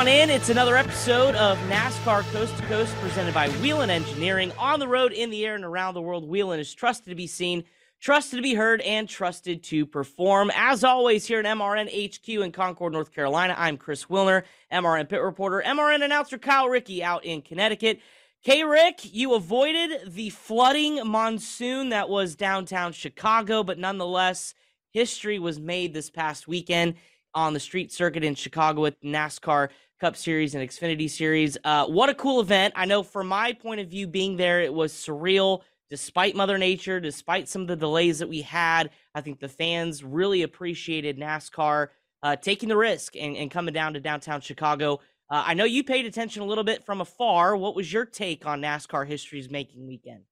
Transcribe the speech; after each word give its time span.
On 0.00 0.08
in. 0.08 0.30
It's 0.30 0.48
another 0.48 0.78
episode 0.78 1.34
of 1.34 1.58
NASCAR 1.68 2.22
Coast 2.32 2.56
to 2.56 2.62
Coast 2.68 2.94
presented 3.02 3.34
by 3.34 3.50
Whelen 3.50 3.90
Engineering. 3.90 4.50
On 4.56 4.80
the 4.80 4.88
road, 4.88 5.12
in 5.12 5.28
the 5.28 5.44
air, 5.44 5.54
and 5.54 5.62
around 5.62 5.92
the 5.92 6.00
world, 6.00 6.26
Whelen 6.26 6.58
is 6.58 6.72
trusted 6.72 7.10
to 7.10 7.14
be 7.14 7.26
seen, 7.26 7.64
trusted 8.00 8.38
to 8.38 8.42
be 8.42 8.54
heard, 8.54 8.80
and 8.80 9.06
trusted 9.06 9.62
to 9.64 9.84
perform. 9.84 10.50
As 10.54 10.84
always, 10.84 11.26
here 11.26 11.40
at 11.40 11.44
MRN 11.44 11.90
HQ 11.90 12.26
in 12.30 12.50
Concord, 12.50 12.94
North 12.94 13.12
Carolina, 13.12 13.54
I'm 13.58 13.76
Chris 13.76 14.06
Wilner, 14.06 14.44
MRN 14.72 15.06
pit 15.06 15.20
reporter, 15.20 15.62
MRN 15.66 16.02
announcer 16.02 16.38
Kyle 16.38 16.70
Rickey 16.70 17.04
out 17.04 17.26
in 17.26 17.42
Connecticut. 17.42 18.00
K 18.42 18.64
Rick, 18.64 19.00
you 19.12 19.34
avoided 19.34 20.14
the 20.14 20.30
flooding 20.30 21.06
monsoon 21.06 21.90
that 21.90 22.08
was 22.08 22.36
downtown 22.36 22.92
Chicago, 22.92 23.62
but 23.62 23.78
nonetheless, 23.78 24.54
history 24.92 25.38
was 25.38 25.60
made 25.60 25.92
this 25.92 26.08
past 26.08 26.48
weekend 26.48 26.94
on 27.34 27.52
the 27.54 27.60
street 27.60 27.92
circuit 27.92 28.24
in 28.24 28.34
Chicago 28.34 28.80
with 28.82 29.00
NASCAR 29.02 29.68
Cup 30.00 30.16
Series 30.16 30.54
and 30.54 30.68
Xfinity 30.68 31.08
Series. 31.10 31.58
Uh, 31.62 31.86
what 31.86 32.08
a 32.08 32.14
cool 32.14 32.40
event. 32.40 32.72
I 32.76 32.86
know 32.86 33.02
from 33.02 33.28
my 33.28 33.52
point 33.52 33.80
of 33.80 33.88
view, 33.88 34.06
being 34.06 34.36
there, 34.36 34.60
it 34.60 34.72
was 34.72 34.92
surreal. 34.92 35.62
Despite 35.90 36.36
Mother 36.36 36.56
Nature, 36.56 37.00
despite 37.00 37.48
some 37.48 37.62
of 37.62 37.68
the 37.68 37.76
delays 37.76 38.20
that 38.20 38.28
we 38.28 38.42
had, 38.42 38.90
I 39.14 39.20
think 39.20 39.40
the 39.40 39.48
fans 39.48 40.04
really 40.04 40.42
appreciated 40.42 41.18
NASCAR 41.18 41.88
uh, 42.22 42.36
taking 42.36 42.68
the 42.68 42.76
risk 42.76 43.16
and, 43.16 43.36
and, 43.36 43.50
coming 43.50 43.74
down 43.74 43.94
to 43.94 44.00
downtown 44.00 44.40
Chicago. 44.40 45.00
Uh, 45.28 45.42
I 45.46 45.54
know 45.54 45.64
you 45.64 45.82
paid 45.82 46.06
attention 46.06 46.42
a 46.42 46.46
little 46.46 46.64
bit 46.64 46.84
from 46.84 47.00
afar. 47.00 47.56
What 47.56 47.74
was 47.74 47.92
your 47.92 48.04
take 48.04 48.46
on 48.46 48.60
NASCAR 48.60 49.06
history's 49.06 49.50
making 49.50 49.86
weekend? 49.86 50.22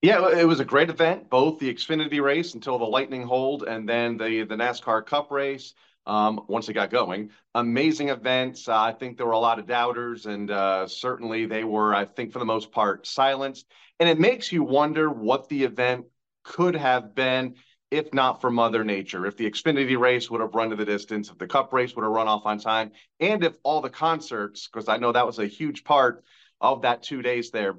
Yeah, 0.00 0.28
it 0.38 0.46
was 0.46 0.60
a 0.60 0.64
great 0.64 0.90
event, 0.90 1.30
both 1.30 1.58
the 1.58 1.72
Xfinity 1.72 2.22
race 2.22 2.54
until 2.54 2.78
the 2.78 2.84
Lightning 2.84 3.22
hold 3.22 3.62
and 3.62 3.88
then 3.88 4.16
the, 4.16 4.44
the 4.44 4.54
NASCAR 4.54 5.04
Cup 5.06 5.30
race 5.30 5.74
um, 6.06 6.40
once 6.48 6.68
it 6.68 6.74
got 6.74 6.90
going. 6.90 7.30
Amazing 7.54 8.08
events. 8.10 8.68
Uh, 8.68 8.78
I 8.78 8.92
think 8.92 9.16
there 9.16 9.26
were 9.26 9.32
a 9.32 9.38
lot 9.38 9.58
of 9.58 9.66
doubters, 9.66 10.26
and 10.26 10.50
uh, 10.50 10.86
certainly 10.86 11.46
they 11.46 11.64
were, 11.64 11.94
I 11.94 12.04
think, 12.04 12.32
for 12.32 12.38
the 12.38 12.44
most 12.44 12.72
part, 12.72 13.06
silenced. 13.06 13.66
And 14.00 14.08
it 14.08 14.18
makes 14.18 14.52
you 14.52 14.62
wonder 14.62 15.10
what 15.10 15.48
the 15.48 15.64
event 15.64 16.06
could 16.42 16.76
have 16.76 17.14
been 17.14 17.54
if 17.90 18.12
not 18.12 18.40
for 18.40 18.50
Mother 18.50 18.82
Nature. 18.82 19.24
If 19.24 19.36
the 19.36 19.48
Xfinity 19.48 19.96
race 19.96 20.28
would 20.28 20.40
have 20.40 20.54
run 20.54 20.70
to 20.70 20.76
the 20.76 20.84
distance, 20.84 21.30
if 21.30 21.38
the 21.38 21.46
Cup 21.46 21.72
race 21.72 21.94
would 21.94 22.02
have 22.02 22.10
run 22.10 22.26
off 22.26 22.44
on 22.44 22.58
time, 22.58 22.90
and 23.20 23.44
if 23.44 23.54
all 23.62 23.80
the 23.80 23.90
concerts, 23.90 24.66
because 24.66 24.88
I 24.88 24.96
know 24.96 25.12
that 25.12 25.26
was 25.26 25.38
a 25.38 25.46
huge 25.46 25.84
part 25.84 26.24
of 26.60 26.82
that 26.82 27.04
two 27.04 27.22
days 27.22 27.50
there, 27.52 27.74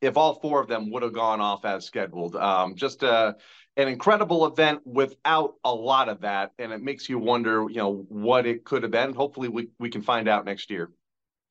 if 0.00 0.16
all 0.16 0.40
four 0.40 0.60
of 0.60 0.68
them 0.68 0.90
would 0.90 1.04
have 1.04 1.12
gone 1.12 1.40
off 1.40 1.64
as 1.64 1.84
scheduled. 1.84 2.34
Um, 2.34 2.74
just 2.74 3.04
a 3.04 3.36
an 3.76 3.88
incredible 3.88 4.46
event 4.46 4.80
without 4.86 5.54
a 5.64 5.74
lot 5.74 6.08
of 6.08 6.22
that, 6.22 6.52
and 6.58 6.72
it 6.72 6.82
makes 6.82 7.08
you 7.08 7.18
wonder, 7.18 7.66
you 7.68 7.76
know, 7.76 8.06
what 8.08 8.46
it 8.46 8.64
could 8.64 8.82
have 8.82 8.92
been. 8.92 9.14
Hopefully, 9.14 9.48
we 9.48 9.68
we 9.78 9.90
can 9.90 10.02
find 10.02 10.28
out 10.28 10.44
next 10.44 10.70
year. 10.70 10.90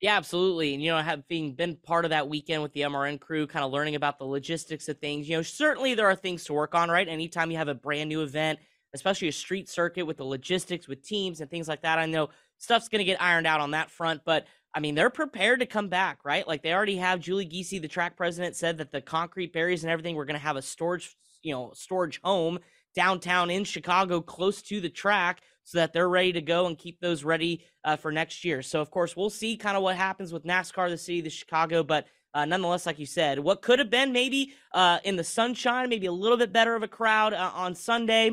Yeah, 0.01 0.17
absolutely. 0.17 0.73
And 0.73 0.83
you 0.83 0.91
know, 0.91 1.01
having 1.01 1.53
been 1.53 1.77
part 1.77 2.05
of 2.05 2.09
that 2.09 2.27
weekend 2.27 2.61
with 2.61 2.73
the 2.73 2.81
MRN 2.81 3.19
crew, 3.19 3.47
kind 3.47 3.63
of 3.63 3.71
learning 3.71 3.95
about 3.95 4.19
the 4.19 4.25
logistics 4.25 4.89
of 4.89 4.99
things, 4.99 5.29
you 5.29 5.37
know, 5.37 5.41
certainly 5.41 5.93
there 5.93 6.07
are 6.07 6.15
things 6.15 6.43
to 6.45 6.53
work 6.53 6.75
on, 6.75 6.89
right? 6.89 7.07
Anytime 7.07 7.49
you 7.49 7.57
have 7.57 7.69
a 7.69 7.75
brand 7.75 8.09
new 8.09 8.21
event, 8.21 8.59
especially 8.93 9.29
a 9.29 9.31
street 9.31 9.69
circuit 9.69 10.05
with 10.05 10.17
the 10.17 10.25
logistics 10.25 10.87
with 10.87 11.01
teams 11.01 11.41
and 11.41 11.49
things 11.49 11.67
like 11.67 11.81
that, 11.83 11.97
I 11.97 12.05
know 12.07 12.29
stuff's 12.57 12.89
going 12.89 12.99
to 12.99 13.05
get 13.05 13.21
ironed 13.21 13.47
out 13.47 13.61
on 13.61 13.71
that 13.71 13.89
front, 13.89 14.21
but 14.25 14.47
I 14.73 14.81
mean, 14.81 14.95
they're 14.95 15.09
prepared 15.09 15.61
to 15.61 15.65
come 15.65 15.87
back, 15.87 16.19
right? 16.25 16.45
Like 16.45 16.61
they 16.61 16.73
already 16.73 16.97
have 16.97 17.21
Julie 17.21 17.45
Giese, 17.45 17.81
the 17.81 17.87
track 17.87 18.17
president, 18.17 18.57
said 18.57 18.77
that 18.79 18.91
the 18.91 18.99
concrete 18.99 19.53
barriers 19.53 19.83
and 19.83 19.91
everything, 19.91 20.15
we're 20.15 20.25
going 20.25 20.39
to 20.39 20.45
have 20.45 20.57
a 20.57 20.61
storage 20.61 21.15
you 21.45 21.53
know 21.53 21.71
storage 21.73 22.19
home 22.23 22.59
downtown 22.95 23.49
in 23.49 23.63
Chicago, 23.63 24.21
close 24.21 24.61
to 24.63 24.81
the 24.81 24.89
track, 24.89 25.41
so 25.63 25.77
that 25.77 25.93
they're 25.93 26.09
ready 26.09 26.33
to 26.33 26.41
go 26.41 26.65
and 26.67 26.77
keep 26.77 26.99
those 26.99 27.23
ready 27.23 27.63
uh, 27.83 27.95
for 27.95 28.11
next 28.11 28.43
year. 28.43 28.61
So 28.61 28.81
of 28.81 28.89
course 28.91 29.15
we'll 29.15 29.29
see 29.29 29.55
kind 29.55 29.77
of 29.77 29.83
what 29.83 29.95
happens 29.95 30.33
with 30.33 30.45
NASCAR, 30.45 30.89
the 30.89 30.97
city, 30.97 31.21
the 31.21 31.29
Chicago, 31.29 31.83
but. 31.83 32.07
Uh, 32.33 32.43
nonetheless, 32.43 32.85
like 32.85 32.99
you 32.99 33.05
said, 33.05 33.39
what 33.39 33.61
could 33.61 33.79
have 33.79 33.89
been 33.89 34.11
maybe 34.11 34.51
uh, 34.73 34.99
in 35.05 35.15
the 35.15 35.23
sunshine, 35.23 35.87
maybe 35.87 36.05
a 36.05 36.11
little 36.11 36.37
bit 36.37 36.51
better 36.51 36.75
of 36.75 36.83
a 36.83 36.87
crowd 36.89 37.31
uh, 37.31 37.51
on 37.55 37.73
Sunday, 37.73 38.29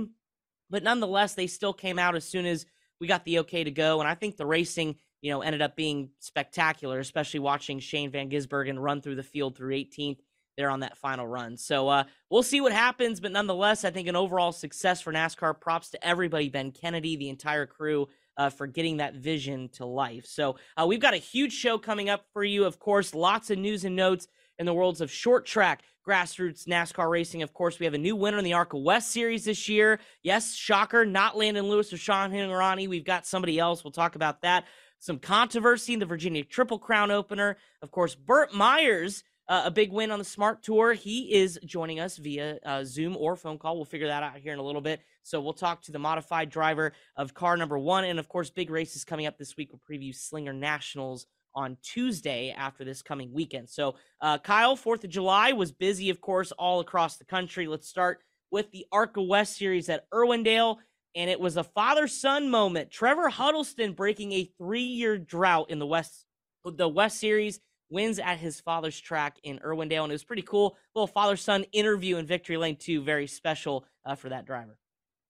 but 0.69 0.83
nonetheless, 0.83 1.35
they 1.35 1.47
still 1.47 1.73
came 1.73 2.01
out 2.01 2.17
as 2.17 2.25
soon 2.25 2.45
as 2.45 2.67
we 2.99 3.07
got 3.07 3.25
the 3.25 3.39
okay 3.41 3.63
to 3.63 3.71
go. 3.71 4.01
And 4.01 4.09
I 4.09 4.17
think 4.17 4.37
the 4.37 4.45
racing, 4.45 4.97
you 5.21 5.31
know, 5.31 5.43
ended 5.43 5.63
up 5.63 5.77
being 5.77 6.11
spectacular, 6.19 6.99
especially 6.99 7.39
watching 7.39 7.79
Shane 7.79 8.11
Van 8.11 8.29
Gisbergen 8.29 8.83
run 8.83 9.03
through 9.03 9.15
the 9.15 9.23
field 9.23 9.57
through 9.57 9.75
18th 9.75 10.19
there 10.57 10.71
on 10.71 10.81
that 10.81 10.99
final 10.99 11.27
run. 11.27 11.57
So 11.57 11.89
uh, 11.89 12.05
we'll 12.31 12.43
see 12.43 12.61
what 12.61 12.73
happens, 12.73 13.21
but 13.21 13.33
nonetheless, 13.33 13.85
I 13.85 13.91
think 13.91 14.09
an 14.09 14.17
overall 14.17 14.53
success 14.53 15.01
for 15.01 15.13
NASCAR. 15.13 15.61
Props 15.61 15.91
to 15.91 16.07
everybody, 16.07 16.49
Ben 16.49 16.73
Kennedy, 16.73 17.17
the 17.17 17.29
entire 17.29 17.67
crew. 17.67 18.09
Uh, 18.39 18.49
for 18.49 18.67
getting 18.67 18.97
that 18.97 19.15
vision 19.15 19.69
to 19.69 19.85
life. 19.85 20.25
So, 20.25 20.57
uh, 20.79 20.87
we've 20.89 20.99
got 20.99 21.13
a 21.13 21.19
huge 21.19 21.53
show 21.53 21.77
coming 21.77 22.09
up 22.09 22.25
for 22.33 22.43
you. 22.43 22.65
Of 22.65 22.79
course, 22.79 23.15
lots 23.15 23.51
of 23.51 23.59
news 23.59 23.85
and 23.85 23.95
notes 23.95 24.27
in 24.59 24.65
the 24.65 24.73
worlds 24.73 25.01
of 25.03 25.11
short 25.11 25.45
track, 25.45 25.83
grassroots 26.07 26.67
NASCAR 26.67 27.11
racing. 27.11 27.43
Of 27.43 27.53
course, 27.53 27.79
we 27.79 27.85
have 27.85 27.95
a 27.95 27.99
new 27.99 28.17
winner 28.17 28.39
in 28.39 28.45
the 28.45 28.55
ARCA 28.55 28.79
West 28.79 29.11
Series 29.11 29.45
this 29.45 29.69
year. 29.69 30.01
Yes, 30.23 30.55
shocker, 30.55 31.05
not 31.05 31.37
Landon 31.37 31.69
Lewis 31.69 31.93
or 31.93 31.97
Sean 31.97 32.31
Hingorani. 32.31 32.89
We've 32.89 33.05
got 33.05 33.27
somebody 33.27 33.59
else. 33.59 33.85
We'll 33.85 33.93
talk 33.93 34.15
about 34.15 34.43
that. 34.43 34.65
Some 34.99 35.19
controversy 35.19 35.95
in 35.95 35.99
the 35.99 36.07
Virginia 36.07 36.45
Triple 36.45 36.79
Crown 36.79 37.11
opener. 37.11 37.57
Of 37.83 37.91
course, 37.91 38.15
Burt 38.15 38.55
Myers 38.55 39.25
uh, 39.53 39.65
a 39.67 39.71
big 39.71 39.93
win 39.93 40.11
on 40.11 40.19
the 40.19 40.25
Smart 40.25 40.63
Tour. 40.63 40.95
He 40.95 41.35
is 41.35 41.59
joining 41.67 42.01
us 42.01 42.17
via 42.17 42.59
uh, 42.65 42.85
Zoom 42.85 43.19
or 43.19 43.37
phone 43.37 43.59
call. 43.59 43.77
We'll 43.77 43.85
figure 43.85 44.07
that 44.07 44.23
out 44.23 44.39
here 44.39 44.55
in 44.55 44.59
a 44.59 44.63
little 44.63 44.81
bit. 44.81 45.03
So 45.25 45.43
we'll 45.43 45.53
talk 45.53 45.83
to 45.83 45.93
the 45.93 45.99
modified 45.99 46.49
driver 46.49 46.95
of 47.17 47.35
car 47.35 47.59
number 47.59 47.79
one. 47.79 48.05
And 48.05 48.19
of 48.19 48.31
course, 48.31 48.49
big 48.49 48.71
races 48.71 49.05
coming 49.05 49.27
up 49.27 49.37
this 49.37 49.55
week. 49.55 49.69
We'll 49.71 49.83
preview 49.87 50.15
Slinger 50.15 50.55
Nationals 50.55 51.27
on 51.55 51.77
Tuesday 51.83 52.55
after 52.57 52.83
this 52.83 53.03
coming 53.03 53.31
weekend. 53.31 53.69
So, 53.69 53.97
uh, 54.23 54.39
Kyle, 54.39 54.75
4th 54.75 55.05
of 55.05 55.11
July 55.11 55.53
was 55.53 55.71
busy, 55.71 56.09
of 56.09 56.23
course, 56.23 56.51
all 56.53 56.81
across 56.81 57.19
the 57.19 57.27
country. 57.27 57.67
Let's 57.67 57.87
start 57.87 58.21
with 58.51 58.71
the 58.71 58.87
ARCA 58.91 59.21
West 59.21 59.59
Series 59.59 59.91
at 59.91 60.09
Irwindale. 60.15 60.79
And 61.15 61.29
it 61.29 61.39
was 61.39 61.59
a 61.59 61.65
father 61.65 62.09
son 62.09 62.49
moment. 62.49 62.91
Trevor 62.91 63.29
Huddleston 63.29 63.93
breaking 63.93 64.33
a 64.33 64.51
three 64.57 64.81
year 64.81 65.19
drought 65.19 65.69
in 65.69 65.79
the 65.79 65.87
West, 65.87 66.25
the 66.65 66.89
West 66.89 67.21
Series 67.21 67.61
wins 67.93 68.19
at 68.19 68.39
his 68.39 68.59
father's 68.59 68.99
track 68.99 69.37
in 69.43 69.59
Irwindale. 69.59 70.03
And 70.03 70.11
it 70.11 70.15
was 70.15 70.25
pretty 70.25 70.43
cool. 70.43 70.77
Little 70.95 71.07
father 71.07 71.37
son 71.37 71.65
interview 71.73 72.17
in 72.17 72.27
Victory 72.27 72.57
Lane, 72.57 72.77
too. 72.77 73.03
Very 73.03 73.27
special 73.27 73.85
uh, 74.05 74.15
for 74.15 74.31
that 74.31 74.47
driver. 74.47 74.79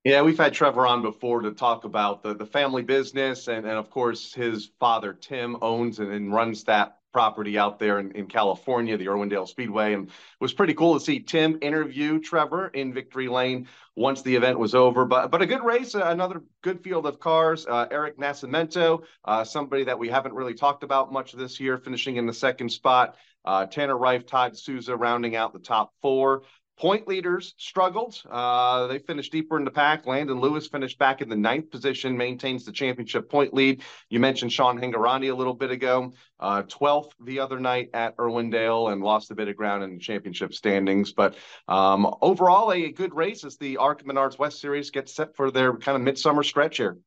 Yeah, 0.04 0.22
we've 0.22 0.38
had 0.38 0.52
Trevor 0.54 0.86
on 0.86 1.02
before 1.02 1.42
to 1.42 1.52
talk 1.52 1.84
about 1.84 2.22
the, 2.22 2.34
the 2.34 2.46
family 2.46 2.82
business. 2.82 3.48
And, 3.48 3.66
and 3.66 3.76
of 3.76 3.90
course, 3.90 4.32
his 4.32 4.70
father, 4.80 5.12
Tim, 5.12 5.56
owns 5.60 5.98
and, 5.98 6.10
and 6.10 6.32
runs 6.32 6.64
that 6.64 6.98
property 7.12 7.58
out 7.58 7.78
there 7.78 7.98
in, 7.98 8.10
in 8.12 8.26
California, 8.26 8.96
the 8.96 9.06
Irwindale 9.06 9.48
Speedway. 9.48 9.94
And 9.94 10.08
it 10.08 10.12
was 10.40 10.52
pretty 10.52 10.74
cool 10.74 10.94
to 10.94 11.04
see 11.04 11.20
Tim 11.20 11.58
interview 11.62 12.18
Trevor 12.20 12.68
in 12.68 12.92
Victory 12.92 13.28
Lane 13.28 13.68
once 13.94 14.22
the 14.22 14.34
event 14.34 14.58
was 14.58 14.74
over. 14.74 15.04
But 15.04 15.30
but 15.30 15.42
a 15.42 15.46
good 15.46 15.62
race, 15.62 15.94
uh, 15.94 16.04
another 16.06 16.42
good 16.62 16.82
field 16.82 17.06
of 17.06 17.20
cars. 17.20 17.66
Uh, 17.66 17.86
Eric 17.90 18.18
Nascimento, 18.18 19.04
uh, 19.24 19.44
somebody 19.44 19.84
that 19.84 19.98
we 19.98 20.08
haven't 20.08 20.34
really 20.34 20.54
talked 20.54 20.82
about 20.82 21.12
much 21.12 21.32
this 21.32 21.60
year, 21.60 21.78
finishing 21.78 22.16
in 22.16 22.26
the 22.26 22.32
second 22.32 22.70
spot. 22.70 23.16
Uh, 23.44 23.66
Tanner 23.66 23.98
Reif, 23.98 24.24
Todd 24.24 24.56
Souza 24.56 24.96
rounding 24.96 25.34
out 25.34 25.52
the 25.52 25.58
top 25.58 25.92
four. 26.00 26.42
Point 26.82 27.06
leaders 27.06 27.54
struggled. 27.58 28.20
Uh, 28.28 28.88
they 28.88 28.98
finished 28.98 29.30
deeper 29.30 29.56
in 29.56 29.64
the 29.64 29.70
pack. 29.70 30.04
Landon 30.04 30.40
Lewis 30.40 30.66
finished 30.66 30.98
back 30.98 31.20
in 31.20 31.28
the 31.28 31.36
ninth 31.36 31.70
position, 31.70 32.16
maintains 32.16 32.64
the 32.64 32.72
championship 32.72 33.30
point 33.30 33.54
lead. 33.54 33.82
You 34.10 34.18
mentioned 34.18 34.52
Sean 34.52 34.80
Hingorani 34.80 35.30
a 35.30 35.34
little 35.34 35.54
bit 35.54 35.70
ago, 35.70 36.12
uh, 36.40 36.64
12th 36.64 37.12
the 37.24 37.38
other 37.38 37.60
night 37.60 37.90
at 37.94 38.16
Irwindale 38.16 38.92
and 38.92 39.00
lost 39.00 39.30
a 39.30 39.36
bit 39.36 39.46
of 39.46 39.54
ground 39.54 39.84
in 39.84 39.94
the 39.94 40.00
championship 40.00 40.52
standings. 40.54 41.12
But 41.12 41.36
um, 41.68 42.16
overall, 42.20 42.72
a, 42.72 42.86
a, 42.86 42.90
good 42.90 43.14
race 43.14 43.44
as 43.44 43.56
the 43.58 43.76
ARCA 43.76 44.02
Menards 44.02 44.36
West 44.36 44.60
Series 44.60 44.90
gets 44.90 45.14
set 45.14 45.36
for 45.36 45.52
their 45.52 45.76
kind 45.76 45.94
of 45.94 46.02
midsummer 46.02 46.42
stretch 46.42 46.78
here. 46.78 46.98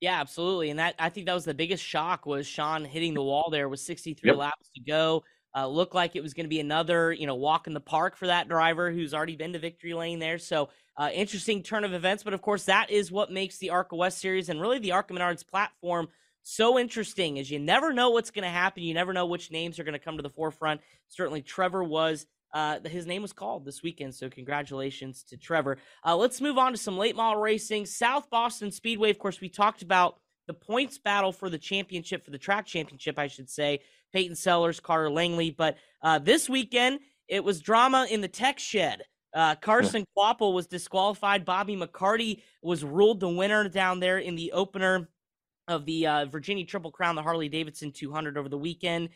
Yeah, 0.00 0.20
absolutely. 0.20 0.70
And 0.70 0.78
that 0.78 0.94
I 1.00 1.08
think 1.08 1.26
that 1.26 1.34
was 1.34 1.44
the 1.44 1.54
biggest 1.54 1.82
shock 1.82 2.24
was 2.24 2.46
Sean 2.46 2.84
hitting 2.84 3.14
the 3.14 3.22
wall 3.24 3.50
there 3.50 3.68
with 3.68 3.80
63 3.80 4.30
yep. 4.30 4.36
laps 4.36 4.70
to 4.76 4.80
go. 4.80 5.24
Uh, 5.58 5.66
looked 5.66 5.94
like 5.94 6.14
it 6.14 6.22
was 6.22 6.34
going 6.34 6.44
to 6.44 6.48
be 6.48 6.60
another, 6.60 7.12
you 7.12 7.26
know, 7.26 7.34
walk 7.34 7.66
in 7.66 7.74
the 7.74 7.80
park 7.80 8.16
for 8.16 8.28
that 8.28 8.48
driver 8.48 8.92
who's 8.92 9.12
already 9.12 9.34
been 9.34 9.54
to 9.54 9.58
victory 9.58 9.92
lane 9.92 10.20
there. 10.20 10.38
So 10.38 10.68
uh, 10.96 11.10
interesting 11.12 11.62
turn 11.62 11.84
of 11.84 11.94
events. 11.94 12.22
But 12.22 12.34
of 12.34 12.42
course, 12.42 12.64
that 12.64 12.90
is 12.90 13.10
what 13.10 13.32
makes 13.32 13.58
the 13.58 13.70
ARCA 13.70 13.96
West 13.96 14.18
series 14.18 14.48
and 14.48 14.60
really 14.60 14.78
the 14.78 14.92
ARCA 14.92 15.14
Menards 15.14 15.46
platform 15.46 16.08
so 16.42 16.78
interesting. 16.78 17.38
Is 17.38 17.50
you 17.50 17.58
never 17.58 17.92
know 17.92 18.10
what's 18.10 18.30
going 18.30 18.44
to 18.44 18.50
happen. 18.50 18.82
You 18.82 18.94
never 18.94 19.12
know 19.12 19.26
which 19.26 19.50
names 19.50 19.78
are 19.78 19.84
going 19.84 19.94
to 19.94 19.98
come 19.98 20.16
to 20.16 20.22
the 20.22 20.30
forefront. 20.30 20.80
Certainly, 21.08 21.42
Trevor 21.42 21.82
was. 21.82 22.26
Uh, 22.54 22.78
his 22.86 23.04
name 23.04 23.20
was 23.20 23.34
called 23.34 23.66
this 23.66 23.82
weekend, 23.82 24.14
so 24.14 24.30
congratulations 24.30 25.22
to 25.22 25.36
Trevor. 25.36 25.76
Uh, 26.02 26.16
let's 26.16 26.40
move 26.40 26.56
on 26.56 26.72
to 26.72 26.78
some 26.78 26.96
late 26.96 27.14
model 27.14 27.42
racing. 27.42 27.84
South 27.84 28.30
Boston 28.30 28.70
Speedway, 28.70 29.10
of 29.10 29.18
course, 29.18 29.38
we 29.40 29.50
talked 29.50 29.82
about 29.82 30.18
the 30.48 30.54
points 30.54 30.98
battle 30.98 31.30
for 31.30 31.48
the 31.48 31.58
championship, 31.58 32.24
for 32.24 32.32
the 32.32 32.38
track 32.38 32.66
championship, 32.66 33.18
I 33.18 33.28
should 33.28 33.48
say. 33.48 33.80
Peyton 34.12 34.34
Sellers, 34.34 34.80
Carter 34.80 35.10
Langley. 35.10 35.50
But 35.50 35.76
uh, 36.02 36.18
this 36.18 36.48
weekend, 36.48 37.00
it 37.28 37.44
was 37.44 37.60
drama 37.60 38.08
in 38.10 38.20
the 38.20 38.28
tech 38.28 38.58
shed. 38.58 39.02
Uh, 39.34 39.54
Carson 39.54 40.04
Kvapil 40.16 40.54
was 40.54 40.66
disqualified. 40.66 41.44
Bobby 41.44 41.76
McCarty 41.76 42.42
was 42.62 42.82
ruled 42.82 43.20
the 43.20 43.28
winner 43.28 43.68
down 43.68 44.00
there 44.00 44.18
in 44.18 44.34
the 44.34 44.52
opener 44.52 45.08
of 45.68 45.84
the 45.84 46.06
uh, 46.06 46.24
Virginia 46.24 46.64
Triple 46.64 46.90
Crown, 46.90 47.14
the 47.14 47.22
Harley 47.22 47.50
Davidson 47.50 47.92
200 47.92 48.38
over 48.38 48.48
the 48.48 48.56
weekend. 48.56 49.10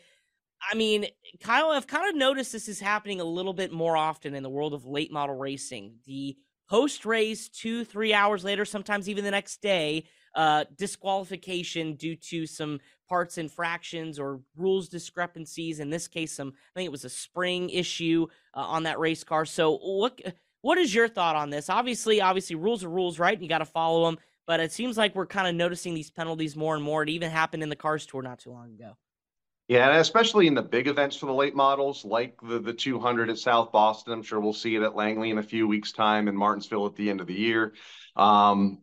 I 0.71 0.75
mean, 0.75 1.07
Kyle, 1.41 1.71
I've 1.71 1.87
kind 1.87 2.07
of 2.07 2.15
noticed 2.15 2.51
this 2.51 2.69
is 2.69 2.79
happening 2.79 3.19
a 3.19 3.25
little 3.25 3.53
bit 3.53 3.73
more 3.73 3.97
often 3.97 4.35
in 4.35 4.43
the 4.43 4.49
world 4.49 4.75
of 4.75 4.85
late 4.85 5.11
model 5.11 5.35
racing. 5.35 5.95
The 6.05 6.37
post 6.69 7.05
race, 7.05 7.49
two, 7.49 7.83
three 7.83 8.13
hours 8.13 8.43
later, 8.43 8.65
sometimes 8.65 9.09
even 9.09 9.23
the 9.23 9.31
next 9.31 9.61
day, 9.61 10.05
uh, 10.35 10.65
disqualification 10.77 11.95
due 11.95 12.15
to 12.15 12.45
some 12.45 12.79
parts 13.07 13.37
infractions 13.37 14.19
or 14.19 14.39
rules 14.55 14.89
discrepancies. 14.89 15.79
In 15.79 15.89
this 15.89 16.07
case, 16.07 16.33
some 16.33 16.49
I 16.49 16.79
think 16.79 16.87
it 16.87 16.91
was 16.91 17.05
a 17.05 17.09
spring 17.09 17.69
issue 17.69 18.27
uh, 18.53 18.61
on 18.61 18.83
that 18.83 18.99
race 18.99 19.23
car. 19.23 19.45
So 19.45 19.77
what 19.77 20.19
what 20.61 20.77
is 20.77 20.93
your 20.93 21.07
thought 21.07 21.35
on 21.35 21.49
this? 21.49 21.69
Obviously, 21.69 22.21
obviously 22.21 22.55
rules 22.55 22.83
are 22.83 22.89
rules, 22.89 23.19
right? 23.19 23.39
You 23.39 23.49
got 23.49 23.59
to 23.59 23.65
follow 23.65 24.05
them. 24.05 24.17
But 24.45 24.59
it 24.59 24.73
seems 24.73 24.97
like 24.97 25.15
we're 25.15 25.25
kind 25.25 25.47
of 25.47 25.55
noticing 25.55 25.93
these 25.93 26.11
penalties 26.11 26.55
more 26.55 26.75
and 26.75 26.83
more. 26.83 27.01
It 27.03 27.09
even 27.09 27.31
happened 27.31 27.63
in 27.63 27.69
the 27.69 27.77
Cars 27.77 28.05
Tour 28.05 28.21
not 28.21 28.39
too 28.39 28.51
long 28.51 28.73
ago. 28.73 28.97
Yeah, 29.69 29.89
and 29.89 29.99
especially 29.99 30.47
in 30.47 30.53
the 30.55 30.61
big 30.61 30.87
events 30.87 31.15
for 31.15 31.25
the 31.27 31.33
late 31.33 31.55
models, 31.55 32.03
like 32.03 32.35
the 32.41 32.59
the 32.59 32.73
200 32.73 33.29
at 33.29 33.37
South 33.37 33.71
Boston. 33.71 34.11
I'm 34.13 34.23
sure 34.23 34.41
we'll 34.41 34.51
see 34.51 34.75
it 34.75 34.81
at 34.81 34.95
Langley 34.95 35.29
in 35.29 35.37
a 35.37 35.43
few 35.43 35.67
weeks' 35.67 35.93
time, 35.93 36.27
and 36.27 36.37
Martinsville 36.37 36.85
at 36.85 36.95
the 36.95 37.09
end 37.09 37.21
of 37.21 37.27
the 37.27 37.33
year. 37.33 37.73
Um, 38.15 38.82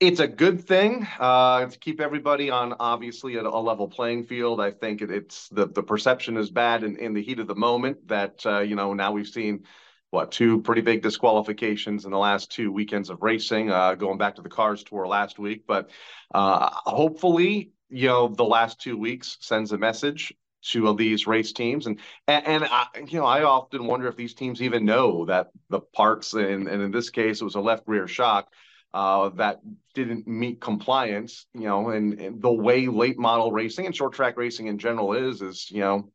it's 0.00 0.20
a 0.20 0.28
good 0.28 0.64
thing 0.64 1.06
uh, 1.18 1.66
to 1.66 1.78
keep 1.78 2.00
everybody 2.00 2.50
on 2.50 2.74
obviously 2.78 3.36
a, 3.36 3.42
a 3.42 3.60
level 3.60 3.88
playing 3.88 4.24
field. 4.24 4.60
I 4.60 4.70
think 4.70 5.02
it, 5.02 5.10
it's 5.10 5.48
the 5.48 5.66
the 5.66 5.82
perception 5.82 6.36
is 6.36 6.50
bad 6.50 6.84
in, 6.84 6.96
in 6.96 7.14
the 7.14 7.22
heat 7.22 7.40
of 7.40 7.48
the 7.48 7.56
moment 7.56 8.08
that 8.08 8.44
uh, 8.46 8.60
you 8.60 8.76
know 8.76 8.94
now 8.94 9.12
we've 9.12 9.26
seen 9.26 9.64
what 10.10 10.30
two 10.30 10.62
pretty 10.62 10.82
big 10.82 11.02
disqualifications 11.02 12.04
in 12.04 12.12
the 12.12 12.18
last 12.18 12.50
two 12.50 12.72
weekends 12.72 13.10
of 13.10 13.22
racing, 13.22 13.70
uh, 13.70 13.94
going 13.94 14.18
back 14.18 14.36
to 14.36 14.42
the 14.42 14.48
Cars 14.48 14.84
Tour 14.84 15.06
last 15.06 15.38
week. 15.38 15.64
But 15.66 15.90
uh, 16.32 16.70
hopefully, 16.72 17.72
you 17.90 18.08
know, 18.08 18.28
the 18.28 18.44
last 18.44 18.80
two 18.80 18.96
weeks 18.96 19.36
sends 19.40 19.72
a 19.72 19.78
message 19.78 20.32
to 20.60 20.94
these 20.96 21.26
race 21.26 21.52
teams 21.52 21.86
and 21.86 22.00
and, 22.26 22.46
and 22.46 22.64
I, 22.64 22.86
you 23.06 23.18
know 23.18 23.24
I 23.24 23.44
often 23.44 23.86
wonder 23.86 24.08
if 24.08 24.16
these 24.16 24.34
teams 24.34 24.60
even 24.60 24.84
know 24.84 25.24
that 25.26 25.50
the 25.70 25.80
parts 25.80 26.34
and, 26.34 26.66
and 26.66 26.82
in 26.82 26.90
this 26.90 27.10
case 27.10 27.40
it 27.40 27.44
was 27.44 27.54
a 27.54 27.60
left 27.60 27.84
rear 27.86 28.08
shock 28.08 28.48
uh, 28.94 29.28
that 29.30 29.60
didn't 29.94 30.26
meet 30.26 30.60
compliance, 30.60 31.46
you 31.54 31.66
know, 31.66 31.90
and, 31.90 32.18
and, 32.20 32.42
the 32.42 32.52
way 32.52 32.86
late 32.86 33.18
model 33.18 33.52
racing 33.52 33.86
and 33.86 33.94
short 33.94 34.14
track 34.14 34.36
racing 34.36 34.66
in 34.66 34.78
general 34.78 35.12
is, 35.12 35.42
is, 35.42 35.70
you 35.70 35.80
know, 35.80 36.10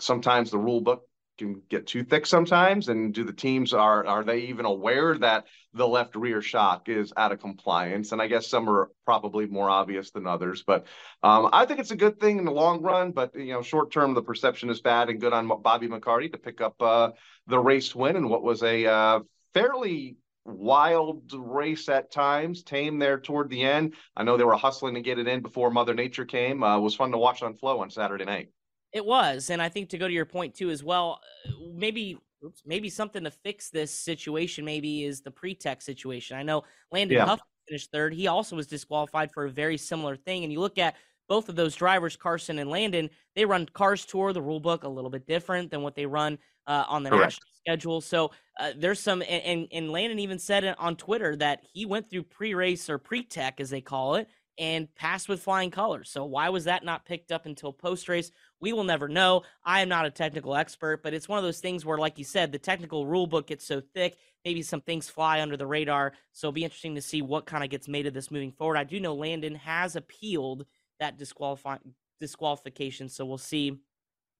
sometimes 0.00 0.50
the 0.50 0.58
rule 0.58 0.80
book 0.80 1.08
can 1.38 1.62
get 1.68 1.86
too 1.86 2.02
thick 2.02 2.26
sometimes. 2.26 2.88
And 2.88 3.14
do 3.14 3.24
the 3.24 3.32
teams 3.32 3.72
are, 3.72 4.04
are 4.04 4.24
they 4.24 4.40
even 4.40 4.66
aware 4.66 5.16
that 5.18 5.44
the 5.72 5.86
left 5.86 6.16
rear 6.16 6.42
shock 6.42 6.88
is 6.88 7.12
out 7.16 7.30
of 7.30 7.40
compliance? 7.40 8.10
And 8.10 8.20
I 8.20 8.26
guess 8.26 8.48
some 8.48 8.68
are 8.68 8.90
probably 9.04 9.46
more 9.46 9.70
obvious 9.70 10.10
than 10.10 10.26
others, 10.26 10.64
but 10.66 10.86
um, 11.22 11.48
I 11.52 11.64
think 11.64 11.78
it's 11.78 11.92
a 11.92 11.96
good 11.96 12.18
thing 12.18 12.38
in 12.38 12.44
the 12.44 12.50
long 12.50 12.82
run, 12.82 13.12
but 13.12 13.34
you 13.34 13.52
know, 13.52 13.62
short 13.62 13.92
term, 13.92 14.14
the 14.14 14.22
perception 14.22 14.68
is 14.68 14.80
bad 14.80 15.08
and 15.08 15.20
good 15.20 15.32
on 15.32 15.46
Bobby 15.62 15.88
McCarty 15.88 16.30
to 16.32 16.38
pick 16.38 16.60
up 16.60 16.82
uh, 16.82 17.10
the 17.46 17.58
race 17.58 17.94
win 17.94 18.16
and 18.16 18.28
what 18.28 18.42
was 18.42 18.62
a 18.64 18.86
uh, 18.86 19.20
fairly 19.54 20.16
wild 20.48 21.32
race 21.34 21.88
at 21.88 22.10
times, 22.10 22.62
tame 22.62 22.98
there 22.98 23.18
toward 23.18 23.50
the 23.50 23.62
end. 23.62 23.94
I 24.16 24.22
know 24.24 24.36
they 24.36 24.44
were 24.44 24.56
hustling 24.56 24.94
to 24.94 25.00
get 25.00 25.18
it 25.18 25.28
in 25.28 25.40
before 25.40 25.70
Mother 25.70 25.94
Nature 25.94 26.24
came. 26.24 26.62
Uh, 26.62 26.78
it 26.78 26.80
was 26.80 26.94
fun 26.94 27.12
to 27.12 27.18
watch 27.18 27.42
on 27.42 27.54
Flo 27.54 27.80
on 27.80 27.90
Saturday 27.90 28.24
night. 28.24 28.48
It 28.92 29.04
was, 29.04 29.50
and 29.50 29.60
I 29.60 29.68
think 29.68 29.90
to 29.90 29.98
go 29.98 30.08
to 30.08 30.14
your 30.14 30.24
point 30.24 30.54
too 30.54 30.70
as 30.70 30.82
well, 30.82 31.20
uh, 31.46 31.52
maybe 31.74 32.18
oops, 32.44 32.62
maybe 32.64 32.88
something 32.88 33.24
to 33.24 33.30
fix 33.30 33.70
this 33.70 33.92
situation 33.92 34.64
maybe 34.64 35.04
is 35.04 35.20
the 35.20 35.30
pre-tech 35.30 35.82
situation. 35.82 36.36
I 36.36 36.42
know 36.42 36.64
Landon 36.90 37.16
yeah. 37.16 37.26
Huff 37.26 37.40
finished 37.68 37.90
third. 37.92 38.14
He 38.14 38.26
also 38.26 38.56
was 38.56 38.66
disqualified 38.66 39.30
for 39.32 39.44
a 39.44 39.50
very 39.50 39.76
similar 39.76 40.16
thing. 40.16 40.44
And 40.44 40.52
you 40.52 40.60
look 40.60 40.78
at 40.78 40.96
both 41.28 41.48
of 41.48 41.56
those 41.56 41.76
drivers, 41.76 42.16
Carson 42.16 42.58
and 42.58 42.70
Landon, 42.70 43.10
they 43.36 43.44
run 43.44 43.66
Cars 43.66 44.06
Tour, 44.06 44.32
the 44.32 44.40
rule 44.40 44.60
book 44.60 44.84
a 44.84 44.88
little 44.88 45.10
bit 45.10 45.26
different 45.26 45.70
than 45.70 45.82
what 45.82 45.94
they 45.94 46.06
run 46.06 46.38
uh, 46.66 46.84
on 46.88 47.02
the 47.02 47.10
Correct. 47.10 47.24
national 47.24 47.48
schedule. 47.68 48.00
So 48.00 48.30
uh, 48.58 48.72
there's 48.76 49.00
some, 49.00 49.22
and, 49.28 49.68
and 49.72 49.92
Landon 49.92 50.18
even 50.18 50.38
said 50.38 50.74
on 50.78 50.96
Twitter 50.96 51.36
that 51.36 51.60
he 51.72 51.84
went 51.84 52.08
through 52.08 52.24
pre-race 52.24 52.88
or 52.88 52.98
pre-tech, 52.98 53.60
as 53.60 53.70
they 53.70 53.80
call 53.80 54.14
it, 54.14 54.28
and 54.58 54.92
passed 54.96 55.28
with 55.28 55.42
flying 55.42 55.70
colors. 55.70 56.10
So 56.10 56.24
why 56.24 56.48
was 56.48 56.64
that 56.64 56.84
not 56.84 57.04
picked 57.04 57.30
up 57.30 57.46
until 57.46 57.72
post-race? 57.72 58.32
We 58.60 58.72
will 58.72 58.84
never 58.84 59.06
know. 59.08 59.42
I 59.64 59.82
am 59.82 59.88
not 59.88 60.06
a 60.06 60.10
technical 60.10 60.56
expert, 60.56 61.02
but 61.02 61.14
it's 61.14 61.28
one 61.28 61.38
of 61.38 61.44
those 61.44 61.60
things 61.60 61.84
where, 61.84 61.98
like 61.98 62.18
you 62.18 62.24
said, 62.24 62.50
the 62.50 62.58
technical 62.58 63.06
rule 63.06 63.26
book 63.26 63.46
gets 63.46 63.64
so 63.64 63.80
thick, 63.94 64.16
maybe 64.44 64.62
some 64.62 64.80
things 64.80 65.08
fly 65.08 65.40
under 65.40 65.56
the 65.56 65.66
radar. 65.66 66.14
So 66.32 66.48
it'll 66.48 66.54
be 66.54 66.64
interesting 66.64 66.96
to 66.96 67.02
see 67.02 67.22
what 67.22 67.46
kind 67.46 67.62
of 67.62 67.70
gets 67.70 67.86
made 67.86 68.06
of 68.06 68.14
this 68.14 68.30
moving 68.30 68.50
forward. 68.50 68.78
I 68.78 68.84
do 68.84 68.98
know 68.98 69.14
Landon 69.14 69.54
has 69.56 69.94
appealed 69.94 70.64
that 70.98 71.18
disqualify 71.18 71.76
disqualification, 72.18 73.08
so 73.08 73.24
we'll 73.24 73.38
see 73.38 73.78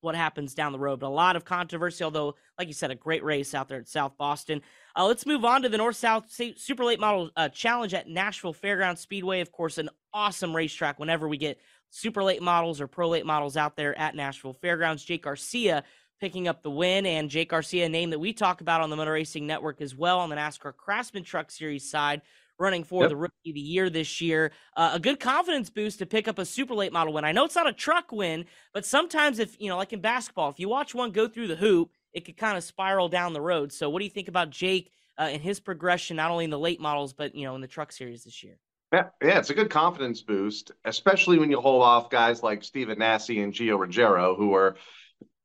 what 0.01 0.15
happens 0.15 0.55
down 0.55 0.73
the 0.73 0.79
road. 0.79 1.01
But 1.01 1.09
a 1.09 1.09
lot 1.09 1.37
of 1.37 1.45
controversy, 1.45 2.05
although, 2.05 2.35
like 2.59 2.69
you 2.69 2.75
said, 2.75 2.91
a 2.91 2.95
great 2.95 3.25
race 3.25 3.55
out 3.55 3.69
there 3.69 3.79
at 3.81 3.89
South 3.89 4.17
Boston. 4.17 4.63
Uh, 4.97 5.07
let's 5.07 5.27
move 5.27 5.45
on 5.45 5.63
to 5.63 5.69
the 5.69 5.79
North 5.79 5.97
South 5.97 6.31
Super 6.57 6.85
Late 6.85 7.01
Model 7.01 7.31
uh, 7.37 7.49
Challenge 7.49 7.95
at 7.95 8.09
Nashville 8.09 8.53
Fairgrounds 8.53 9.01
Speedway. 9.01 9.41
Of 9.41 9.53
course, 9.53 9.79
an 9.79 9.91
awesome 10.13 10.55
racetrack 10.55 10.99
whenever 10.99 11.29
we 11.29 11.37
get 11.37 11.59
super 11.91 12.23
late 12.23 12.43
models 12.43 12.81
or 12.81 12.87
pro 12.87 13.09
late 13.09 13.27
models 13.27 13.57
out 13.57 13.77
there 13.77 13.99
at 13.99 14.15
Nashville 14.15 14.53
Fairgrounds. 14.53 15.05
Jake 15.05 15.25
Garcia 15.25 15.85
picking 16.21 16.49
up 16.49 16.63
the 16.63 16.71
win, 16.71 17.07
and 17.07 17.31
Jake 17.31 17.51
Garcia, 17.51 17.87
a 17.87 17.89
name 17.89 18.11
that 18.11 18.19
we 18.19 18.33
talk 18.33 18.61
about 18.61 18.81
on 18.81 18.91
the 18.91 18.97
Motor 18.97 19.13
Racing 19.13 19.47
Network 19.47 19.81
as 19.81 19.95
well 19.95 20.19
on 20.19 20.31
the 20.31 20.37
NASCAR 20.37 20.77
Craftsman 20.77 21.23
Truck 21.23 21.51
Series 21.51 21.89
side 21.89 22.23
running 22.59 22.85
for 22.85 23.03
yep. 23.03 23.11
the 23.11 23.17
rookie 23.17 23.51
of 23.51 23.55
the 23.55 23.61
year 23.61 23.89
this 23.91 24.21
year. 24.21 24.53
Uh, 24.77 24.93
a 24.95 25.01
good 25.01 25.21
confidence 25.21 25.71
boost 25.71 25.99
to 26.01 26.07
pick 26.07 26.29
up 26.29 26.39
a 26.39 26.45
super 26.45 26.75
late 26.75 26.93
model 26.93 27.13
win. 27.13 27.25
I 27.25 27.33
know 27.33 27.45
it's 27.45 27.55
not 27.55 27.69
a 27.69 27.73
truck 27.73 28.13
win, 28.13 28.45
but 28.73 28.85
sometimes 28.85 29.39
if 29.39 29.57
you 29.61 29.69
know, 29.69 29.77
like 29.77 29.93
in 29.93 30.01
basketball, 30.01 30.51
if 30.51 30.59
you 30.59 30.69
watch 30.69 30.95
one 30.95 31.11
go 31.13 31.29
through 31.29 31.49
the 31.49 31.57
hoop, 31.57 31.91
it 32.13 32.25
could 32.25 32.37
kind 32.37 32.57
of 32.57 32.65
spiral 32.65 33.09
down 33.09 33.33
the 33.33 33.41
road. 33.41 33.73
So, 33.73 33.89
what 33.91 34.01
do 34.01 34.05
you 34.05 34.11
think 34.11 34.29
about 34.29 34.51
Jake 34.51 34.91
uh, 35.19 35.29
and 35.31 35.43
his 35.43 35.61
progression, 35.61 36.17
not 36.17 36.31
only 36.31 36.45
in 36.45 36.51
the 36.51 36.59
late 36.59 36.81
models, 36.81 37.13
but 37.13 37.35
you 37.35 37.45
know, 37.45 37.55
in 37.55 37.61
the 37.61 37.69
truck 37.69 37.93
series 37.93 38.25
this 38.25 38.43
year? 38.43 38.59
Yeah, 38.93 39.09
yeah, 39.23 39.39
it's 39.39 39.51
a 39.51 39.55
good 39.55 39.69
confidence 39.69 40.23
boost, 40.23 40.73
especially 40.85 41.39
when 41.39 41.51
you 41.51 41.61
hold 41.61 41.83
off 41.83 42.09
guys 42.09 42.43
like 42.43 42.65
Stephen 42.65 42.99
Nasse 42.99 43.29
and 43.29 43.53
Gio 43.53 43.79
Ruggiero, 43.79 44.35
who 44.35 44.55
are 44.55 44.77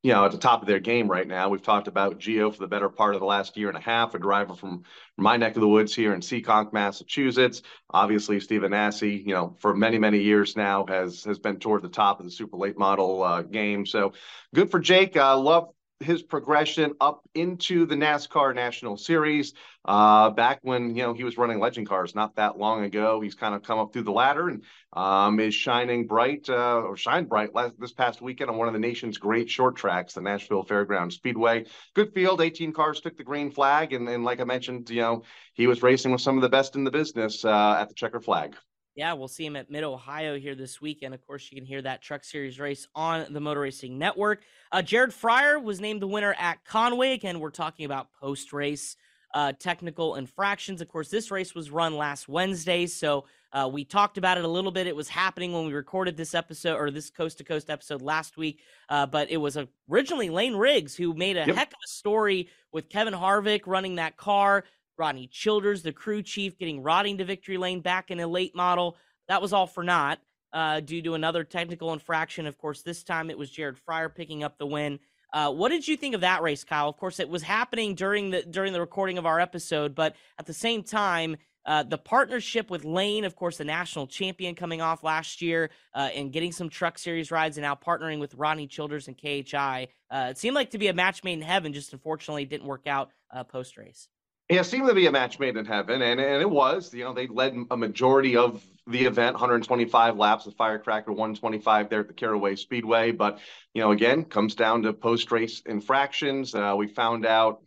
you 0.04 0.12
know, 0.12 0.26
at 0.26 0.32
the 0.32 0.38
top 0.38 0.60
of 0.60 0.68
their 0.68 0.80
game 0.80 1.10
right 1.10 1.26
now. 1.26 1.48
We've 1.48 1.62
talked 1.62 1.88
about 1.88 2.20
Gio 2.20 2.52
for 2.52 2.60
the 2.60 2.68
better 2.68 2.90
part 2.90 3.14
of 3.14 3.20
the 3.20 3.26
last 3.26 3.56
year 3.56 3.68
and 3.68 3.76
a 3.76 3.80
half, 3.80 4.14
a 4.14 4.18
driver 4.18 4.54
from 4.54 4.82
my 5.16 5.38
neck 5.38 5.56
of 5.56 5.62
the 5.62 5.68
woods 5.68 5.94
here 5.94 6.12
in 6.12 6.20
Seekonk, 6.20 6.74
Massachusetts. 6.74 7.62
Obviously, 7.88 8.38
Stephen 8.38 8.72
Nasse, 8.72 9.02
you 9.02 9.32
know, 9.32 9.56
for 9.58 9.74
many, 9.74 9.96
many 9.96 10.18
years 10.18 10.56
now 10.58 10.84
has 10.86 11.24
has 11.24 11.38
been 11.38 11.58
toward 11.58 11.80
the 11.80 11.88
top 11.88 12.20
of 12.20 12.26
the 12.26 12.30
super 12.30 12.58
late 12.58 12.78
model 12.78 13.22
uh, 13.22 13.40
game. 13.40 13.86
So 13.86 14.12
good 14.54 14.70
for 14.70 14.78
Jake. 14.78 15.16
Uh, 15.16 15.38
love 15.38 15.70
his 16.00 16.22
progression 16.22 16.92
up 17.00 17.22
into 17.34 17.86
the 17.86 17.94
NASCAR 17.94 18.54
National 18.54 18.96
Series. 18.96 19.54
Uh, 19.84 20.30
back 20.30 20.60
when 20.62 20.94
you 20.96 21.02
know 21.02 21.12
he 21.12 21.24
was 21.24 21.36
running 21.36 21.60
legend 21.60 21.88
cars 21.88 22.14
not 22.14 22.34
that 22.36 22.58
long 22.58 22.84
ago, 22.84 23.20
he's 23.20 23.34
kind 23.34 23.54
of 23.54 23.62
come 23.62 23.78
up 23.78 23.92
through 23.92 24.02
the 24.02 24.12
ladder 24.12 24.48
and 24.48 24.62
um, 24.92 25.38
is 25.40 25.54
shining 25.54 26.06
bright 26.06 26.48
uh, 26.48 26.80
or 26.80 26.96
shine 26.96 27.24
bright 27.24 27.54
last, 27.54 27.74
this 27.78 27.92
past 27.92 28.22
weekend 28.22 28.50
on 28.50 28.56
one 28.56 28.68
of 28.68 28.74
the 28.74 28.80
nation's 28.80 29.18
great 29.18 29.50
short 29.50 29.76
tracks, 29.76 30.14
the 30.14 30.20
Nashville 30.20 30.62
Fairgrounds 30.62 31.16
Speedway. 31.16 31.66
Good 31.94 32.12
field, 32.12 32.40
18 32.40 32.72
cars 32.72 33.00
took 33.00 33.16
the 33.16 33.24
green 33.24 33.50
flag, 33.50 33.92
and, 33.92 34.08
and 34.08 34.24
like 34.24 34.40
I 34.40 34.44
mentioned, 34.44 34.90
you 34.90 35.00
know 35.00 35.22
he 35.52 35.66
was 35.66 35.82
racing 35.82 36.12
with 36.12 36.20
some 36.20 36.36
of 36.36 36.42
the 36.42 36.48
best 36.48 36.76
in 36.76 36.84
the 36.84 36.90
business 36.90 37.44
uh, 37.44 37.76
at 37.78 37.88
the 37.88 37.94
checker 37.94 38.20
flag. 38.20 38.56
Yeah, 38.96 39.12
we'll 39.14 39.28
see 39.28 39.44
him 39.44 39.56
at 39.56 39.70
Mid 39.70 39.82
Ohio 39.82 40.38
here 40.38 40.54
this 40.54 40.80
weekend. 40.80 41.14
Of 41.14 41.26
course, 41.26 41.48
you 41.50 41.56
can 41.56 41.66
hear 41.66 41.82
that 41.82 42.00
Truck 42.00 42.22
Series 42.22 42.60
race 42.60 42.86
on 42.94 43.32
the 43.32 43.40
Motor 43.40 43.60
Racing 43.60 43.98
Network. 43.98 44.42
Uh, 44.70 44.82
Jared 44.82 45.10
Fryar 45.10 45.60
was 45.62 45.80
named 45.80 46.00
the 46.00 46.06
winner 46.06 46.34
at 46.38 46.64
Conway. 46.64 47.12
Again, 47.12 47.40
we're 47.40 47.50
talking 47.50 47.86
about 47.86 48.12
post 48.20 48.52
race. 48.52 48.96
uh, 49.34 49.52
technical 49.58 50.14
infractions. 50.14 50.80
Of 50.80 50.88
course, 50.88 51.08
this 51.10 51.30
race 51.30 51.54
was 51.54 51.70
run 51.70 51.96
last 51.96 52.28
Wednesday, 52.28 52.86
so 52.86 53.24
uh, 53.52 53.68
we 53.70 53.84
talked 53.84 54.16
about 54.16 54.38
it 54.38 54.44
a 54.44 54.48
little 54.48 54.70
bit. 54.70 54.86
It 54.86 54.94
was 54.94 55.08
happening 55.08 55.52
when 55.52 55.66
we 55.66 55.72
recorded 55.72 56.16
this 56.16 56.34
episode 56.34 56.76
or 56.76 56.90
this 56.90 57.10
coast 57.10 57.38
to 57.38 57.44
coast 57.44 57.68
episode 57.68 58.00
last 58.00 58.36
week, 58.36 58.60
uh, 58.88 59.06
but 59.06 59.30
it 59.30 59.38
was 59.38 59.58
originally 59.90 60.30
Lane 60.30 60.54
Riggs 60.54 60.94
who 60.94 61.14
made 61.14 61.36
a 61.36 61.46
yep. 61.46 61.56
heck 61.56 61.68
of 61.68 61.78
a 61.84 61.88
story 61.88 62.48
with 62.72 62.88
Kevin 62.88 63.14
Harvick 63.14 63.62
running 63.66 63.96
that 63.96 64.16
car. 64.16 64.64
Rodney 64.96 65.26
Childers, 65.26 65.82
the 65.82 65.92
crew 65.92 66.22
chief, 66.22 66.58
getting 66.58 66.82
rotting 66.82 67.18
to 67.18 67.24
victory 67.24 67.56
lane 67.56 67.80
back 67.80 68.10
in 68.10 68.20
a 68.20 68.26
late 68.26 68.54
model. 68.54 68.96
That 69.28 69.42
was 69.42 69.52
all 69.52 69.66
for 69.66 69.82
naught 69.82 70.20
uh, 70.52 70.80
due 70.80 71.02
to 71.02 71.14
another 71.14 71.44
technical 71.44 71.92
infraction. 71.92 72.46
Of 72.46 72.58
course, 72.58 72.82
this 72.82 73.02
time 73.02 73.30
it 73.30 73.38
was 73.38 73.50
Jared 73.50 73.76
Fryar 73.76 74.14
picking 74.14 74.42
up 74.42 74.58
the 74.58 74.66
win. 74.66 75.00
Uh, 75.32 75.50
what 75.50 75.70
did 75.70 75.86
you 75.86 75.96
think 75.96 76.14
of 76.14 76.20
that 76.20 76.42
race, 76.42 76.62
Kyle? 76.62 76.88
Of 76.88 76.96
course, 76.96 77.18
it 77.18 77.28
was 77.28 77.42
happening 77.42 77.96
during 77.96 78.30
the 78.30 78.42
during 78.42 78.72
the 78.72 78.80
recording 78.80 79.18
of 79.18 79.26
our 79.26 79.40
episode, 79.40 79.94
but 79.94 80.14
at 80.38 80.46
the 80.46 80.54
same 80.54 80.84
time, 80.84 81.36
uh, 81.66 81.82
the 81.82 81.98
partnership 81.98 82.70
with 82.70 82.84
Lane, 82.84 83.24
of 83.24 83.34
course, 83.34 83.56
the 83.56 83.64
national 83.64 84.06
champion 84.06 84.54
coming 84.54 84.80
off 84.80 85.02
last 85.02 85.42
year, 85.42 85.70
uh, 85.94 86.10
and 86.14 86.32
getting 86.32 86.52
some 86.52 86.68
Truck 86.68 86.98
Series 86.98 87.32
rides, 87.32 87.56
and 87.56 87.62
now 87.62 87.74
partnering 87.74 88.20
with 88.20 88.34
Rodney 88.34 88.68
Childers 88.68 89.08
and 89.08 89.18
KHI. 89.18 89.88
Uh, 90.08 90.28
it 90.30 90.38
seemed 90.38 90.54
like 90.54 90.70
to 90.70 90.78
be 90.78 90.86
a 90.86 90.94
match 90.94 91.24
made 91.24 91.32
in 91.32 91.42
heaven. 91.42 91.72
Just 91.72 91.92
unfortunately, 91.92 92.44
didn't 92.44 92.68
work 92.68 92.86
out 92.86 93.10
uh, 93.32 93.42
post 93.42 93.76
race. 93.76 94.08
Yeah, 94.50 94.60
it 94.60 94.64
seemed 94.64 94.86
to 94.88 94.94
be 94.94 95.06
a 95.06 95.12
match 95.12 95.38
made 95.38 95.56
in 95.56 95.64
heaven, 95.64 96.02
and 96.02 96.20
and 96.20 96.42
it 96.42 96.50
was. 96.50 96.92
You 96.92 97.04
know, 97.04 97.14
they 97.14 97.26
led 97.26 97.56
a 97.70 97.76
majority 97.78 98.36
of 98.36 98.62
the 98.86 99.06
event, 99.06 99.34
125 99.34 100.18
laps. 100.18 100.44
The 100.44 100.50
Firecracker 100.50 101.12
125 101.12 101.88
there 101.88 102.00
at 102.00 102.08
the 102.08 102.12
Caraway 102.12 102.56
Speedway, 102.56 103.10
but 103.10 103.38
you 103.72 103.80
know, 103.80 103.90
again, 103.90 104.24
comes 104.24 104.54
down 104.54 104.82
to 104.82 104.92
post 104.92 105.32
race 105.32 105.62
infractions. 105.64 106.54
Uh, 106.54 106.74
we 106.76 106.88
found 106.88 107.24
out, 107.24 107.62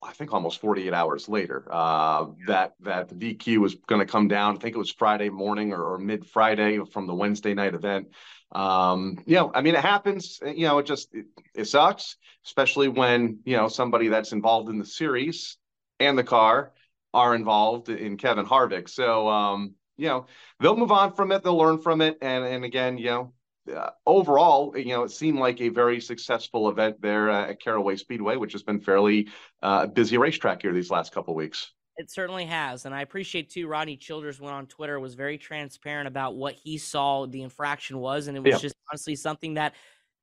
I 0.00 0.12
think, 0.12 0.32
almost 0.32 0.60
48 0.60 0.94
hours 0.94 1.28
later, 1.28 1.66
uh, 1.68 2.26
that 2.46 2.74
that 2.82 3.08
the 3.08 3.16
DQ 3.16 3.58
was 3.58 3.74
going 3.74 4.00
to 4.00 4.06
come 4.06 4.28
down. 4.28 4.54
I 4.54 4.60
think 4.60 4.76
it 4.76 4.78
was 4.78 4.92
Friday 4.92 5.28
morning 5.28 5.72
or, 5.72 5.82
or 5.94 5.98
mid 5.98 6.24
Friday 6.24 6.78
from 6.84 7.08
the 7.08 7.14
Wednesday 7.14 7.54
night 7.54 7.74
event. 7.74 8.10
Um, 8.52 9.18
you 9.26 9.34
know, 9.34 9.50
I 9.52 9.60
mean, 9.60 9.74
it 9.74 9.82
happens. 9.82 10.38
You 10.40 10.68
know, 10.68 10.78
it 10.78 10.86
just 10.86 11.12
it, 11.12 11.26
it 11.52 11.64
sucks, 11.64 12.16
especially 12.44 12.86
when 12.86 13.40
you 13.44 13.56
know 13.56 13.66
somebody 13.66 14.06
that's 14.06 14.30
involved 14.30 14.68
in 14.68 14.78
the 14.78 14.86
series 14.86 15.58
and 16.00 16.18
the 16.18 16.24
car 16.24 16.72
are 17.14 17.34
involved 17.34 17.88
in 17.88 18.16
Kevin 18.16 18.44
Harvick. 18.46 18.88
So, 18.88 19.28
um, 19.28 19.74
you 19.96 20.08
know, 20.08 20.26
they'll 20.60 20.76
move 20.76 20.92
on 20.92 21.14
from 21.14 21.32
it. 21.32 21.42
They'll 21.42 21.56
learn 21.56 21.78
from 21.78 22.00
it. 22.00 22.18
And, 22.20 22.44
and 22.44 22.64
again, 22.64 22.98
you 22.98 23.06
know, 23.06 23.32
uh, 23.74 23.90
overall, 24.06 24.76
you 24.76 24.90
know, 24.90 25.04
it 25.04 25.10
seemed 25.10 25.38
like 25.38 25.60
a 25.60 25.70
very 25.70 26.00
successful 26.00 26.68
event 26.68 27.00
there 27.00 27.30
uh, 27.30 27.50
at 27.50 27.60
Caraway 27.60 27.96
Speedway, 27.96 28.36
which 28.36 28.52
has 28.52 28.62
been 28.62 28.80
fairly 28.80 29.28
uh, 29.62 29.86
busy 29.86 30.18
racetrack 30.18 30.62
here 30.62 30.72
these 30.72 30.90
last 30.90 31.12
couple 31.12 31.34
weeks. 31.34 31.72
It 31.98 32.10
certainly 32.10 32.44
has, 32.44 32.84
and 32.84 32.94
I 32.94 33.00
appreciate 33.00 33.48
too. 33.48 33.66
Rodney 33.66 33.96
Childers 33.96 34.38
went 34.38 34.54
on 34.54 34.66
Twitter 34.66 35.00
was 35.00 35.14
very 35.14 35.38
transparent 35.38 36.06
about 36.06 36.36
what 36.36 36.54
he 36.54 36.76
saw 36.76 37.26
the 37.26 37.40
infraction 37.40 37.98
was, 37.98 38.26
and 38.26 38.36
it 38.36 38.40
was 38.40 38.52
yeah. 38.52 38.58
just 38.58 38.74
honestly 38.90 39.16
something 39.16 39.54
that 39.54 39.74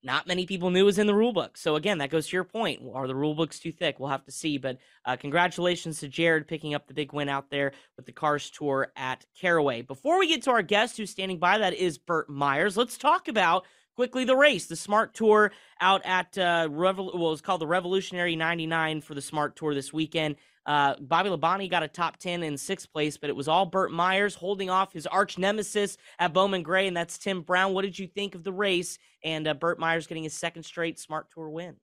not 0.03 0.27
many 0.27 0.45
people 0.45 0.69
knew 0.69 0.85
was 0.85 0.97
in 0.97 1.07
the 1.07 1.15
rule 1.15 1.33
book. 1.33 1.57
So 1.57 1.75
again, 1.75 1.99
that 1.99 2.09
goes 2.09 2.27
to 2.27 2.35
your 2.35 2.43
point. 2.43 2.81
Are 2.93 3.07
the 3.07 3.15
rule 3.15 3.35
books 3.35 3.59
too 3.59 3.71
thick? 3.71 3.99
We'll 3.99 4.09
have 4.09 4.25
to 4.25 4.31
see. 4.31 4.57
But 4.57 4.77
uh, 5.05 5.15
congratulations 5.15 5.99
to 5.99 6.07
Jared 6.07 6.47
picking 6.47 6.73
up 6.73 6.87
the 6.87 6.93
big 6.93 7.13
win 7.13 7.29
out 7.29 7.49
there 7.49 7.71
with 7.95 8.05
the 8.05 8.11
Cars 8.11 8.49
Tour 8.49 8.91
at 8.95 9.25
Caraway. 9.39 9.81
Before 9.81 10.19
we 10.19 10.27
get 10.27 10.43
to 10.43 10.51
our 10.51 10.61
guest 10.61 10.97
who's 10.97 11.09
standing 11.09 11.39
by, 11.39 11.57
that 11.59 11.73
is 11.73 11.97
Burt 11.97 12.29
Myers. 12.29 12.75
Let's 12.75 12.97
talk 12.97 13.27
about 13.27 13.65
quickly 13.95 14.25
the 14.25 14.35
race, 14.35 14.65
the 14.65 14.75
Smart 14.75 15.13
Tour 15.13 15.51
out 15.79 16.01
at 16.05 16.37
uh, 16.37 16.67
Revol- 16.69 17.17
well, 17.17 17.31
it's 17.31 17.41
called 17.41 17.61
the 17.61 17.67
Revolutionary 17.67 18.35
99 18.35 19.01
for 19.01 19.13
the 19.13 19.21
Smart 19.21 19.55
Tour 19.55 19.73
this 19.73 19.93
weekend. 19.93 20.35
Uh, 20.65 20.95
Bobby 20.99 21.29
Labonte 21.29 21.69
got 21.69 21.83
a 21.83 21.87
top 21.87 22.17
10 22.17 22.43
in 22.43 22.57
sixth 22.57 22.91
place, 22.91 23.17
but 23.17 23.29
it 23.29 23.35
was 23.35 23.47
all 23.47 23.65
Burt 23.65 23.91
Myers 23.91 24.35
holding 24.35 24.69
off 24.69 24.93
his 24.93 25.05
arch 25.05 25.37
nemesis 25.37 25.97
at 26.19 26.33
Bowman 26.33 26.63
Gray, 26.63 26.87
and 26.87 26.95
that's 26.95 27.17
Tim 27.17 27.41
Brown. 27.41 27.73
What 27.73 27.83
did 27.83 27.99
you 27.99 28.07
think 28.07 28.35
of 28.35 28.43
the 28.43 28.53
race 28.53 28.97
and 29.23 29.47
uh, 29.47 29.53
Burt 29.53 29.79
Myers 29.79 30.07
getting 30.07 30.23
his 30.23 30.33
second 30.33 30.63
straight 30.63 30.99
Smart 30.99 31.27
Tour 31.33 31.49
win? 31.49 31.75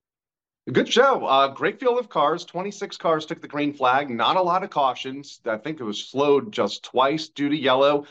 Good 0.71 0.91
show. 0.91 1.25
Uh, 1.25 1.47
great 1.47 1.79
field 1.79 1.99
of 1.99 2.07
cars. 2.09 2.45
26 2.45 2.97
cars 2.97 3.25
took 3.25 3.41
the 3.41 3.47
green 3.47 3.73
flag. 3.73 4.09
Not 4.09 4.37
a 4.37 4.41
lot 4.41 4.63
of 4.63 4.69
cautions. 4.69 5.41
I 5.45 5.57
think 5.57 5.79
it 5.79 5.83
was 5.83 6.03
slowed 6.03 6.51
just 6.51 6.83
twice 6.83 7.29
due 7.29 7.49
to 7.49 7.55
yellow. 7.55 8.05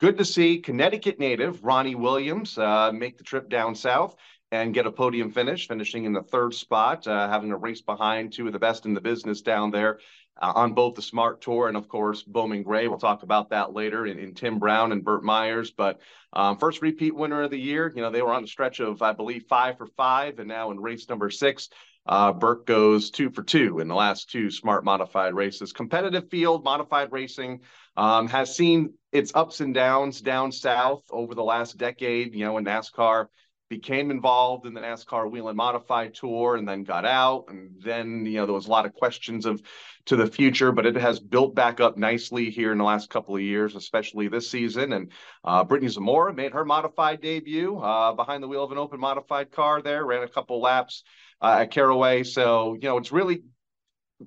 Good 0.00 0.18
to 0.18 0.24
see 0.24 0.58
Connecticut 0.58 1.20
native 1.20 1.62
Ronnie 1.64 1.94
Williams 1.94 2.58
uh, 2.58 2.90
make 2.92 3.18
the 3.18 3.24
trip 3.24 3.48
down 3.48 3.76
south 3.76 4.16
and 4.52 4.74
get 4.74 4.86
a 4.86 4.92
podium 4.92 5.30
finish, 5.30 5.66
finishing 5.66 6.04
in 6.04 6.12
the 6.12 6.22
third 6.22 6.52
spot, 6.52 7.06
uh, 7.06 7.26
having 7.28 7.50
a 7.50 7.56
race 7.56 7.80
behind 7.80 8.32
two 8.32 8.46
of 8.46 8.52
the 8.52 8.58
best 8.58 8.84
in 8.84 8.92
the 8.92 9.00
business 9.00 9.40
down 9.40 9.70
there 9.70 9.98
uh, 10.40 10.52
on 10.54 10.74
both 10.74 10.94
the 10.94 11.00
Smart 11.00 11.40
Tour 11.40 11.68
and, 11.68 11.76
of 11.76 11.88
course, 11.88 12.22
Bowman 12.22 12.62
Gray. 12.62 12.86
We'll 12.86 12.98
talk 12.98 13.22
about 13.22 13.48
that 13.50 13.72
later 13.72 14.06
in, 14.06 14.18
in 14.18 14.34
Tim 14.34 14.58
Brown 14.58 14.92
and 14.92 15.02
Burt 15.02 15.24
Myers. 15.24 15.70
But 15.70 16.00
um, 16.34 16.58
first 16.58 16.82
repeat 16.82 17.14
winner 17.14 17.42
of 17.42 17.50
the 17.50 17.58
year, 17.58 17.90
you 17.96 18.02
know, 18.02 18.10
they 18.10 18.20
were 18.20 18.34
on 18.34 18.44
a 18.44 18.46
stretch 18.46 18.78
of, 18.80 19.00
I 19.00 19.12
believe, 19.12 19.44
five 19.48 19.78
for 19.78 19.86
five, 19.86 20.38
and 20.38 20.48
now 20.48 20.70
in 20.70 20.78
race 20.78 21.08
number 21.08 21.30
six. 21.30 21.70
Uh, 22.04 22.32
Burt 22.32 22.66
goes 22.66 23.10
two 23.10 23.30
for 23.30 23.44
two 23.44 23.78
in 23.78 23.88
the 23.88 23.94
last 23.94 24.28
two 24.28 24.50
smart 24.50 24.84
modified 24.84 25.34
races. 25.34 25.72
Competitive 25.72 26.28
field, 26.28 26.64
modified 26.64 27.10
racing 27.10 27.60
um, 27.96 28.28
has 28.28 28.54
seen 28.54 28.92
its 29.12 29.32
ups 29.34 29.60
and 29.60 29.72
downs 29.72 30.20
down 30.20 30.52
south 30.52 31.04
over 31.10 31.34
the 31.34 31.44
last 31.44 31.78
decade. 31.78 32.34
You 32.34 32.44
know, 32.44 32.58
in 32.58 32.64
NASCAR, 32.64 33.28
became 33.72 34.10
involved 34.10 34.66
in 34.66 34.74
the 34.74 34.82
NASCAR 34.82 35.30
Whelen 35.30 35.56
Modified 35.56 36.12
Tour 36.12 36.56
and 36.56 36.68
then 36.68 36.84
got 36.84 37.06
out. 37.06 37.46
And 37.48 37.70
then, 37.82 38.26
you 38.26 38.36
know, 38.36 38.44
there 38.44 38.54
was 38.54 38.66
a 38.66 38.70
lot 38.70 38.84
of 38.84 38.92
questions 38.92 39.46
of 39.46 39.62
to 40.04 40.14
the 40.14 40.26
future, 40.26 40.72
but 40.72 40.84
it 40.84 40.94
has 40.96 41.18
built 41.18 41.54
back 41.54 41.80
up 41.80 41.96
nicely 41.96 42.50
here 42.50 42.70
in 42.70 42.76
the 42.76 42.84
last 42.84 43.08
couple 43.08 43.34
of 43.34 43.40
years, 43.40 43.74
especially 43.74 44.28
this 44.28 44.50
season. 44.50 44.92
And 44.92 45.10
uh, 45.42 45.64
Brittney 45.64 45.88
Zamora 45.88 46.34
made 46.34 46.52
her 46.52 46.66
modified 46.66 47.22
debut 47.22 47.78
uh, 47.78 48.12
behind 48.12 48.42
the 48.42 48.48
wheel 48.48 48.62
of 48.62 48.72
an 48.72 48.78
open 48.78 49.00
modified 49.00 49.50
car 49.50 49.80
there, 49.80 50.04
ran 50.04 50.22
a 50.22 50.28
couple 50.28 50.60
laps 50.60 51.02
uh, 51.40 51.60
at 51.60 51.70
Caraway. 51.70 52.24
So, 52.24 52.74
you 52.74 52.88
know, 52.90 52.98
it's 52.98 53.10
really 53.10 53.42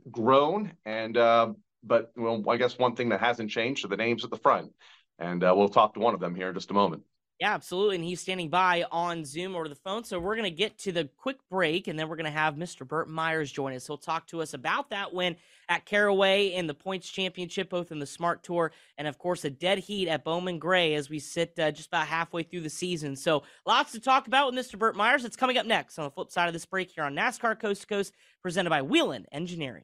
grown. 0.10 0.72
And, 0.86 1.16
uh, 1.16 1.54
but 1.84 2.14
well, 2.16 2.44
I 2.50 2.58
guess 2.58 2.80
one 2.80 2.96
thing 2.96 3.10
that 3.10 3.20
hasn't 3.20 3.52
changed 3.52 3.86
are 3.86 3.90
the 3.90 3.98
names 3.98 4.24
at 4.24 4.32
the 4.32 4.40
front. 4.40 4.72
And 5.20 5.44
uh, 5.44 5.54
we'll 5.56 5.70
talk 5.70 5.94
to 5.94 6.00
one 6.00 6.16
of 6.16 6.20
them 6.20 6.34
here 6.34 6.50
in 6.50 6.56
just 6.56 6.72
a 6.72 6.74
moment. 6.74 7.04
Yeah, 7.42 7.54
absolutely. 7.54 7.96
And 7.98 8.06
he's 8.06 8.22
standing 8.22 8.50
by 8.50 8.86
on 8.94 9.26
Zoom 9.26 9.56
or 9.56 9.68
the 9.68 9.76
phone. 9.76 10.06
So 10.06 10.20
we're 10.20 10.38
going 10.38 10.50
to 10.50 10.56
get 10.56 10.78
to 10.80 10.94
the 10.94 11.10
quick 11.18 11.38
break 11.50 11.88
and 11.88 12.00
then 12.00 12.08
we're 12.08 12.16
going 12.16 12.32
to 12.32 12.32
have 12.32 12.56
Mr. 12.56 12.88
Burt 12.88 13.10
Myers 13.10 13.52
join 13.52 13.74
us. 13.74 13.86
He'll 13.86 13.98
talk 13.98 14.26
to 14.28 14.42
us 14.42 14.54
about 14.54 14.90
that 14.92 15.14
win 15.14 15.36
at 15.68 15.86
Caraway 15.86 16.54
in 16.54 16.66
the 16.66 16.74
points 16.74 17.10
championship, 17.10 17.70
both 17.70 17.92
in 17.92 18.00
the 18.00 18.06
Smart 18.06 18.42
Tour 18.42 18.72
and, 18.98 19.06
of 19.06 19.18
course, 19.18 19.44
a 19.44 19.50
dead 19.50 19.80
heat 19.80 20.08
at 20.08 20.24
Bowman 20.24 20.60
Gray 20.60 20.94
as 20.94 21.10
we 21.10 21.20
sit 21.20 21.60
uh, 21.60 21.72
just 21.72 21.90
about 21.90 22.08
halfway 22.08 22.44
through 22.44 22.62
the 22.62 22.70
season. 22.70 23.18
So 23.18 23.44
lots 23.66 23.92
to 23.92 24.00
talk 24.00 24.28
about 24.28 24.54
with 24.54 24.66
Mr. 24.66 24.80
Burt 24.80 24.96
Myers. 24.96 25.26
It's 25.26 25.36
coming 25.36 25.58
up 25.58 25.66
next 25.66 26.00
on 26.00 26.06
the 26.06 26.12
flip 26.12 26.32
side 26.32 26.48
of 26.48 26.54
this 26.54 26.66
break 26.66 26.92
here 26.92 27.04
on 27.04 27.16
NASCAR 27.16 27.60
Coast 27.60 27.82
to 27.82 27.88
Coast, 27.88 28.14
presented 28.42 28.70
by 28.70 28.82
Whelen 28.82 29.26
Engineering. 29.34 29.84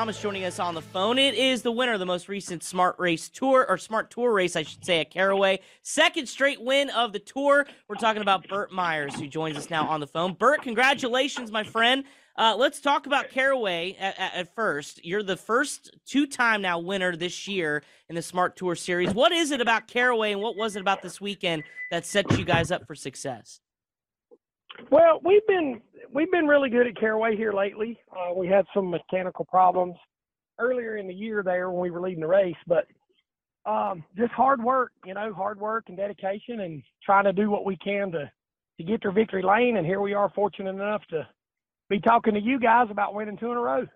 Engineering. 0.00 0.16
As 0.16 0.22
joining 0.22 0.44
us 0.44 0.58
on 0.58 0.74
the 0.74 0.80
phone, 0.80 1.18
it 1.18 1.34
is 1.34 1.60
the 1.60 1.70
winner 1.70 1.92
of 1.92 2.00
the 2.00 2.06
most 2.06 2.28
recent 2.28 2.62
Smart 2.62 2.98
Race 2.98 3.28
Tour, 3.28 3.66
or 3.68 3.76
Smart 3.76 4.10
Tour 4.10 4.32
race, 4.32 4.56
I 4.56 4.62
should 4.62 4.82
say, 4.82 5.00
at 5.00 5.10
Caraway. 5.10 5.60
Second 5.82 6.26
straight 6.26 6.62
win 6.62 6.88
of 6.90 7.12
the 7.12 7.18
tour. 7.18 7.66
We're 7.86 7.96
talking 7.96 8.22
about 8.22 8.48
Burt 8.48 8.72
Myers, 8.72 9.14
who 9.14 9.26
joins 9.26 9.58
us 9.58 9.68
now 9.68 9.86
on 9.86 10.00
the 10.00 10.06
phone. 10.06 10.32
Burt, 10.32 10.62
congratulations, 10.62 11.52
my 11.52 11.64
friend. 11.64 12.04
Uh, 12.36 12.56
let's 12.58 12.80
talk 12.80 13.06
about 13.06 13.28
Caraway 13.28 13.94
at, 14.00 14.18
at, 14.18 14.34
at 14.34 14.54
first. 14.54 15.04
You're 15.04 15.22
the 15.22 15.36
first 15.36 15.94
two 16.06 16.26
time 16.26 16.62
now 16.62 16.78
winner 16.78 17.14
this 17.14 17.46
year 17.46 17.82
in 18.08 18.14
the 18.14 18.22
Smart 18.22 18.56
Tour 18.56 18.74
Series. 18.74 19.12
What 19.12 19.32
is 19.32 19.50
it 19.50 19.60
about 19.60 19.86
Caraway, 19.86 20.32
and 20.32 20.40
what 20.40 20.56
was 20.56 20.76
it 20.76 20.80
about 20.80 21.02
this 21.02 21.20
weekend 21.20 21.62
that 21.90 22.06
set 22.06 22.38
you 22.38 22.46
guys 22.46 22.70
up 22.70 22.86
for 22.86 22.94
success? 22.94 23.60
Well, 24.90 25.20
we've 25.24 25.46
been 25.46 25.80
we've 26.12 26.30
been 26.30 26.46
really 26.46 26.70
good 26.70 26.86
at 26.86 26.96
Caraway 26.96 27.36
here 27.36 27.52
lately. 27.52 27.98
Uh, 28.10 28.34
we 28.34 28.46
had 28.46 28.64
some 28.74 28.90
mechanical 28.90 29.44
problems 29.44 29.96
earlier 30.58 30.96
in 30.96 31.06
the 31.06 31.14
year 31.14 31.42
there 31.42 31.70
when 31.70 31.80
we 31.80 31.90
were 31.90 32.00
leading 32.00 32.20
the 32.20 32.26
race, 32.26 32.56
but 32.66 32.86
um, 33.66 34.04
just 34.16 34.32
hard 34.32 34.62
work, 34.62 34.92
you 35.04 35.14
know, 35.14 35.32
hard 35.32 35.60
work 35.60 35.84
and 35.88 35.96
dedication, 35.96 36.60
and 36.60 36.82
trying 37.04 37.24
to 37.24 37.32
do 37.32 37.50
what 37.50 37.64
we 37.64 37.76
can 37.76 38.10
to 38.12 38.30
to 38.78 38.84
get 38.84 39.02
to 39.02 39.12
victory 39.12 39.42
lane. 39.42 39.76
And 39.76 39.86
here 39.86 40.00
we 40.00 40.14
are, 40.14 40.30
fortunate 40.30 40.70
enough 40.70 41.02
to 41.10 41.26
be 41.88 42.00
talking 42.00 42.34
to 42.34 42.40
you 42.40 42.58
guys 42.58 42.88
about 42.90 43.14
winning 43.14 43.36
two 43.36 43.50
in 43.50 43.56
a 43.56 43.60
row. 43.60 43.86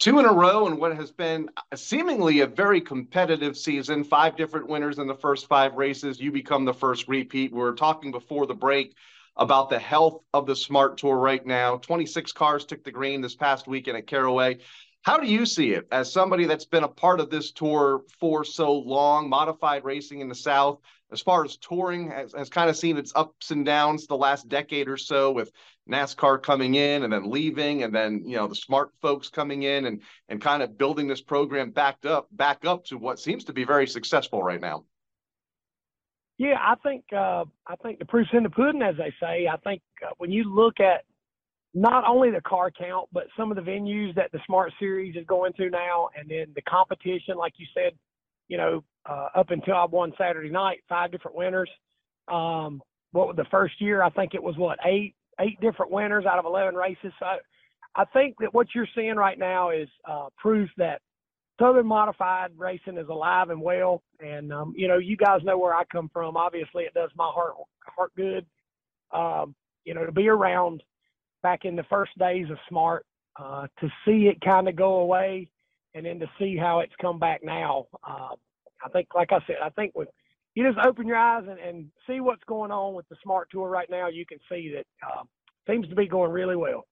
Two 0.00 0.18
in 0.18 0.26
a 0.26 0.32
row 0.32 0.66
in 0.66 0.76
what 0.76 0.96
has 0.96 1.12
been 1.12 1.48
seemingly 1.74 2.40
a 2.40 2.46
very 2.46 2.80
competitive 2.80 3.56
season. 3.56 4.02
Five 4.02 4.36
different 4.36 4.68
winners 4.68 4.98
in 4.98 5.06
the 5.06 5.14
first 5.14 5.46
five 5.46 5.74
races. 5.74 6.20
You 6.20 6.32
become 6.32 6.64
the 6.64 6.74
first 6.74 7.06
repeat. 7.06 7.52
We 7.52 7.60
were 7.60 7.74
talking 7.74 8.10
before 8.10 8.46
the 8.46 8.54
break 8.54 8.96
about 9.36 9.70
the 9.70 9.78
health 9.78 10.22
of 10.32 10.46
the 10.46 10.56
Smart 10.56 10.98
Tour 10.98 11.16
right 11.16 11.44
now. 11.46 11.76
26 11.78 12.32
cars 12.32 12.64
took 12.64 12.84
the 12.84 12.90
green 12.90 13.20
this 13.20 13.36
past 13.36 13.66
weekend 13.66 13.96
at 13.96 14.06
Caraway. 14.06 14.58
How 15.02 15.18
do 15.18 15.26
you 15.26 15.46
see 15.46 15.72
it 15.72 15.86
as 15.92 16.12
somebody 16.12 16.46
that's 16.46 16.64
been 16.64 16.84
a 16.84 16.88
part 16.88 17.20
of 17.20 17.30
this 17.30 17.52
tour 17.52 18.02
for 18.18 18.44
so 18.44 18.72
long, 18.72 19.28
modified 19.28 19.84
racing 19.84 20.20
in 20.20 20.28
the 20.28 20.34
South? 20.34 20.80
As 21.12 21.20
far 21.20 21.44
as 21.44 21.56
touring 21.58 22.10
has, 22.10 22.32
has 22.32 22.48
kind 22.48 22.68
of 22.68 22.76
seen 22.76 22.96
its 22.96 23.12
ups 23.14 23.50
and 23.50 23.64
downs 23.64 24.06
the 24.06 24.16
last 24.16 24.48
decade 24.48 24.88
or 24.88 24.96
so 24.96 25.30
with 25.30 25.52
NASCAR 25.90 26.42
coming 26.42 26.74
in 26.74 27.02
and 27.02 27.12
then 27.12 27.30
leaving, 27.30 27.82
and 27.82 27.94
then 27.94 28.22
you 28.24 28.36
know 28.36 28.46
the 28.46 28.54
smart 28.54 28.90
folks 29.02 29.28
coming 29.28 29.64
in 29.64 29.86
and 29.86 30.02
and 30.28 30.40
kind 30.40 30.62
of 30.62 30.78
building 30.78 31.08
this 31.08 31.20
program 31.20 31.70
backed 31.70 32.06
up 32.06 32.28
back 32.32 32.64
up 32.64 32.84
to 32.86 32.96
what 32.96 33.18
seems 33.18 33.44
to 33.44 33.52
be 33.52 33.64
very 33.64 33.86
successful 33.86 34.42
right 34.42 34.60
now. 34.60 34.84
Yeah, 36.38 36.56
I 36.58 36.74
think 36.82 37.04
uh, 37.12 37.44
I 37.66 37.76
think 37.82 37.98
the 37.98 38.06
proof's 38.06 38.30
in 38.32 38.42
the 38.42 38.50
pudding, 38.50 38.82
as 38.82 38.96
they 38.96 39.12
say. 39.20 39.46
I 39.46 39.56
think 39.58 39.82
uh, 40.04 40.10
when 40.18 40.30
you 40.30 40.44
look 40.52 40.80
at 40.80 41.04
not 41.74 42.04
only 42.08 42.30
the 42.30 42.40
car 42.40 42.70
count, 42.70 43.08
but 43.12 43.24
some 43.36 43.50
of 43.50 43.56
the 43.56 43.62
venues 43.62 44.14
that 44.14 44.32
the 44.32 44.40
Smart 44.46 44.72
Series 44.78 45.16
is 45.16 45.26
going 45.26 45.52
to 45.54 45.68
now, 45.70 46.08
and 46.16 46.30
then 46.30 46.46
the 46.54 46.62
competition, 46.62 47.36
like 47.36 47.54
you 47.56 47.66
said, 47.74 47.92
you 48.48 48.56
know, 48.56 48.84
uh, 49.08 49.28
up 49.34 49.50
until 49.50 49.74
I 49.74 49.84
won 49.84 50.12
Saturday 50.16 50.50
night, 50.50 50.82
five 50.88 51.10
different 51.10 51.36
winners. 51.36 51.70
Um, 52.28 52.80
what 53.12 53.36
the 53.36 53.44
first 53.50 53.80
year? 53.80 54.02
I 54.02 54.10
think 54.10 54.34
it 54.34 54.42
was 54.42 54.56
what 54.56 54.78
eight 54.84 55.14
eight 55.40 55.60
different 55.60 55.92
winners 55.92 56.26
out 56.26 56.38
of 56.38 56.44
eleven 56.44 56.74
races. 56.74 57.12
So 57.18 57.26
I 57.96 58.04
think 58.12 58.36
that 58.40 58.52
what 58.54 58.68
you're 58.74 58.88
seeing 58.94 59.16
right 59.16 59.38
now 59.38 59.70
is 59.70 59.88
uh, 60.08 60.28
proof 60.38 60.68
that 60.76 61.00
Southern 61.60 61.86
Modified 61.86 62.50
Racing 62.56 62.98
is 62.98 63.08
alive 63.08 63.50
and 63.50 63.62
well. 63.62 64.02
And 64.20 64.52
um, 64.52 64.74
you 64.76 64.88
know, 64.88 64.98
you 64.98 65.16
guys 65.16 65.40
know 65.44 65.58
where 65.58 65.74
I 65.74 65.84
come 65.92 66.10
from. 66.12 66.36
Obviously, 66.36 66.84
it 66.84 66.94
does 66.94 67.10
my 67.16 67.30
heart 67.32 67.54
heart 67.86 68.12
good. 68.16 68.46
Um, 69.12 69.54
you 69.84 69.94
know, 69.94 70.04
to 70.06 70.12
be 70.12 70.28
around 70.28 70.82
back 71.42 71.64
in 71.64 71.76
the 71.76 71.84
first 71.84 72.16
days 72.18 72.46
of 72.50 72.58
Smart, 72.68 73.06
uh, 73.38 73.66
to 73.80 73.88
see 74.04 74.28
it 74.28 74.40
kind 74.40 74.68
of 74.68 74.76
go 74.76 74.96
away, 75.00 75.48
and 75.94 76.06
then 76.06 76.18
to 76.18 76.26
see 76.38 76.56
how 76.56 76.80
it's 76.80 76.94
come 77.00 77.18
back 77.18 77.42
now. 77.44 77.86
Uh, 78.02 78.30
I 78.84 78.88
think, 78.90 79.08
like 79.14 79.30
I 79.32 79.38
said, 79.46 79.56
I 79.62 79.70
think 79.70 79.94
with 79.94 80.08
you 80.54 80.66
just 80.66 80.84
open 80.86 81.06
your 81.06 81.16
eyes 81.16 81.44
and, 81.48 81.58
and 81.58 81.90
see 82.06 82.20
what's 82.20 82.44
going 82.44 82.70
on 82.70 82.94
with 82.94 83.08
the 83.08 83.16
Smart 83.22 83.48
Tour 83.50 83.68
right 83.68 83.90
now, 83.90 84.08
you 84.08 84.24
can 84.26 84.38
see 84.48 84.72
that 84.74 84.86
uh, 85.06 85.22
seems 85.68 85.88
to 85.88 85.94
be 85.94 86.06
going 86.06 86.30
really 86.30 86.56
well 86.56 86.86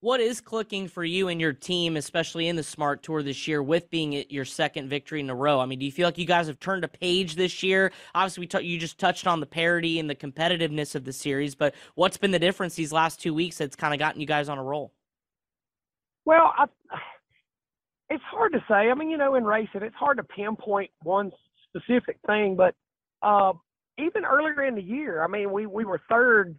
what 0.00 0.20
is 0.20 0.40
clicking 0.40 0.88
for 0.88 1.04
you 1.04 1.28
and 1.28 1.40
your 1.40 1.52
team, 1.52 1.96
especially 1.96 2.48
in 2.48 2.56
the 2.56 2.62
Smart 2.62 3.02
Tour 3.02 3.22
this 3.22 3.46
year, 3.46 3.62
with 3.62 3.90
being 3.90 4.24
your 4.30 4.46
second 4.46 4.88
victory 4.88 5.20
in 5.20 5.28
a 5.28 5.34
row? 5.34 5.60
I 5.60 5.66
mean, 5.66 5.78
do 5.78 5.84
you 5.84 5.92
feel 5.92 6.06
like 6.08 6.16
you 6.16 6.24
guys 6.24 6.46
have 6.46 6.58
turned 6.58 6.84
a 6.84 6.88
page 6.88 7.34
this 7.34 7.62
year? 7.62 7.92
Obviously, 8.14 8.40
we 8.42 8.46
t- 8.46 8.66
you 8.66 8.78
just 8.78 8.98
touched 8.98 9.26
on 9.26 9.40
the 9.40 9.46
parity 9.46 9.98
and 9.98 10.08
the 10.08 10.14
competitiveness 10.14 10.94
of 10.94 11.04
the 11.04 11.12
series, 11.12 11.54
but 11.54 11.74
what's 11.94 12.16
been 12.16 12.30
the 12.30 12.38
difference 12.38 12.74
these 12.74 12.92
last 12.92 13.20
two 13.20 13.34
weeks 13.34 13.58
that's 13.58 13.76
kind 13.76 13.92
of 13.92 13.98
gotten 13.98 14.20
you 14.20 14.26
guys 14.26 14.48
on 14.48 14.56
a 14.56 14.64
roll? 14.64 14.92
Well, 16.24 16.52
I, 16.56 16.64
it's 18.08 18.24
hard 18.24 18.52
to 18.52 18.64
say. 18.68 18.90
I 18.90 18.94
mean, 18.94 19.10
you 19.10 19.18
know, 19.18 19.34
in 19.34 19.44
racing, 19.44 19.82
it's 19.82 19.96
hard 19.96 20.16
to 20.16 20.24
pinpoint 20.24 20.90
one 21.02 21.30
specific 21.68 22.16
thing, 22.26 22.56
but 22.56 22.74
uh, 23.22 23.52
even 23.98 24.24
earlier 24.24 24.64
in 24.64 24.74
the 24.74 24.82
year, 24.82 25.22
I 25.22 25.26
mean, 25.26 25.52
we 25.52 25.66
we 25.66 25.84
were 25.84 26.00
third. 26.08 26.56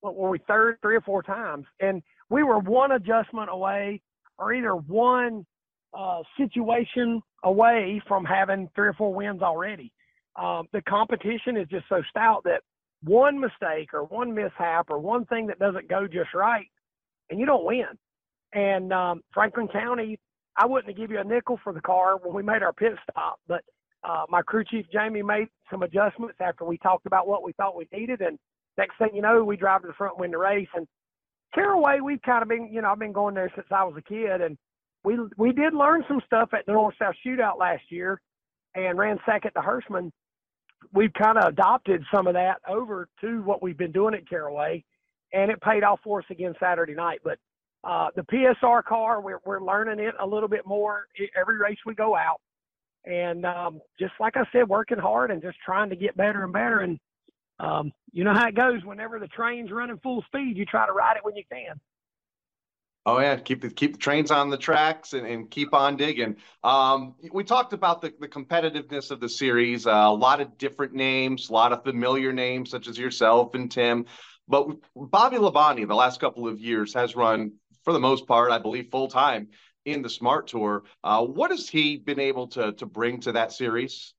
What 0.00 0.16
were 0.16 0.30
we 0.30 0.38
third 0.48 0.78
three 0.82 0.96
or 0.96 1.00
four 1.00 1.22
times? 1.22 1.66
And 1.80 2.02
we 2.28 2.42
were 2.42 2.58
one 2.58 2.92
adjustment 2.92 3.50
away 3.50 4.00
or 4.38 4.52
either 4.52 4.74
one 4.74 5.46
uh, 5.96 6.22
situation 6.36 7.22
away 7.44 8.02
from 8.08 8.24
having 8.24 8.68
three 8.74 8.88
or 8.88 8.94
four 8.94 9.14
wins 9.14 9.42
already. 9.42 9.92
Um, 10.36 10.66
the 10.72 10.82
competition 10.82 11.56
is 11.56 11.68
just 11.68 11.84
so 11.88 12.02
stout 12.10 12.42
that 12.44 12.62
one 13.04 13.38
mistake 13.38 13.92
or 13.92 14.04
one 14.04 14.34
mishap 14.34 14.86
or 14.90 14.98
one 14.98 15.24
thing 15.26 15.46
that 15.48 15.58
doesn't 15.58 15.88
go 15.88 16.06
just 16.06 16.34
right, 16.34 16.66
and 17.30 17.38
you 17.38 17.46
don't 17.46 17.64
win. 17.64 17.86
And 18.54 18.92
um, 18.92 19.22
Franklin 19.32 19.68
County, 19.68 20.18
I 20.56 20.66
wouldn't 20.66 20.96
give 20.96 21.10
you 21.10 21.20
a 21.20 21.24
nickel 21.24 21.58
for 21.62 21.72
the 21.72 21.80
car 21.80 22.16
when 22.16 22.34
we 22.34 22.42
made 22.42 22.62
our 22.62 22.72
pit 22.72 22.92
stop, 23.10 23.40
but 23.46 23.62
uh, 24.04 24.24
my 24.28 24.42
crew 24.42 24.64
chief 24.64 24.86
Jamie 24.92 25.22
made 25.22 25.48
some 25.70 25.82
adjustments 25.82 26.36
after 26.40 26.64
we 26.64 26.78
talked 26.78 27.06
about 27.06 27.28
what 27.28 27.42
we 27.42 27.52
thought 27.52 27.76
we 27.76 27.86
needed, 27.92 28.20
and 28.20 28.38
next 28.76 28.98
thing 28.98 29.10
you 29.14 29.22
know, 29.22 29.44
we 29.44 29.56
drive 29.56 29.82
to 29.82 29.88
the 29.88 29.94
front, 29.94 30.18
win 30.18 30.30
the 30.30 30.38
race, 30.38 30.68
and 30.74 30.86
Caraway, 31.54 32.00
we've 32.00 32.22
kind 32.22 32.42
of 32.42 32.48
been, 32.48 32.72
you 32.72 32.80
know, 32.80 32.90
I've 32.90 32.98
been 32.98 33.12
going 33.12 33.34
there 33.34 33.52
since 33.54 33.66
I 33.70 33.84
was 33.84 33.94
a 33.96 34.02
kid, 34.02 34.40
and 34.40 34.56
we 35.04 35.18
we 35.36 35.52
did 35.52 35.74
learn 35.74 36.04
some 36.08 36.20
stuff 36.24 36.50
at 36.54 36.64
the 36.66 36.72
North 36.72 36.94
South 36.98 37.14
Shootout 37.24 37.58
last 37.58 37.82
year, 37.90 38.20
and 38.74 38.98
ran 38.98 39.18
second 39.26 39.52
to 39.52 39.60
Hirschman. 39.60 40.10
We've 40.92 41.12
kind 41.12 41.38
of 41.38 41.44
adopted 41.44 42.02
some 42.12 42.26
of 42.26 42.34
that 42.34 42.56
over 42.68 43.08
to 43.20 43.42
what 43.42 43.62
we've 43.62 43.76
been 43.76 43.92
doing 43.92 44.14
at 44.14 44.28
Caraway, 44.28 44.82
and 45.32 45.50
it 45.50 45.60
paid 45.60 45.84
off 45.84 46.00
for 46.02 46.20
us 46.20 46.26
again 46.30 46.54
Saturday 46.58 46.94
night. 46.94 47.20
But 47.22 47.38
uh, 47.84 48.08
the 48.16 48.22
PSR 48.22 48.82
car, 48.84 49.20
we're 49.20 49.40
we're 49.44 49.62
learning 49.62 50.04
it 50.04 50.14
a 50.20 50.26
little 50.26 50.48
bit 50.48 50.66
more 50.66 51.06
every 51.38 51.58
race 51.58 51.78
we 51.84 51.94
go 51.94 52.16
out, 52.16 52.40
and 53.04 53.44
um, 53.44 53.80
just 53.98 54.12
like 54.20 54.36
I 54.36 54.44
said, 54.52 54.68
working 54.68 54.98
hard 54.98 55.30
and 55.30 55.42
just 55.42 55.58
trying 55.64 55.90
to 55.90 55.96
get 55.96 56.16
better 56.16 56.44
and 56.44 56.52
better. 56.52 56.80
And 56.80 56.98
um, 57.58 57.92
you 58.12 58.24
know 58.24 58.34
how 58.34 58.48
it 58.48 58.54
goes. 58.54 58.84
Whenever 58.84 59.18
the 59.18 59.28
train's 59.28 59.70
running 59.70 59.98
full 60.02 60.22
speed, 60.22 60.56
you 60.56 60.64
try 60.64 60.86
to 60.86 60.92
ride 60.92 61.16
it 61.16 61.24
when 61.24 61.36
you 61.36 61.44
can. 61.50 61.80
Oh 63.04 63.18
yeah, 63.18 63.34
keep 63.36 63.62
the 63.62 63.70
keep 63.70 63.94
the 63.94 63.98
trains 63.98 64.30
on 64.30 64.48
the 64.48 64.56
tracks 64.56 65.12
and, 65.12 65.26
and 65.26 65.50
keep 65.50 65.74
on 65.74 65.96
digging. 65.96 66.36
Um, 66.62 67.16
we 67.32 67.42
talked 67.42 67.72
about 67.72 68.00
the, 68.00 68.12
the 68.20 68.28
competitiveness 68.28 69.10
of 69.10 69.18
the 69.18 69.28
series. 69.28 69.86
Uh, 69.86 69.90
a 69.90 70.14
lot 70.14 70.40
of 70.40 70.56
different 70.56 70.92
names, 70.92 71.50
a 71.50 71.52
lot 71.52 71.72
of 71.72 71.82
familiar 71.82 72.32
names 72.32 72.70
such 72.70 72.86
as 72.86 72.96
yourself 72.96 73.54
and 73.54 73.70
Tim. 73.70 74.06
But 74.46 74.68
Bobby 74.94 75.38
Labonte, 75.38 75.88
the 75.88 75.94
last 75.96 76.20
couple 76.20 76.46
of 76.46 76.60
years, 76.60 76.94
has 76.94 77.16
run 77.16 77.54
for 77.82 77.92
the 77.92 77.98
most 77.98 78.28
part, 78.28 78.52
I 78.52 78.58
believe, 78.58 78.88
full 78.92 79.08
time 79.08 79.48
in 79.84 80.02
the 80.02 80.10
Smart 80.10 80.48
Tour. 80.48 80.84
Uh, 81.02 81.24
what 81.24 81.50
has 81.50 81.68
he 81.68 81.96
been 81.96 82.20
able 82.20 82.46
to 82.48 82.72
to 82.72 82.86
bring 82.86 83.20
to 83.20 83.32
that 83.32 83.52
series? 83.52 84.14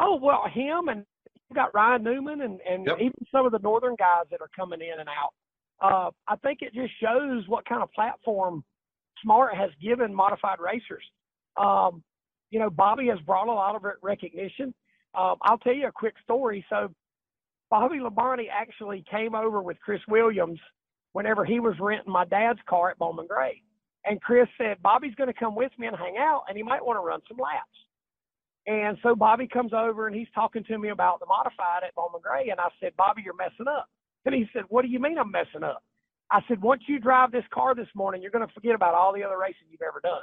Oh 0.00 0.16
well, 0.16 0.44
him 0.52 0.88
and 0.88 1.04
you 1.48 1.54
got 1.54 1.74
Ryan 1.74 2.02
Newman 2.02 2.40
and, 2.40 2.60
and 2.68 2.86
yep. 2.86 2.96
even 2.98 3.26
some 3.30 3.44
of 3.44 3.52
the 3.52 3.58
northern 3.58 3.94
guys 3.98 4.24
that 4.30 4.40
are 4.40 4.50
coming 4.56 4.80
in 4.80 4.98
and 4.98 5.08
out. 5.08 5.32
Uh, 5.82 6.10
I 6.26 6.36
think 6.36 6.60
it 6.62 6.72
just 6.72 6.92
shows 7.00 7.44
what 7.48 7.64
kind 7.66 7.82
of 7.82 7.92
platform 7.92 8.64
Smart 9.22 9.54
has 9.54 9.70
given 9.82 10.14
modified 10.14 10.58
racers. 10.60 11.04
Um, 11.56 12.02
you 12.50 12.58
know, 12.58 12.70
Bobby 12.70 13.08
has 13.08 13.18
brought 13.20 13.48
a 13.48 13.52
lot 13.52 13.76
of 13.76 13.84
recognition. 14.02 14.74
Um, 15.14 15.36
I'll 15.42 15.58
tell 15.58 15.74
you 15.74 15.88
a 15.88 15.92
quick 15.92 16.14
story. 16.22 16.64
So, 16.70 16.90
Bobby 17.70 17.98
Labonte 17.98 18.46
actually 18.52 19.04
came 19.10 19.34
over 19.34 19.62
with 19.62 19.78
Chris 19.80 20.00
Williams 20.08 20.60
whenever 21.12 21.44
he 21.44 21.60
was 21.60 21.74
renting 21.80 22.12
my 22.12 22.24
dad's 22.24 22.58
car 22.68 22.90
at 22.90 22.98
Bowman 22.98 23.26
Gray. 23.26 23.62
And 24.04 24.20
Chris 24.20 24.48
said, 24.58 24.82
Bobby's 24.82 25.14
going 25.14 25.32
to 25.32 25.38
come 25.38 25.54
with 25.54 25.72
me 25.78 25.86
and 25.86 25.96
hang 25.96 26.16
out, 26.18 26.44
and 26.48 26.56
he 26.56 26.62
might 26.62 26.84
want 26.84 26.96
to 26.96 27.02
run 27.02 27.20
some 27.28 27.38
laps. 27.38 27.78
And 28.66 28.96
so 29.02 29.14
Bobby 29.14 29.48
comes 29.48 29.72
over 29.72 30.06
and 30.06 30.14
he's 30.14 30.28
talking 30.34 30.62
to 30.64 30.78
me 30.78 30.90
about 30.90 31.18
the 31.18 31.26
modified 31.26 31.82
at 31.86 31.94
Bowman 31.94 32.20
Gray. 32.22 32.50
And 32.50 32.60
I 32.60 32.68
said, 32.80 32.92
Bobby, 32.96 33.22
you're 33.24 33.34
messing 33.34 33.66
up. 33.68 33.88
And 34.24 34.34
he 34.34 34.46
said, 34.52 34.62
What 34.68 34.82
do 34.82 34.88
you 34.88 35.00
mean 35.00 35.18
I'm 35.18 35.32
messing 35.32 35.64
up? 35.64 35.82
I 36.30 36.40
said, 36.46 36.62
Once 36.62 36.82
you 36.86 37.00
drive 37.00 37.32
this 37.32 37.44
car 37.52 37.74
this 37.74 37.88
morning, 37.94 38.22
you're 38.22 38.30
going 38.30 38.46
to 38.46 38.54
forget 38.54 38.74
about 38.74 38.94
all 38.94 39.12
the 39.12 39.24
other 39.24 39.38
racing 39.38 39.66
you've 39.70 39.82
ever 39.82 40.00
done. 40.00 40.22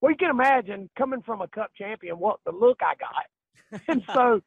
Well, 0.00 0.12
you 0.12 0.16
can 0.16 0.30
imagine 0.30 0.88
coming 0.96 1.22
from 1.22 1.40
a 1.42 1.48
cup 1.48 1.72
champion, 1.76 2.18
what 2.18 2.38
the 2.46 2.52
look 2.52 2.78
I 2.80 2.94
got. 2.94 3.82
and 3.88 4.02
so 4.14 4.40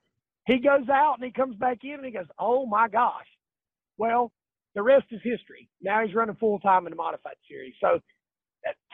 he 0.47 0.59
goes 0.59 0.87
out 0.89 1.15
and 1.15 1.25
he 1.25 1.31
comes 1.31 1.55
back 1.57 1.79
in 1.83 1.95
and 1.95 2.05
he 2.05 2.11
goes, 2.11 2.27
Oh 2.39 2.65
my 2.65 2.87
gosh. 2.87 3.27
Well, 3.97 4.31
the 4.73 4.81
rest 4.81 5.05
is 5.11 5.21
history. 5.21 5.69
Now 5.81 6.05
he's 6.05 6.15
running 6.15 6.35
full 6.35 6.59
time 6.59 6.87
in 6.87 6.91
the 6.91 6.95
modified 6.95 7.35
series. 7.47 7.73
So 7.81 7.99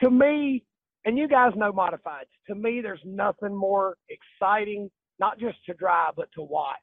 to 0.00 0.10
me, 0.10 0.64
and 1.04 1.16
you 1.16 1.28
guys 1.28 1.52
know 1.56 1.72
modifieds. 1.72 2.30
To 2.48 2.54
me, 2.54 2.80
there's 2.82 3.00
nothing 3.04 3.54
more 3.54 3.96
exciting, 4.08 4.90
not 5.18 5.38
just 5.38 5.56
to 5.66 5.74
drive, 5.74 6.14
but 6.16 6.28
to 6.34 6.42
watch 6.42 6.78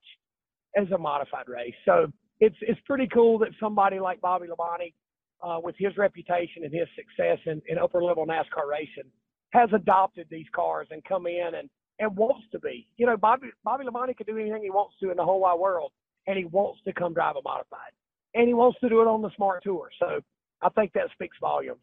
as 0.76 0.90
a 0.92 0.98
modified 0.98 1.48
race. 1.48 1.76
So 1.86 2.08
it's 2.40 2.56
it's 2.62 2.80
pretty 2.86 3.08
cool 3.14 3.40
that 3.40 3.50
somebody 3.60 4.00
like 4.00 4.22
Bobby 4.22 4.48
Labonte, 4.48 4.94
uh, 5.42 5.60
with 5.62 5.76
his 5.78 5.96
reputation 5.98 6.64
and 6.64 6.74
his 6.74 6.88
success 6.96 7.40
in, 7.46 7.62
in 7.68 7.78
upper 7.78 8.04
level 8.04 8.26
NASCAR 8.26 8.68
racing, 8.70 9.10
has 9.52 9.70
adopted 9.74 10.28
these 10.30 10.46
cars 10.56 10.88
and 10.92 11.04
come 11.04 11.28
in 11.28 11.52
and, 11.58 11.70
and 12.00 12.16
wants 12.16 12.46
to 12.52 12.60
be. 12.60 12.88
You 12.98 13.06
know, 13.06 13.18
Bobby 13.18 13.48
Bobby 13.64 13.86
Labonte 13.86 14.18
can 14.18 14.26
do 14.26 14.38
anything 14.38 14.64
he 14.64 14.70
wants 14.70 14.96
to 15.02 15.12
in 15.12 15.18
the 15.18 15.24
whole 15.26 15.40
wide 15.42 15.60
world, 15.60 15.92
and 16.28 16.38
he 16.38 16.46
wants 16.46 16.82
to 16.86 16.94
come 16.94 17.14
drive 17.14 17.36
a 17.36 17.42
modified, 17.44 17.94
and 18.36 18.48
he 18.48 18.54
wants 18.54 18.80
to 18.82 18.90
do 18.90 19.02
it 19.02 19.08
on 19.08 19.22
the 19.22 19.32
Smart 19.36 19.64
Tour. 19.64 19.90
So 20.00 20.22
I 20.62 20.70
think 20.70 20.94
that 20.94 21.10
speaks 21.14 21.38
volumes. 21.40 21.82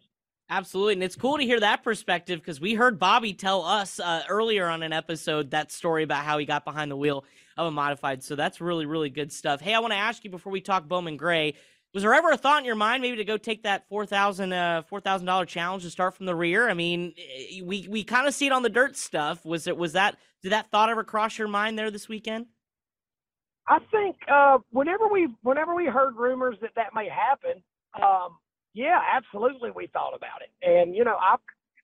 Absolutely. 0.54 0.92
And 0.92 1.02
it's 1.02 1.16
cool 1.16 1.36
to 1.36 1.42
hear 1.42 1.58
that 1.58 1.82
perspective 1.82 2.38
because 2.38 2.60
we 2.60 2.74
heard 2.74 2.96
Bobby 2.96 3.32
tell 3.32 3.64
us 3.64 3.98
uh, 3.98 4.22
earlier 4.28 4.68
on 4.68 4.84
an 4.84 4.92
episode 4.92 5.50
that 5.50 5.72
story 5.72 6.04
about 6.04 6.24
how 6.24 6.38
he 6.38 6.46
got 6.46 6.64
behind 6.64 6.92
the 6.92 6.96
wheel 6.96 7.24
of 7.56 7.66
a 7.66 7.72
modified. 7.72 8.22
So 8.22 8.36
that's 8.36 8.60
really, 8.60 8.86
really 8.86 9.10
good 9.10 9.32
stuff. 9.32 9.60
Hey, 9.60 9.74
I 9.74 9.80
want 9.80 9.94
to 9.94 9.98
ask 9.98 10.22
you 10.22 10.30
before 10.30 10.52
we 10.52 10.60
talk 10.60 10.86
Bowman 10.86 11.16
Gray, 11.16 11.54
was 11.92 12.04
there 12.04 12.14
ever 12.14 12.30
a 12.30 12.36
thought 12.36 12.60
in 12.60 12.66
your 12.66 12.76
mind 12.76 13.02
maybe 13.02 13.16
to 13.16 13.24
go 13.24 13.36
take 13.36 13.64
that 13.64 13.88
4,000 13.88 14.52
uh, 14.52 14.82
$4,000 14.88 15.46
challenge 15.48 15.82
to 15.82 15.90
start 15.90 16.14
from 16.14 16.26
the 16.26 16.36
rear? 16.36 16.70
I 16.70 16.74
mean, 16.74 17.14
eh, 17.18 17.60
we, 17.64 17.88
we 17.88 18.04
kind 18.04 18.28
of 18.28 18.32
see 18.32 18.46
it 18.46 18.52
on 18.52 18.62
the 18.62 18.70
dirt 18.70 18.96
stuff. 18.96 19.44
Was 19.44 19.66
it, 19.66 19.76
was 19.76 19.94
that, 19.94 20.18
did 20.44 20.52
that 20.52 20.70
thought 20.70 20.88
ever 20.88 21.02
cross 21.02 21.36
your 21.36 21.48
mind 21.48 21.76
there 21.76 21.90
this 21.90 22.08
weekend? 22.08 22.46
I 23.66 23.80
think 23.90 24.18
uh, 24.30 24.58
whenever 24.70 25.08
we 25.08 25.34
whenever 25.42 25.74
we 25.74 25.86
heard 25.86 26.14
rumors 26.16 26.58
that 26.60 26.72
that 26.76 26.94
may 26.94 27.08
happen, 27.08 27.60
um, 28.00 28.36
yeah, 28.74 28.98
absolutely, 29.14 29.70
we 29.70 29.86
thought 29.86 30.14
about 30.14 30.42
it. 30.42 30.50
And 30.62 30.94
you 30.94 31.04
know, 31.04 31.16
I've 31.16 31.40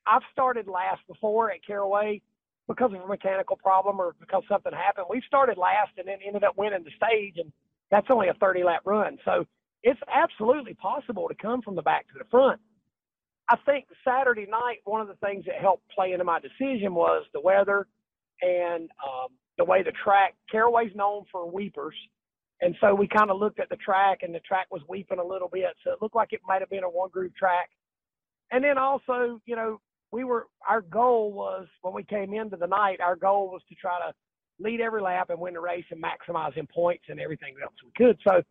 I've 0.06 0.22
started 0.32 0.66
last 0.66 1.00
before 1.06 1.50
at 1.50 1.64
Caraway 1.66 2.20
because 2.68 2.92
of 2.92 3.00
a 3.00 3.06
mechanical 3.06 3.56
problem 3.56 4.00
or 4.00 4.14
because 4.20 4.42
something 4.48 4.72
happened. 4.72 5.06
We 5.08 5.22
started 5.26 5.58
last 5.58 5.92
and 5.98 6.06
then 6.06 6.18
ended 6.26 6.44
up 6.44 6.56
winning 6.56 6.84
the 6.84 6.90
stage, 6.96 7.34
and 7.36 7.52
that's 7.90 8.06
only 8.10 8.28
a 8.28 8.34
30 8.34 8.64
lap 8.64 8.82
run. 8.84 9.18
So 9.24 9.46
it's 9.82 10.00
absolutely 10.12 10.74
possible 10.74 11.28
to 11.28 11.34
come 11.34 11.62
from 11.62 11.74
the 11.74 11.82
back 11.82 12.06
to 12.08 12.14
the 12.18 12.24
front. 12.30 12.60
I 13.48 13.56
think 13.66 13.86
Saturday 14.04 14.46
night, 14.48 14.78
one 14.84 15.00
of 15.00 15.08
the 15.08 15.14
things 15.14 15.44
that 15.46 15.56
helped 15.60 15.88
play 15.90 16.12
into 16.12 16.24
my 16.24 16.38
decision 16.38 16.94
was 16.94 17.24
the 17.32 17.40
weather 17.40 17.86
and 18.42 18.88
um, 19.04 19.28
the 19.58 19.64
way 19.64 19.82
the 19.82 19.92
track. 20.04 20.34
Caraway's 20.50 20.94
known 20.94 21.24
for 21.32 21.50
weepers, 21.50 21.96
and 22.60 22.76
so 22.80 22.94
we 22.94 23.08
kind 23.08 23.30
of 23.30 23.38
looked 23.38 23.60
at 23.60 23.68
the 23.68 23.76
track, 23.76 24.20
and 24.22 24.34
the 24.34 24.40
track 24.40 24.66
was 24.70 24.82
weeping 24.88 25.18
a 25.18 25.24
little 25.24 25.48
bit, 25.48 25.74
so 25.84 25.92
it 25.92 26.02
looked 26.02 26.14
like 26.14 26.32
it 26.32 26.40
might 26.46 26.60
have 26.60 26.70
been 26.70 26.84
a 26.84 26.90
one 26.90 27.10
groove 27.10 27.34
track. 27.34 27.70
And 28.52 28.62
then 28.62 28.78
also, 28.78 29.40
you 29.46 29.56
know, 29.56 29.80
we 30.12 30.24
were 30.24 30.46
our 30.68 30.80
goal 30.82 31.32
was 31.32 31.66
when 31.82 31.94
we 31.94 32.02
came 32.02 32.34
into 32.34 32.56
the 32.56 32.66
night, 32.66 33.00
our 33.00 33.16
goal 33.16 33.50
was 33.50 33.62
to 33.68 33.74
try 33.76 33.98
to 34.00 34.12
lead 34.58 34.80
every 34.80 35.00
lap 35.00 35.30
and 35.30 35.40
win 35.40 35.54
the 35.54 35.60
race 35.60 35.84
and 35.90 36.02
maximize 36.02 36.56
in 36.56 36.66
points 36.66 37.04
and 37.08 37.20
everything 37.20 37.54
else 37.62 37.72
we 37.84 37.90
could. 37.96 38.18
So 38.26 38.42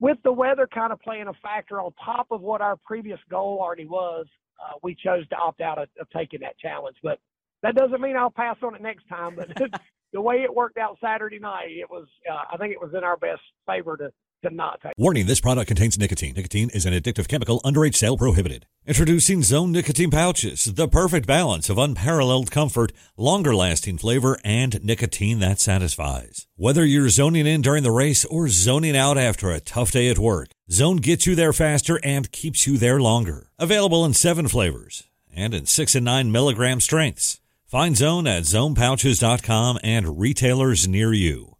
with 0.00 0.18
the 0.24 0.32
weather 0.32 0.68
kind 0.72 0.92
of 0.92 1.00
playing 1.00 1.28
a 1.28 1.32
factor 1.34 1.80
on 1.80 1.92
top 2.04 2.26
of 2.30 2.40
what 2.40 2.60
our 2.60 2.76
previous 2.84 3.20
goal 3.30 3.58
already 3.60 3.86
was, 3.86 4.26
uh, 4.60 4.72
we 4.82 4.96
chose 4.96 5.28
to 5.28 5.36
opt 5.36 5.60
out 5.60 5.78
of, 5.78 5.88
of, 6.00 6.08
taking 6.10 6.40
that 6.40 6.58
challenge. 6.58 6.96
But 7.02 7.20
that 7.62 7.76
doesn't 7.76 8.00
mean 8.00 8.16
I'll 8.16 8.30
pass 8.30 8.56
on 8.62 8.74
it 8.74 8.82
next 8.82 9.08
time. 9.08 9.36
But 9.36 9.56
the 10.12 10.20
way 10.20 10.42
it 10.42 10.54
worked 10.54 10.78
out 10.78 10.98
Saturday 11.00 11.38
night, 11.38 11.70
it 11.70 11.90
was 11.90 12.06
uh, 12.30 12.44
I 12.52 12.56
think 12.56 12.72
it 12.72 12.80
was 12.80 12.92
in 12.94 13.04
our 13.04 13.16
best 13.16 13.42
favor 13.66 13.96
to 13.96 14.12
to 14.42 14.54
not 14.54 14.80
take. 14.82 14.92
Warning: 14.96 15.26
This 15.26 15.40
product 15.40 15.68
contains 15.68 15.98
nicotine. 15.98 16.34
Nicotine 16.34 16.70
is 16.70 16.86
an 16.86 16.92
addictive 16.92 17.28
chemical. 17.28 17.60
Underage 17.64 17.94
sale 17.94 18.16
prohibited. 18.16 18.66
Introducing 18.84 19.42
Zone 19.42 19.70
nicotine 19.70 20.10
pouches, 20.10 20.64
the 20.64 20.88
perfect 20.88 21.26
balance 21.26 21.70
of 21.70 21.78
unparalleled 21.78 22.50
comfort, 22.50 22.92
longer 23.16 23.54
lasting 23.54 23.98
flavor, 23.98 24.38
and 24.44 24.82
nicotine 24.84 25.38
that 25.38 25.60
satisfies. 25.60 26.48
Whether 26.56 26.84
you're 26.84 27.08
zoning 27.08 27.46
in 27.46 27.62
during 27.62 27.84
the 27.84 27.92
race 27.92 28.24
or 28.24 28.48
zoning 28.48 28.96
out 28.96 29.16
after 29.16 29.50
a 29.50 29.60
tough 29.60 29.92
day 29.92 30.08
at 30.08 30.18
work, 30.18 30.48
Zone 30.70 30.96
gets 30.96 31.26
you 31.26 31.34
there 31.36 31.52
faster 31.52 32.00
and 32.02 32.32
keeps 32.32 32.66
you 32.66 32.76
there 32.76 33.00
longer. 33.00 33.48
Available 33.58 34.04
in 34.04 34.14
seven 34.14 34.48
flavors 34.48 35.04
and 35.34 35.54
in 35.54 35.66
six 35.66 35.94
and 35.94 36.04
nine 36.04 36.32
milligram 36.32 36.80
strengths. 36.80 37.40
Find 37.72 37.96
Zone 37.96 38.26
at 38.26 38.42
zonepouches.com 38.42 39.78
and 39.82 40.20
retailers 40.20 40.86
near 40.86 41.14
you. 41.14 41.56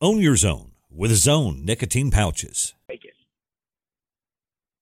Own 0.00 0.18
your 0.18 0.34
zone 0.34 0.72
with 0.90 1.12
Zone 1.12 1.66
nicotine 1.66 2.10
pouches. 2.10 2.72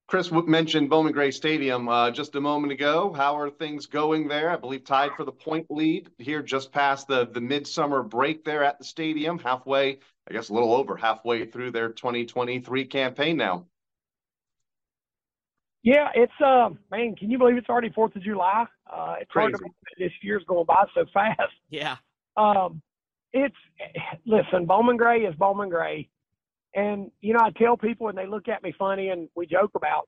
Chris 0.07 0.31
mentioned 0.31 0.89
Bowman 0.89 1.13
Gray 1.13 1.33
Stadium 1.33 1.89
uh, 1.89 2.13
just 2.13 2.37
a 2.37 2.41
moment 2.41 2.73
ago. 2.73 3.13
How 3.13 3.37
are 3.37 3.51
things 3.51 3.87
going 3.87 4.29
there? 4.29 4.51
I 4.51 4.57
believe 4.57 4.85
tied 4.85 5.11
for 5.17 5.25
the 5.25 5.33
point 5.33 5.67
lead 5.69 6.11
here 6.19 6.43
just 6.43 6.71
past 6.71 7.09
the, 7.09 7.27
the 7.27 7.41
midsummer 7.41 8.05
break 8.05 8.45
there 8.45 8.63
at 8.63 8.79
the 8.79 8.85
stadium, 8.85 9.41
halfway, 9.41 9.99
I 10.29 10.33
guess 10.33 10.49
a 10.49 10.55
little 10.55 10.75
over 10.75 10.95
halfway 10.95 11.45
through 11.45 11.73
their 11.73 11.89
2023 11.89 12.85
campaign 12.85 13.37
now. 13.37 13.67
Yeah, 15.89 16.11
it's 16.15 16.33
uh 16.45 16.69
man, 16.91 17.17
can 17.17 17.31
you 17.31 17.39
believe 17.39 17.57
it's 17.57 17.71
already 17.71 17.89
Fourth 17.89 18.15
of 18.15 18.23
July? 18.23 18.67
Uh, 18.93 19.15
it's 19.23 19.31
Crazy. 19.31 19.53
hard 19.53 19.63
to 19.63 19.71
this 19.99 20.13
year's 20.21 20.45
going 20.47 20.67
by 20.67 20.85
so 20.95 21.07
fast. 21.15 21.41
Yeah. 21.71 21.97
Um, 22.37 22.83
it's 23.33 23.57
listen, 24.27 24.67
Bowman 24.67 24.99
Gray 24.99 25.21
is 25.21 25.35
Bowman 25.37 25.71
Gray, 25.71 26.11
and 26.75 27.11
you 27.23 27.33
know 27.33 27.41
I 27.43 27.53
tell 27.59 27.79
people 27.79 28.09
and 28.09 28.19
they 28.19 28.27
look 28.27 28.49
at 28.49 28.63
me 28.63 28.75
funny 28.79 29.09
and 29.09 29.31
we 29.35 29.47
joke 29.47 29.71
about 29.77 30.07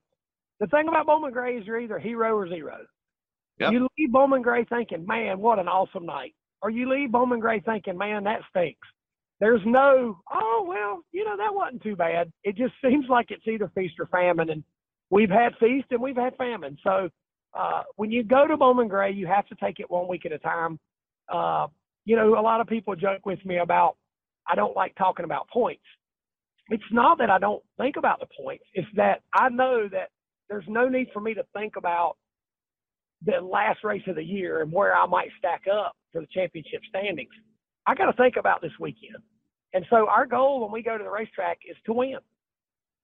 the 0.58 0.66
thing 0.66 0.86
about 0.86 1.06
Bowman 1.06 1.32
Gray 1.32 1.56
is 1.56 1.66
you're 1.66 1.80
either 1.80 1.98
hero 1.98 2.36
or 2.36 2.46
zero. 2.46 2.76
Yep. 3.58 3.72
You 3.72 3.88
leave 3.96 4.12
Bowman 4.12 4.42
Gray 4.42 4.66
thinking, 4.66 5.06
man, 5.06 5.38
what 5.38 5.58
an 5.58 5.66
awesome 5.66 6.04
night, 6.04 6.34
or 6.60 6.68
you 6.68 6.90
leave 6.90 7.10
Bowman 7.10 7.40
Gray 7.40 7.60
thinking, 7.60 7.96
man, 7.96 8.24
that 8.24 8.42
stinks. 8.50 8.86
There's 9.40 9.62
no, 9.64 10.18
oh 10.30 10.66
well, 10.68 11.06
you 11.10 11.24
know 11.24 11.38
that 11.38 11.54
wasn't 11.54 11.82
too 11.82 11.96
bad. 11.96 12.30
It 12.44 12.58
just 12.58 12.74
seems 12.84 13.06
like 13.08 13.30
it's 13.30 13.48
either 13.48 13.72
feast 13.74 13.94
or 13.98 14.08
famine, 14.08 14.50
and 14.50 14.62
we've 15.10 15.30
had 15.30 15.52
feast 15.58 15.86
and 15.90 16.00
we've 16.00 16.16
had 16.16 16.36
famine. 16.36 16.76
So 16.82 17.08
uh, 17.58 17.82
when 17.96 18.10
you 18.10 18.22
go 18.22 18.46
to 18.46 18.56
Bowman 18.56 18.88
Gray, 18.88 19.12
you 19.12 19.26
have 19.26 19.46
to 19.48 19.54
take 19.56 19.80
it 19.80 19.90
one 19.90 20.08
week 20.08 20.24
at 20.24 20.32
a 20.32 20.38
time. 20.38 20.78
Uh, 21.32 21.66
you 22.04 22.16
know, 22.16 22.38
a 22.38 22.40
lot 22.40 22.60
of 22.60 22.66
people 22.66 22.94
joke 22.96 23.26
with 23.26 23.44
me 23.44 23.58
about 23.58 23.96
I 24.48 24.54
don't 24.54 24.74
like 24.74 24.94
talking 24.96 25.24
about 25.24 25.48
points. 25.52 25.82
It's 26.68 26.82
not 26.92 27.18
that 27.18 27.30
I 27.30 27.38
don't 27.38 27.62
think 27.78 27.96
about 27.96 28.20
the 28.20 28.26
points. 28.40 28.64
It's 28.74 28.88
that 28.96 29.22
I 29.34 29.48
know 29.48 29.88
that 29.90 30.10
there's 30.48 30.64
no 30.68 30.88
need 30.88 31.08
for 31.12 31.20
me 31.20 31.34
to 31.34 31.44
think 31.54 31.74
about 31.76 32.16
the 33.24 33.40
last 33.40 33.84
race 33.84 34.02
of 34.06 34.16
the 34.16 34.24
year 34.24 34.62
and 34.62 34.72
where 34.72 34.96
I 34.96 35.06
might 35.06 35.28
stack 35.38 35.62
up 35.72 35.92
for 36.12 36.20
the 36.20 36.26
championship 36.32 36.80
standings. 36.88 37.30
I 37.86 37.94
got 37.94 38.06
to 38.06 38.12
think 38.14 38.36
about 38.36 38.62
this 38.62 38.72
weekend. 38.80 39.16
And 39.72 39.84
so 39.90 40.08
our 40.08 40.26
goal 40.26 40.60
when 40.60 40.72
we 40.72 40.82
go 40.82 40.96
to 40.96 41.04
the 41.04 41.10
racetrack 41.10 41.58
is 41.68 41.76
to 41.86 41.92
win. 41.92 42.18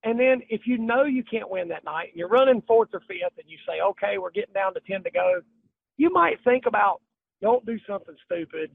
And 0.03 0.19
then 0.19 0.41
if 0.49 0.61
you 0.65 0.77
know 0.77 1.03
you 1.03 1.23
can't 1.23 1.49
win 1.49 1.67
that 1.69 1.83
night, 1.83 2.09
and 2.09 2.17
you're 2.17 2.29
running 2.29 2.61
fourth 2.67 2.89
or 2.93 3.01
fifth, 3.01 3.37
and 3.37 3.47
you 3.47 3.57
say, 3.67 3.81
okay, 3.81 4.17
we're 4.17 4.31
getting 4.31 4.53
down 4.53 4.73
to 4.75 4.79
10 4.89 5.03
to 5.03 5.11
go, 5.11 5.41
you 5.97 6.11
might 6.11 6.43
think 6.43 6.65
about 6.65 7.01
don't 7.41 7.65
do 7.65 7.77
something 7.87 8.15
stupid. 8.25 8.71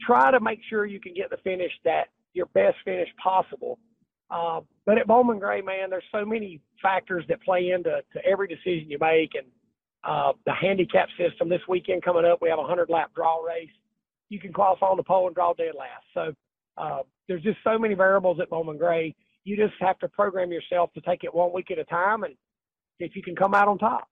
Try 0.00 0.30
to 0.30 0.40
make 0.40 0.60
sure 0.68 0.86
you 0.86 1.00
can 1.00 1.14
get 1.14 1.30
the 1.30 1.38
finish 1.38 1.72
that 1.84 2.08
your 2.34 2.46
best 2.46 2.76
finish 2.84 3.08
possible. 3.22 3.78
Uh, 4.30 4.60
but 4.84 4.98
at 4.98 5.06
Bowman 5.06 5.38
Gray, 5.38 5.62
man, 5.62 5.90
there's 5.90 6.04
so 6.12 6.24
many 6.24 6.60
factors 6.82 7.24
that 7.28 7.42
play 7.42 7.70
into 7.70 8.02
to 8.12 8.24
every 8.24 8.48
decision 8.48 8.90
you 8.90 8.98
make, 9.00 9.34
and 9.34 9.46
uh, 10.04 10.32
the 10.44 10.52
handicap 10.52 11.08
system. 11.18 11.48
This 11.48 11.60
weekend 11.68 12.02
coming 12.02 12.24
up, 12.24 12.40
we 12.42 12.48
have 12.48 12.58
a 12.58 12.62
100 12.62 12.90
lap 12.90 13.10
draw 13.14 13.42
race. 13.42 13.70
You 14.28 14.40
can 14.40 14.52
qualify 14.52 14.86
on 14.86 14.96
the 14.96 15.02
pole 15.02 15.26
and 15.26 15.34
draw 15.34 15.52
dead 15.54 15.74
last. 15.78 16.04
So 16.12 16.34
uh, 16.76 17.02
there's 17.28 17.42
just 17.42 17.58
so 17.64 17.78
many 17.78 17.94
variables 17.94 18.40
at 18.40 18.50
Bowman 18.50 18.78
Gray 18.78 19.14
you 19.46 19.56
just 19.56 19.74
have 19.80 19.98
to 20.00 20.08
program 20.08 20.50
yourself 20.50 20.92
to 20.94 21.00
take 21.00 21.22
it 21.22 21.32
one 21.32 21.52
week 21.52 21.70
at 21.70 21.78
a 21.78 21.84
time 21.84 22.24
and 22.24 22.34
if 22.98 23.14
you 23.14 23.22
can 23.22 23.36
come 23.36 23.54
out 23.54 23.68
on 23.68 23.78
top. 23.78 24.08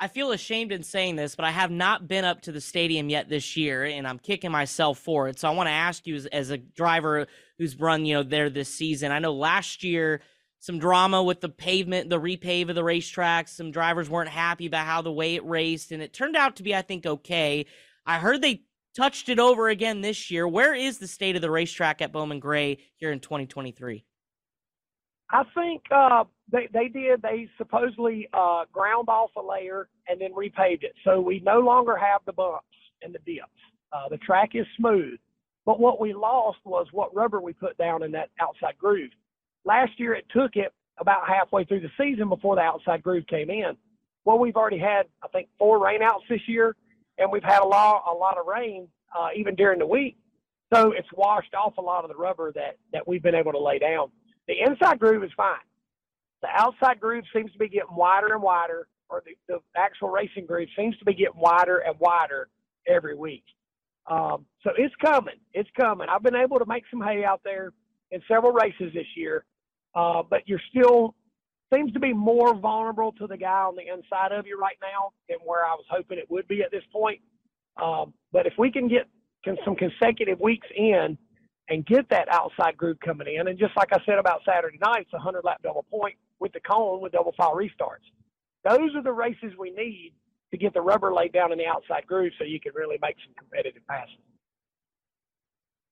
I 0.00 0.08
feel 0.08 0.32
ashamed 0.32 0.72
in 0.72 0.82
saying 0.82 1.16
this, 1.16 1.36
but 1.36 1.44
I 1.44 1.50
have 1.50 1.70
not 1.70 2.08
been 2.08 2.24
up 2.24 2.40
to 2.42 2.52
the 2.52 2.60
stadium 2.60 3.08
yet 3.08 3.28
this 3.28 3.56
year, 3.56 3.84
and 3.84 4.08
I'm 4.08 4.18
kicking 4.18 4.50
myself 4.50 4.98
for 4.98 5.28
it. 5.28 5.38
So 5.38 5.48
I 5.48 5.52
want 5.52 5.68
to 5.68 5.72
ask 5.72 6.06
you, 6.06 6.16
as, 6.16 6.26
as 6.26 6.50
a 6.50 6.58
driver 6.58 7.26
who's 7.58 7.78
run, 7.78 8.04
you 8.04 8.14
know, 8.14 8.22
there 8.22 8.50
this 8.50 8.74
season. 8.74 9.12
I 9.12 9.20
know 9.20 9.34
last 9.34 9.84
year 9.84 10.20
some 10.58 10.78
drama 10.78 11.22
with 11.22 11.40
the 11.40 11.48
pavement, 11.48 12.10
the 12.10 12.20
repave 12.20 12.70
of 12.70 12.74
the 12.74 12.82
racetrack. 12.82 13.46
Some 13.46 13.70
drivers 13.70 14.10
weren't 14.10 14.30
happy 14.30 14.66
about 14.66 14.86
how 14.86 15.02
the 15.02 15.12
way 15.12 15.36
it 15.36 15.44
raced, 15.44 15.92
and 15.92 16.02
it 16.02 16.12
turned 16.12 16.36
out 16.36 16.56
to 16.56 16.62
be, 16.62 16.74
I 16.74 16.82
think, 16.82 17.06
okay. 17.06 17.66
I 18.04 18.18
heard 18.18 18.42
they 18.42 18.62
touched 18.96 19.28
it 19.28 19.38
over 19.38 19.68
again 19.68 20.00
this 20.00 20.30
year. 20.30 20.48
Where 20.48 20.74
is 20.74 20.98
the 20.98 21.08
state 21.08 21.36
of 21.36 21.42
the 21.42 21.50
racetrack 21.50 22.02
at 22.02 22.12
Bowman 22.12 22.40
Gray 22.40 22.78
here 22.96 23.12
in 23.12 23.20
2023? 23.20 24.04
I 25.30 25.42
think 25.54 25.82
uh, 25.90 26.24
they 26.50 26.68
they 26.72 26.88
did. 26.88 27.22
They 27.22 27.48
supposedly 27.56 28.28
uh, 28.32 28.64
ground 28.72 29.08
off 29.08 29.30
a 29.36 29.42
layer 29.42 29.88
and 30.08 30.20
then 30.20 30.32
repaved 30.32 30.84
it, 30.84 30.94
so 31.04 31.20
we 31.20 31.40
no 31.40 31.60
longer 31.60 31.96
have 31.96 32.20
the 32.26 32.32
bumps 32.32 32.66
and 33.02 33.14
the 33.14 33.18
dips. 33.20 33.48
Uh, 33.92 34.08
the 34.08 34.18
track 34.18 34.50
is 34.54 34.66
smooth, 34.76 35.18
but 35.64 35.80
what 35.80 36.00
we 36.00 36.12
lost 36.12 36.58
was 36.64 36.86
what 36.92 37.14
rubber 37.14 37.40
we 37.40 37.52
put 37.52 37.76
down 37.78 38.02
in 38.02 38.12
that 38.12 38.30
outside 38.40 38.76
groove. 38.78 39.10
Last 39.64 39.92
year, 39.98 40.14
it 40.14 40.26
took 40.34 40.56
it 40.56 40.72
about 40.98 41.26
halfway 41.26 41.64
through 41.64 41.80
the 41.80 41.90
season 41.98 42.28
before 42.28 42.56
the 42.56 42.62
outside 42.62 43.02
groove 43.02 43.26
came 43.26 43.50
in. 43.50 43.76
Well, 44.24 44.38
we've 44.38 44.56
already 44.56 44.78
had 44.78 45.06
I 45.22 45.28
think 45.28 45.48
four 45.58 45.78
rainouts 45.80 46.28
this 46.28 46.46
year, 46.46 46.76
and 47.18 47.32
we've 47.32 47.42
had 47.42 47.62
a 47.62 47.66
lot 47.66 48.04
a 48.06 48.14
lot 48.14 48.36
of 48.36 48.46
rain 48.46 48.88
uh, 49.18 49.28
even 49.34 49.54
during 49.54 49.78
the 49.78 49.86
week, 49.86 50.16
so 50.72 50.92
it's 50.92 51.08
washed 51.14 51.54
off 51.54 51.78
a 51.78 51.82
lot 51.82 52.04
of 52.04 52.10
the 52.10 52.16
rubber 52.16 52.52
that 52.52 52.76
that 52.92 53.08
we've 53.08 53.22
been 53.22 53.34
able 53.34 53.52
to 53.52 53.58
lay 53.58 53.78
down. 53.78 54.10
The 54.48 54.54
inside 54.60 54.98
groove 54.98 55.24
is 55.24 55.30
fine. 55.36 55.56
The 56.42 56.48
outside 56.52 57.00
groove 57.00 57.24
seems 57.34 57.50
to 57.52 57.58
be 57.58 57.68
getting 57.68 57.94
wider 57.94 58.34
and 58.34 58.42
wider, 58.42 58.86
or 59.08 59.22
the, 59.24 59.32
the 59.48 59.60
actual 59.76 60.10
racing 60.10 60.46
groove 60.46 60.68
seems 60.76 60.96
to 60.98 61.04
be 61.04 61.14
getting 61.14 61.40
wider 61.40 61.78
and 61.78 61.94
wider 61.98 62.48
every 62.86 63.16
week. 63.16 63.44
Um, 64.06 64.44
so 64.62 64.70
it's 64.76 64.94
coming. 65.02 65.36
It's 65.54 65.70
coming. 65.78 66.08
I've 66.10 66.22
been 66.22 66.34
able 66.34 66.58
to 66.58 66.66
make 66.66 66.84
some 66.90 67.00
hay 67.00 67.24
out 67.24 67.40
there 67.44 67.72
in 68.10 68.20
several 68.28 68.52
races 68.52 68.92
this 68.92 69.06
year, 69.16 69.44
uh, 69.94 70.22
but 70.28 70.46
you're 70.46 70.60
still 70.68 71.14
seems 71.72 71.92
to 71.92 72.00
be 72.00 72.12
more 72.12 72.54
vulnerable 72.54 73.12
to 73.12 73.26
the 73.26 73.36
guy 73.36 73.62
on 73.62 73.74
the 73.74 73.82
inside 73.82 74.32
of 74.32 74.46
you 74.46 74.58
right 74.58 74.76
now 74.82 75.10
than 75.28 75.38
where 75.44 75.64
I 75.64 75.72
was 75.74 75.84
hoping 75.88 76.18
it 76.18 76.30
would 76.30 76.46
be 76.46 76.62
at 76.62 76.70
this 76.70 76.84
point. 76.92 77.20
Um, 77.82 78.12
but 78.32 78.46
if 78.46 78.52
we 78.58 78.70
can 78.70 78.86
get 78.86 79.08
some 79.64 79.74
consecutive 79.74 80.40
weeks 80.40 80.66
in 80.76 81.18
and 81.68 81.84
get 81.86 82.08
that 82.10 82.28
outside 82.28 82.76
groove 82.76 82.98
coming 83.00 83.26
in, 83.34 83.48
and 83.48 83.58
just 83.58 83.76
like 83.76 83.92
I 83.92 83.98
said 84.04 84.18
about 84.18 84.42
Saturday 84.44 84.78
night, 84.78 85.02
it's 85.02 85.12
a 85.12 85.16
100 85.16 85.44
lap 85.44 85.60
double 85.62 85.84
point 85.90 86.16
with 86.38 86.52
the 86.52 86.60
cone 86.60 87.00
with 87.00 87.12
double 87.12 87.32
file 87.36 87.54
restarts. 87.54 88.04
Those 88.64 88.94
are 88.94 89.02
the 89.02 89.12
races 89.12 89.52
we 89.58 89.70
need 89.70 90.12
to 90.50 90.58
get 90.58 90.72
the 90.74 90.80
rubber 90.80 91.12
laid 91.12 91.32
down 91.32 91.52
in 91.52 91.58
the 91.58 91.66
outside 91.66 92.06
groove 92.06 92.32
so 92.38 92.44
you 92.44 92.60
can 92.60 92.72
really 92.74 92.96
make 93.02 93.16
some 93.24 93.34
competitive 93.36 93.86
passes. 93.88 94.14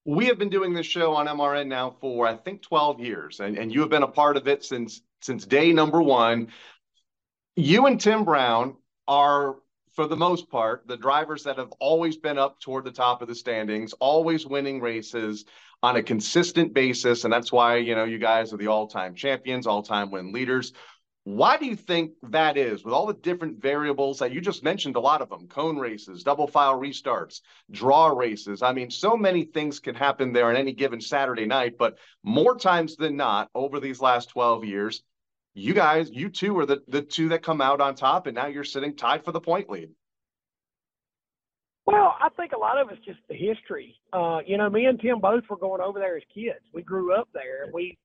We 0.05 0.25
have 0.25 0.37
been 0.37 0.49
doing 0.49 0.73
this 0.73 0.85
show 0.85 1.13
on 1.13 1.27
MRN 1.27 1.67
now 1.67 1.95
for 2.01 2.27
I 2.27 2.35
think 2.35 2.61
12 2.61 2.99
years, 2.99 3.39
and, 3.39 3.57
and 3.57 3.73
you 3.73 3.81
have 3.81 3.89
been 3.89 4.03
a 4.03 4.07
part 4.07 4.37
of 4.37 4.47
it 4.47 4.63
since 4.63 5.01
since 5.21 5.45
day 5.45 5.71
number 5.71 6.01
one. 6.01 6.49
You 7.55 7.85
and 7.85 7.99
Tim 7.99 8.25
Brown 8.25 8.75
are, 9.07 9.55
for 9.93 10.07
the 10.07 10.17
most 10.17 10.49
part, 10.49 10.87
the 10.87 10.97
drivers 10.97 11.43
that 11.43 11.57
have 11.57 11.71
always 11.79 12.17
been 12.17 12.37
up 12.37 12.59
toward 12.59 12.83
the 12.83 12.91
top 12.91 13.21
of 13.21 13.27
the 13.27 13.35
standings, 13.35 13.93
always 13.93 14.45
winning 14.45 14.81
races 14.81 15.45
on 15.83 15.97
a 15.97 16.03
consistent 16.03 16.73
basis, 16.73 17.23
and 17.23 17.33
that's 17.33 17.51
why 17.51 17.77
you 17.77 17.93
know 17.95 18.03
you 18.03 18.17
guys 18.17 18.53
are 18.53 18.57
the 18.57 18.67
all-time 18.67 19.13
champions, 19.13 19.67
all-time 19.67 20.09
win 20.11 20.31
leaders. 20.31 20.73
Why 21.25 21.55
do 21.57 21.65
you 21.65 21.77
think 21.77 22.11
that 22.23 22.57
is, 22.57 22.83
with 22.83 22.93
all 22.93 23.05
the 23.05 23.13
different 23.13 23.61
variables 23.61 24.19
that 24.19 24.33
you 24.33 24.41
just 24.41 24.61
mentioned, 24.61 24.97
a 24.97 24.99
lot 24.99 25.21
of 25.21 25.29
them 25.29 25.47
cone 25.47 25.77
races, 25.77 26.21
double 26.21 26.47
file 26.47 26.77
restarts, 26.77 27.39
draw 27.71 28.07
races? 28.07 28.61
I 28.61 28.73
mean, 28.73 28.89
so 28.89 29.15
many 29.15 29.45
things 29.45 29.79
can 29.79 29.95
happen 29.95 30.33
there 30.33 30.49
on 30.49 30.57
any 30.57 30.73
given 30.73 30.99
Saturday 30.99 31.45
night, 31.45 31.77
but 31.77 31.97
more 32.23 32.57
times 32.57 32.97
than 32.97 33.15
not 33.15 33.49
over 33.55 33.79
these 33.79 34.01
last 34.01 34.29
12 34.31 34.65
years, 34.65 35.01
you 35.53 35.73
guys, 35.73 36.09
you 36.11 36.29
two 36.29 36.57
are 36.59 36.65
the, 36.65 36.83
the 36.87 37.01
two 37.01 37.29
that 37.29 37.43
come 37.43 37.61
out 37.61 37.81
on 37.81 37.95
top, 37.95 38.27
and 38.27 38.35
now 38.35 38.47
you're 38.47 38.63
sitting 38.63 38.95
tied 38.95 39.23
for 39.23 39.31
the 39.31 39.41
point 39.41 39.69
lead. 39.69 39.89
Well, 41.85 42.15
I 42.19 42.29
think 42.37 42.53
a 42.53 42.57
lot 42.57 42.79
of 42.79 42.89
it's 42.89 43.03
just 43.05 43.19
the 43.27 43.35
history. 43.35 43.99
Uh, 44.13 44.39
you 44.45 44.57
know, 44.57 44.69
me 44.69 44.85
and 44.85 44.99
Tim 44.99 45.19
both 45.19 45.43
were 45.49 45.57
going 45.57 45.81
over 45.81 45.99
there 45.99 46.15
as 46.15 46.23
kids. 46.33 46.63
We 46.73 46.81
grew 46.81 47.13
up 47.13 47.27
there. 47.33 47.67
We 47.73 47.97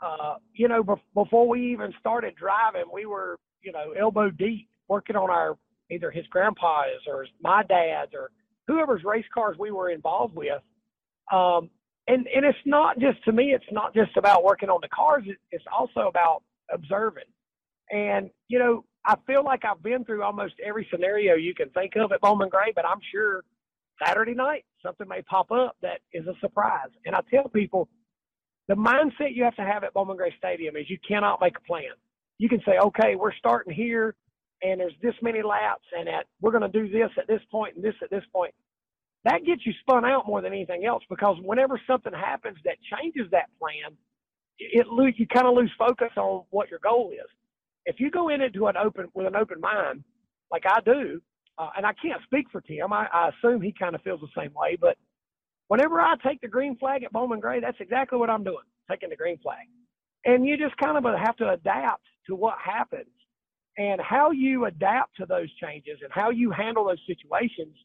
uh, 0.00 0.36
you 0.52 0.68
know, 0.68 0.82
be- 0.82 1.02
before 1.14 1.48
we 1.48 1.72
even 1.72 1.92
started 1.98 2.34
driving, 2.36 2.84
we 2.92 3.06
were, 3.06 3.38
you 3.62 3.72
know, 3.72 3.92
elbow 3.92 4.30
deep 4.30 4.68
working 4.88 5.16
on 5.16 5.30
our 5.30 5.56
either 5.90 6.10
his 6.10 6.26
grandpa's 6.28 7.00
or 7.06 7.26
my 7.42 7.62
dad's 7.62 8.12
or 8.12 8.30
whoever's 8.66 9.04
race 9.04 9.24
cars 9.32 9.56
we 9.58 9.70
were 9.70 9.90
involved 9.90 10.34
with. 10.34 10.60
Um, 11.32 11.70
and 12.08 12.26
and 12.28 12.44
it's 12.44 12.58
not 12.64 12.98
just 12.98 13.24
to 13.24 13.32
me, 13.32 13.52
it's 13.54 13.64
not 13.72 13.94
just 13.94 14.16
about 14.16 14.44
working 14.44 14.68
on 14.68 14.80
the 14.82 14.88
cars. 14.88 15.24
It's 15.50 15.64
also 15.72 16.08
about 16.08 16.42
observing. 16.72 17.24
And 17.90 18.30
you 18.48 18.58
know, 18.58 18.84
I 19.04 19.16
feel 19.26 19.44
like 19.44 19.64
I've 19.64 19.82
been 19.82 20.04
through 20.04 20.22
almost 20.22 20.54
every 20.64 20.86
scenario 20.90 21.34
you 21.34 21.54
can 21.54 21.70
think 21.70 21.92
of 21.96 22.12
at 22.12 22.20
Bowman 22.20 22.48
Gray, 22.48 22.72
but 22.74 22.86
I'm 22.86 23.00
sure 23.12 23.42
Saturday 24.04 24.34
night 24.34 24.64
something 24.84 25.08
may 25.08 25.22
pop 25.22 25.50
up 25.50 25.76
that 25.82 26.00
is 26.12 26.26
a 26.26 26.34
surprise. 26.40 26.90
And 27.04 27.14
I 27.14 27.20
tell 27.32 27.48
people 27.48 27.88
the 28.68 28.74
mindset 28.74 29.34
you 29.34 29.44
have 29.44 29.56
to 29.56 29.62
have 29.62 29.84
at 29.84 29.94
Bowman 29.94 30.16
Gray 30.16 30.34
Stadium 30.38 30.76
is 30.76 30.90
you 30.90 30.98
cannot 31.06 31.40
make 31.40 31.56
a 31.56 31.60
plan. 31.62 31.92
You 32.38 32.48
can 32.48 32.60
say, 32.66 32.78
okay, 32.78 33.14
we're 33.16 33.34
starting 33.34 33.72
here, 33.72 34.14
and 34.62 34.80
there's 34.80 34.92
this 35.02 35.14
many 35.22 35.42
laps, 35.42 35.84
and 35.96 36.08
at 36.08 36.26
we're 36.40 36.50
going 36.50 36.70
to 36.70 36.80
do 36.80 36.88
this 36.88 37.10
at 37.18 37.28
this 37.28 37.40
point 37.50 37.76
and 37.76 37.84
this 37.84 37.94
at 38.02 38.10
this 38.10 38.24
point. 38.32 38.54
That 39.24 39.44
gets 39.44 39.66
you 39.66 39.72
spun 39.80 40.04
out 40.04 40.26
more 40.26 40.40
than 40.40 40.52
anything 40.52 40.84
else 40.84 41.02
because 41.10 41.36
whenever 41.42 41.80
something 41.86 42.12
happens 42.12 42.58
that 42.64 42.76
changes 42.92 43.28
that 43.32 43.48
plan, 43.58 43.96
it, 44.58 44.86
it 44.86 45.14
you 45.18 45.26
kind 45.26 45.46
of 45.46 45.54
lose 45.54 45.72
focus 45.78 46.10
on 46.16 46.44
what 46.50 46.70
your 46.70 46.80
goal 46.80 47.12
is. 47.12 47.28
If 47.84 48.00
you 48.00 48.10
go 48.10 48.28
in 48.28 48.40
into 48.40 48.66
an 48.66 48.76
open 48.76 49.06
with 49.14 49.26
an 49.26 49.36
open 49.36 49.60
mind, 49.60 50.02
like 50.50 50.64
I 50.66 50.80
do, 50.84 51.20
uh, 51.58 51.70
and 51.76 51.86
I 51.86 51.92
can't 51.94 52.22
speak 52.24 52.46
for 52.50 52.60
Tim, 52.60 52.92
I, 52.92 53.06
I 53.12 53.30
assume 53.30 53.62
he 53.62 53.72
kind 53.72 53.94
of 53.94 54.02
feels 54.02 54.20
the 54.20 54.40
same 54.40 54.52
way, 54.54 54.76
but 54.80 54.96
whenever 55.68 56.00
I 56.00 56.14
take 56.24 56.40
the 56.40 56.48
green 56.48 56.76
flag 56.76 57.04
at 57.04 57.12
Bowman 57.12 57.40
Gray, 57.40 57.60
that's 57.60 57.80
exactly 57.80 58.18
what 58.18 58.30
I'm 58.30 58.44
doing, 58.44 58.64
taking 58.90 59.10
the 59.10 59.16
green 59.16 59.38
flag. 59.38 59.66
And 60.24 60.46
you 60.46 60.56
just 60.56 60.76
kind 60.76 60.96
of 60.96 61.04
have 61.18 61.36
to 61.36 61.50
adapt 61.50 62.02
to 62.28 62.34
what 62.34 62.56
happens. 62.64 63.06
And 63.78 64.00
how 64.00 64.30
you 64.30 64.64
adapt 64.64 65.16
to 65.18 65.26
those 65.26 65.52
changes 65.62 65.98
and 66.02 66.10
how 66.10 66.30
you 66.30 66.50
handle 66.50 66.86
those 66.86 67.00
situations 67.06 67.76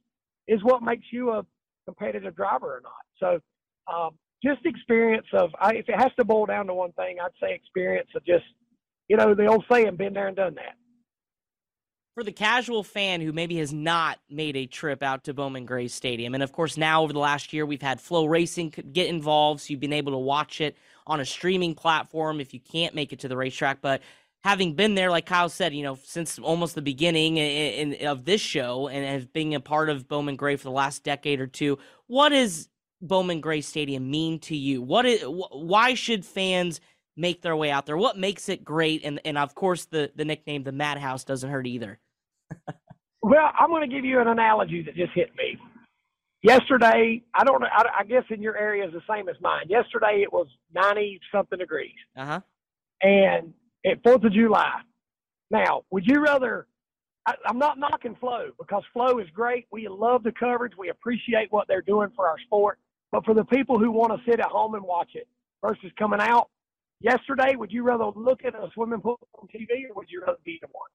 is 0.47 0.63
what 0.63 0.81
makes 0.81 1.05
you 1.12 1.31
a 1.31 1.45
competitive 1.86 2.36
driver 2.36 2.77
or 2.77 2.81
not. 2.81 2.93
So, 3.19 3.93
um, 3.93 4.12
just 4.43 4.65
experience 4.65 5.27
of, 5.34 5.51
I, 5.60 5.75
if 5.75 5.89
it 5.89 5.99
has 5.99 6.12
to 6.17 6.25
boil 6.25 6.45
down 6.45 6.67
to 6.67 6.73
one 6.73 6.91
thing, 6.93 7.17
I'd 7.21 7.32
say 7.41 7.54
experience 7.54 8.10
of 8.15 8.25
just, 8.25 8.45
you 9.08 9.17
know, 9.17 9.36
the 9.36 9.47
old 9.47 9.65
saying, 9.71 9.95
been 9.95 10.13
there 10.13 10.27
and 10.27 10.36
done 10.36 10.56
that 10.56 10.75
for 12.13 12.23
the 12.23 12.32
casual 12.32 12.84
fan 12.84 13.21
who 13.21 13.32
maybe 13.32 13.58
has 13.58 13.71
not 13.71 14.19
made 14.30 14.58
a 14.58 14.65
trip 14.65 15.01
out 15.01 15.23
to 15.23 15.34
Bowman 15.34 15.65
Gray 15.65 15.88
Stadium, 15.88 16.34
and 16.34 16.43
of 16.43 16.51
course, 16.51 16.77
now 16.77 17.04
over 17.04 17.13
the 17.13 17.19
last 17.19 17.54
year, 17.54 17.65
we've 17.65 17.82
had 17.82 18.01
Flo 18.01 18.25
Racing 18.25 18.73
get 18.91 19.08
involved, 19.08 19.62
so 19.62 19.71
you've 19.71 19.80
been 19.80 19.93
able 19.93 20.12
to 20.12 20.17
watch 20.17 20.60
it 20.60 20.75
on 21.08 21.19
a 21.19 21.25
streaming 21.25 21.73
platform 21.73 22.39
if 22.41 22.54
you 22.54 22.60
can't 22.60 22.93
make 22.93 23.13
it 23.13 23.19
to 23.19 23.27
the 23.27 23.38
racetrack. 23.38 23.82
But 23.82 24.01
having 24.43 24.75
been 24.75 24.95
there, 24.95 25.10
like 25.10 25.25
Kyle 25.25 25.47
said, 25.47 25.73
you 25.73 25.84
know, 25.84 25.97
since 26.04 26.38
almost 26.38 26.75
the 26.75 26.82
beginning 26.82 27.38
in, 27.38 27.93
in, 27.93 28.08
of 28.08 28.25
this 28.25 28.41
show 28.41 28.89
and 28.89 29.06
as 29.06 29.25
being 29.25 29.56
a 29.56 29.62
part 29.62 29.89
of 29.89 30.08
Bowman 30.08 30.36
Gray 30.36 30.58
for 30.58 30.65
the 30.65 30.71
last 30.71 31.04
decade 31.04 31.39
or 31.39 31.47
two, 31.47 31.80
what 32.08 32.30
does 32.30 32.67
Bowman 33.01 33.41
Gray 33.41 33.61
Stadium 33.61 34.09
mean 34.09 34.39
to 34.39 34.55
you? 34.55 34.81
What 34.81 35.05
is 35.05 35.21
why 35.23 35.93
should 35.93 36.25
fans 36.25 36.81
make 37.17 37.41
their 37.41 37.55
way 37.55 37.71
out 37.71 37.85
there? 37.85 37.97
What 37.97 38.17
makes 38.17 38.49
it 38.49 38.63
great? 38.63 39.03
And 39.03 39.19
and 39.25 39.37
of 39.37 39.55
course 39.55 39.85
the 39.85 40.11
the 40.15 40.25
nickname 40.25 40.63
the 40.63 40.71
Madhouse 40.71 41.23
doesn't 41.23 41.49
hurt 41.49 41.67
either. 41.67 41.99
well, 43.21 43.51
I'm 43.59 43.69
going 43.69 43.89
to 43.89 43.93
give 43.93 44.05
you 44.05 44.19
an 44.19 44.27
analogy 44.27 44.83
that 44.83 44.95
just 44.95 45.13
hit 45.13 45.31
me. 45.35 45.57
Yesterday, 46.43 47.21
I 47.35 47.43
don't 47.43 47.61
know. 47.61 47.67
I, 47.71 47.83
I 47.99 48.03
guess 48.03 48.23
in 48.29 48.41
your 48.41 48.57
area 48.57 48.85
is 48.85 48.93
the 48.93 49.01
same 49.09 49.29
as 49.29 49.35
mine. 49.41 49.65
Yesterday 49.69 50.21
it 50.23 50.33
was 50.33 50.47
90 50.73 51.19
something 51.31 51.59
degrees. 51.59 51.91
Uh 52.17 52.25
huh. 52.25 52.39
And 53.01 53.53
at 53.85 54.01
Fourth 54.03 54.23
of 54.23 54.33
July. 54.33 54.81
Now, 55.49 55.83
would 55.91 56.05
you 56.05 56.21
rather? 56.21 56.67
I, 57.27 57.35
I'm 57.45 57.59
not 57.59 57.77
knocking 57.77 58.15
Flo 58.19 58.49
because 58.57 58.83
Flo 58.93 59.19
is 59.19 59.27
great. 59.33 59.67
We 59.71 59.87
love 59.87 60.23
the 60.23 60.31
coverage. 60.31 60.73
We 60.77 60.89
appreciate 60.89 61.51
what 61.51 61.67
they're 61.67 61.83
doing 61.83 62.09
for 62.15 62.27
our 62.27 62.39
sport. 62.45 62.79
But 63.12 63.26
for 63.26 63.34
the 63.34 63.45
people 63.45 63.80
who 63.80 63.91
want 63.91 64.13
to 64.13 64.30
sit 64.30 64.39
at 64.39 64.47
home 64.47 64.76
and 64.76 64.84
watch 64.84 65.12
it 65.15 65.28
versus 65.65 65.91
coming 66.00 66.19
out, 66.21 66.50
yesterday, 67.02 67.56
would 67.56 67.71
you 67.71 67.84
rather 67.84 68.06
look 68.15 68.45
at 68.45 68.56
a 68.56 68.69
swimming 68.74 69.02
pool 69.02 69.19
on 69.41 69.47
TV 69.47 69.89
or 69.89 69.95
would 69.95 70.10
you 70.10 70.21
rather 70.21 70.39
be 70.45 70.60
in 70.62 70.69
one? 70.71 70.89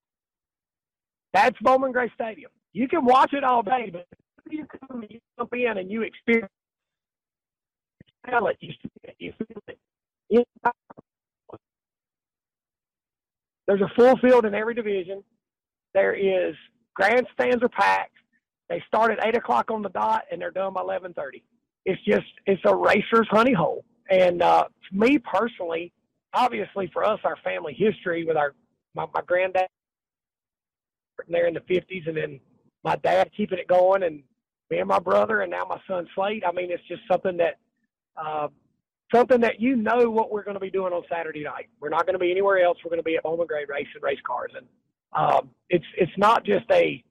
That's 1.33 1.57
Bowman 1.61 1.91
Gray 1.91 2.11
Stadium. 2.15 2.51
You 2.73 2.87
can 2.87 3.05
watch 3.05 3.33
it 3.33 3.43
all 3.43 3.63
day, 3.63 3.91
but 3.91 4.07
you 4.49 4.65
come 4.89 5.03
you 5.09 5.19
jump 5.37 5.53
in 5.53 5.77
and 5.77 5.91
you 5.91 6.03
experience. 6.03 6.51
There's 13.67 13.81
a 13.81 13.91
full 13.95 14.17
field 14.17 14.45
in 14.45 14.55
every 14.55 14.73
division. 14.75 15.23
There 15.93 16.13
is 16.13 16.55
grandstands 16.95 17.63
are 17.63 17.69
packed. 17.69 18.13
They 18.69 18.83
start 18.87 19.11
at 19.11 19.25
eight 19.25 19.35
o'clock 19.37 19.71
on 19.71 19.81
the 19.81 19.89
dot 19.89 20.23
and 20.31 20.41
they're 20.41 20.51
done 20.51 20.73
by 20.73 20.81
eleven 20.81 21.13
thirty. 21.13 21.43
It's 21.87 22.03
just 22.03 22.27
it's 22.45 22.61
a 22.65 22.75
racer's 22.75 23.27
honey 23.31 23.53
hole. 23.53 23.85
And 24.09 24.41
uh, 24.41 24.65
me 24.91 25.17
personally, 25.19 25.93
obviously 26.33 26.89
for 26.91 27.05
us, 27.05 27.19
our 27.23 27.37
family 27.45 27.73
history 27.73 28.25
with 28.25 28.35
our 28.35 28.53
my, 28.93 29.05
my 29.13 29.21
granddad 29.25 29.67
there 31.29 31.47
in 31.47 31.53
the 31.53 31.61
fifties, 31.61 32.03
and 32.05 32.17
then 32.17 32.39
my 32.83 32.97
dad 32.97 33.31
keeping 33.35 33.57
it 33.57 33.69
going, 33.69 34.03
and 34.03 34.21
me 34.69 34.79
and 34.79 34.87
my 34.87 34.99
brother, 34.99 35.41
and 35.41 35.49
now 35.51 35.65
my 35.67 35.79
son 35.87 36.07
Slade. 36.13 36.43
I 36.45 36.51
mean, 36.51 36.71
it's 36.71 36.83
just 36.89 37.01
something 37.09 37.37
that 37.37 37.57
uh, 38.17 38.49
something 39.13 39.39
that 39.41 39.61
you 39.61 39.77
know 39.77 40.09
what 40.09 40.29
we're 40.29 40.43
going 40.43 40.55
to 40.55 40.59
be 40.61 40.69
doing 40.69 40.91
on 40.91 41.03
Saturday 41.09 41.43
night. 41.45 41.69
We're 41.79 41.89
not 41.89 42.05
going 42.05 42.15
to 42.15 42.19
be 42.19 42.31
anywhere 42.31 42.59
else. 42.59 42.77
We're 42.83 42.89
going 42.89 42.99
to 42.99 43.03
be 43.03 43.15
at 43.15 43.23
Bowman 43.23 43.47
Gray 43.47 43.65
racing 43.67 44.01
race 44.01 44.19
cars, 44.25 44.51
and 44.57 44.67
um, 45.13 45.51
it's 45.69 45.85
it's 45.97 46.11
not 46.17 46.43
just 46.45 46.69
a 46.69 47.01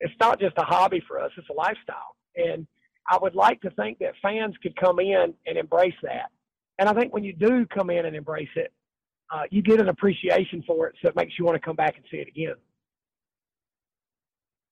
it's 0.00 0.14
not 0.20 0.40
just 0.40 0.54
a 0.56 0.64
hobby 0.64 1.02
for 1.06 1.20
us. 1.20 1.30
It's 1.36 1.50
a 1.50 1.52
lifestyle, 1.52 2.16
and 2.34 2.66
I 3.08 3.18
would 3.20 3.34
like 3.34 3.60
to 3.62 3.70
think 3.70 3.98
that 3.98 4.14
fans 4.20 4.54
could 4.62 4.76
come 4.76 4.98
in 4.98 5.34
and 5.46 5.58
embrace 5.58 5.94
that. 6.02 6.30
And 6.78 6.88
I 6.88 6.92
think 6.92 7.12
when 7.12 7.24
you 7.24 7.32
do 7.32 7.66
come 7.66 7.90
in 7.90 8.04
and 8.04 8.14
embrace 8.14 8.48
it, 8.56 8.72
uh, 9.30 9.42
you 9.50 9.62
get 9.62 9.80
an 9.80 9.88
appreciation 9.88 10.62
for 10.66 10.86
it, 10.86 10.94
so 11.02 11.08
it 11.08 11.16
makes 11.16 11.38
you 11.38 11.44
want 11.44 11.56
to 11.56 11.60
come 11.60 11.76
back 11.76 11.96
and 11.96 12.04
see 12.10 12.18
it 12.18 12.28
again. 12.28 12.54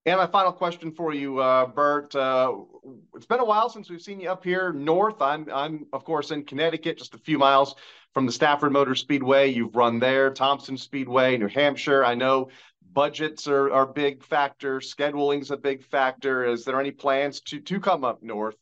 And 0.07 0.18
my 0.18 0.27
final 0.27 0.53
question 0.53 0.92
for 0.92 1.14
you, 1.14 1.38
uh, 1.38 1.66
Burt. 1.66 2.14
Uh, 2.14 2.57
it's 3.14 3.25
been 3.25 3.40
a 3.40 3.44
while 3.44 3.70
since 3.70 3.88
we've 3.88 4.03
seen 4.03 4.20
you 4.20 4.31
up 4.31 4.44
here 4.44 4.70
north. 4.70 5.23
I'm, 5.23 5.49
I'm 5.51 5.87
of 5.94 6.05
course 6.05 6.31
in 6.31 6.44
Connecticut, 6.44 6.99
just 6.99 7.14
a 7.14 7.18
few 7.18 7.38
miles 7.38 7.75
from 8.12 8.27
the 8.27 8.33
Stafford 8.33 8.73
Motor 8.73 8.94
Speedway. 8.94 9.51
You've 9.51 9.75
run 9.75 9.99
there, 9.99 10.31
Thompson 10.31 10.77
Speedway, 10.77 11.38
New 11.38 11.49
Hampshire. 11.49 12.05
I 12.05 12.14
know 12.14 12.51
budgets 12.92 13.49
are 13.49 13.73
are 13.73 13.87
big 13.87 14.23
factor, 14.23 14.81
scheduling's 14.81 15.51
a 15.51 15.57
big 15.57 15.85
factor. 15.85 16.44
Is 16.44 16.64
there 16.64 16.81
any 16.81 16.90
plans 16.90 17.40
to 17.42 17.61
to 17.61 17.81
come 17.81 18.05
up 18.05 18.23
north 18.23 18.57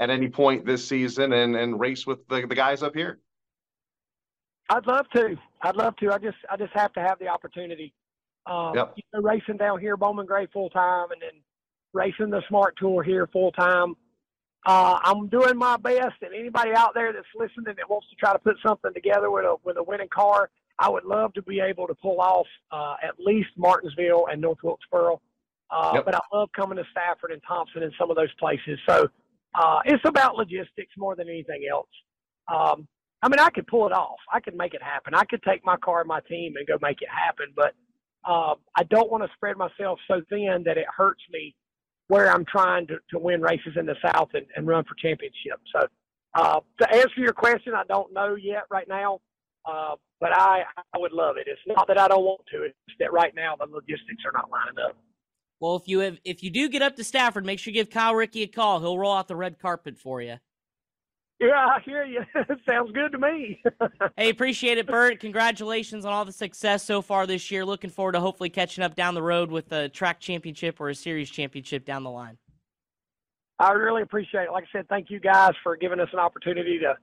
at 0.00 0.10
any 0.10 0.28
point 0.28 0.64
this 0.64 0.86
season 0.86 1.32
and 1.32 1.56
and 1.56 1.78
race 1.78 2.06
with 2.06 2.26
the, 2.28 2.46
the 2.46 2.54
guys 2.54 2.82
up 2.82 2.94
here? 2.94 3.18
I'd 4.68 4.86
love 4.86 5.06
to. 5.14 5.36
I'd 5.60 5.76
love 5.76 5.96
to. 5.96 6.12
I 6.12 6.18
just 6.18 6.38
I 6.50 6.56
just 6.56 6.72
have 6.74 6.92
to 6.94 7.00
have 7.00 7.18
the 7.18 7.28
opportunity. 7.28 7.92
Um, 8.46 8.74
yep. 8.74 8.94
you 8.96 9.02
know, 9.12 9.20
racing 9.20 9.56
down 9.56 9.80
here, 9.80 9.96
Bowman 9.96 10.26
Gray 10.26 10.46
full 10.52 10.70
time, 10.70 11.12
and 11.12 11.22
then 11.22 11.40
racing 11.92 12.30
the 12.30 12.42
Smart 12.48 12.76
Tour 12.76 13.02
here 13.02 13.28
full 13.32 13.52
time. 13.52 13.94
Uh, 14.64 14.98
I'm 15.02 15.28
doing 15.28 15.56
my 15.56 15.76
best, 15.76 16.22
and 16.22 16.34
anybody 16.34 16.70
out 16.72 16.94
there 16.94 17.12
that's 17.12 17.26
listening 17.36 17.74
that 17.76 17.90
wants 17.90 18.08
to 18.10 18.16
try 18.16 18.32
to 18.32 18.38
put 18.38 18.56
something 18.64 18.92
together 18.94 19.30
with 19.30 19.44
a 19.44 19.56
with 19.64 19.76
a 19.76 19.82
winning 19.82 20.08
car, 20.08 20.50
I 20.82 20.90
would 20.90 21.04
love 21.04 21.32
to 21.34 21.42
be 21.42 21.60
able 21.60 21.86
to 21.86 21.94
pull 21.94 22.20
off 22.20 22.46
uh, 22.72 22.96
at 23.04 23.14
least 23.20 23.50
Martinsville 23.56 24.26
and 24.30 24.40
North 24.40 24.58
Wilkesboro. 24.64 25.20
Uh, 25.70 25.92
yep. 25.94 26.04
But 26.04 26.16
I 26.16 26.20
love 26.32 26.48
coming 26.56 26.76
to 26.76 26.84
Stafford 26.90 27.30
and 27.30 27.40
Thompson 27.46 27.84
and 27.84 27.92
some 27.96 28.10
of 28.10 28.16
those 28.16 28.34
places. 28.40 28.80
So 28.88 29.08
uh, 29.54 29.78
it's 29.84 30.02
about 30.04 30.34
logistics 30.34 30.92
more 30.98 31.14
than 31.14 31.28
anything 31.28 31.68
else. 31.70 31.88
Um, 32.52 32.88
I 33.22 33.28
mean, 33.28 33.38
I 33.38 33.50
could 33.50 33.68
pull 33.68 33.86
it 33.86 33.92
off. 33.92 34.18
I 34.32 34.40
could 34.40 34.56
make 34.56 34.74
it 34.74 34.82
happen. 34.82 35.14
I 35.14 35.24
could 35.24 35.40
take 35.44 35.64
my 35.64 35.76
car 35.76 36.00
and 36.00 36.08
my 36.08 36.18
team 36.28 36.54
and 36.56 36.66
go 36.66 36.76
make 36.82 37.00
it 37.00 37.08
happen. 37.08 37.46
But 37.54 37.74
uh, 38.28 38.56
I 38.76 38.82
don't 38.82 39.08
want 39.08 39.22
to 39.22 39.30
spread 39.36 39.56
myself 39.56 40.00
so 40.08 40.20
thin 40.28 40.64
that 40.66 40.78
it 40.78 40.86
hurts 40.94 41.22
me 41.30 41.54
where 42.08 42.28
I'm 42.28 42.44
trying 42.44 42.88
to, 42.88 42.96
to 43.12 43.20
win 43.20 43.40
races 43.40 43.74
in 43.76 43.86
the 43.86 43.94
South 44.04 44.30
and, 44.34 44.46
and 44.56 44.66
run 44.66 44.82
for 44.82 44.96
championships. 44.96 45.62
So 45.72 45.86
uh, 46.34 46.60
to 46.80 46.92
answer 46.92 47.20
your 47.20 47.32
question, 47.32 47.72
I 47.72 47.84
don't 47.88 48.12
know 48.12 48.34
yet 48.34 48.64
right 48.68 48.88
now. 48.88 49.20
Uh, 49.64 49.94
but 50.20 50.32
I, 50.32 50.64
I 50.76 50.98
would 50.98 51.12
love 51.12 51.36
it. 51.36 51.46
It's 51.46 51.60
not 51.66 51.86
that 51.88 51.98
I 51.98 52.08
don't 52.08 52.24
want 52.24 52.42
to. 52.52 52.62
It's 52.62 52.74
that 52.98 53.12
right 53.12 53.34
now 53.34 53.56
the 53.56 53.66
logistics 53.66 54.24
are 54.24 54.32
not 54.32 54.50
lining 54.50 54.78
up. 54.84 54.96
Well, 55.60 55.76
if 55.76 55.86
you 55.86 56.00
have, 56.00 56.18
if 56.24 56.42
you 56.42 56.50
do 56.50 56.68
get 56.68 56.82
up 56.82 56.96
to 56.96 57.04
Stafford, 57.04 57.46
make 57.46 57.60
sure 57.60 57.72
you 57.72 57.80
give 57.80 57.90
Kyle 57.90 58.14
Rickey 58.14 58.42
a 58.42 58.48
call. 58.48 58.80
He'll 58.80 58.98
roll 58.98 59.14
out 59.14 59.28
the 59.28 59.36
red 59.36 59.60
carpet 59.60 59.96
for 59.96 60.20
you. 60.20 60.36
Yeah, 61.40 61.66
I 61.66 61.80
hear 61.84 62.04
you. 62.04 62.20
Sounds 62.68 62.92
good 62.92 63.10
to 63.12 63.18
me. 63.18 63.60
hey, 64.16 64.30
appreciate 64.30 64.78
it, 64.78 64.86
Burt. 64.86 65.18
Congratulations 65.18 66.04
on 66.04 66.12
all 66.12 66.24
the 66.24 66.32
success 66.32 66.84
so 66.84 67.02
far 67.02 67.26
this 67.26 67.50
year. 67.50 67.64
Looking 67.64 67.90
forward 67.90 68.12
to 68.12 68.20
hopefully 68.20 68.48
catching 68.48 68.84
up 68.84 68.94
down 68.94 69.14
the 69.14 69.22
road 69.22 69.50
with 69.50 69.72
a 69.72 69.88
track 69.88 70.20
championship 70.20 70.80
or 70.80 70.88
a 70.88 70.94
series 70.94 71.30
championship 71.30 71.84
down 71.84 72.04
the 72.04 72.10
line. 72.10 72.38
I 73.58 73.72
really 73.72 74.02
appreciate 74.02 74.44
it. 74.44 74.52
Like 74.52 74.64
I 74.64 74.78
said, 74.78 74.88
thank 74.88 75.10
you 75.10 75.20
guys 75.20 75.52
for 75.62 75.76
giving 75.76 75.98
us 75.98 76.08
an 76.12 76.20
opportunity 76.20 76.78
to 76.78 76.96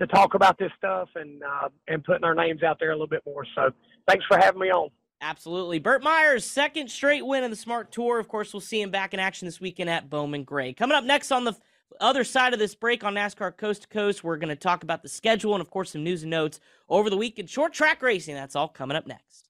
to 0.00 0.06
talk 0.06 0.34
about 0.34 0.58
this 0.58 0.72
stuff 0.76 1.08
and 1.14 1.42
uh, 1.42 1.68
and 1.88 2.02
putting 2.02 2.24
our 2.24 2.34
names 2.34 2.62
out 2.62 2.78
there 2.80 2.90
a 2.90 2.94
little 2.94 3.06
bit 3.06 3.22
more. 3.26 3.44
So, 3.54 3.70
thanks 4.08 4.24
for 4.26 4.38
having 4.38 4.60
me 4.60 4.70
on. 4.70 4.90
Absolutely. 5.22 5.78
Burt 5.78 6.02
Myers, 6.02 6.44
second 6.44 6.90
straight 6.90 7.26
win 7.26 7.44
in 7.44 7.50
the 7.50 7.56
Smart 7.56 7.92
Tour. 7.92 8.18
Of 8.18 8.28
course, 8.28 8.54
we'll 8.54 8.62
see 8.62 8.80
him 8.80 8.90
back 8.90 9.12
in 9.12 9.20
action 9.20 9.46
this 9.46 9.60
weekend 9.60 9.90
at 9.90 10.08
Bowman 10.08 10.44
Gray. 10.44 10.72
Coming 10.72 10.96
up 10.96 11.04
next 11.04 11.30
on 11.30 11.44
the 11.44 11.54
other 12.00 12.24
side 12.24 12.54
of 12.54 12.58
this 12.58 12.74
break 12.74 13.04
on 13.04 13.14
NASCAR 13.14 13.54
Coast 13.54 13.82
to 13.82 13.88
Coast, 13.88 14.24
we're 14.24 14.38
going 14.38 14.48
to 14.48 14.56
talk 14.56 14.82
about 14.82 15.02
the 15.02 15.10
schedule 15.10 15.54
and, 15.54 15.60
of 15.60 15.70
course, 15.70 15.90
some 15.90 16.02
news 16.02 16.22
and 16.22 16.30
notes 16.30 16.58
over 16.88 17.10
the 17.10 17.18
weekend. 17.18 17.50
Short 17.50 17.74
track 17.74 18.00
racing. 18.00 18.34
That's 18.34 18.56
all 18.56 18.68
coming 18.68 18.96
up 18.96 19.06
next. 19.06 19.49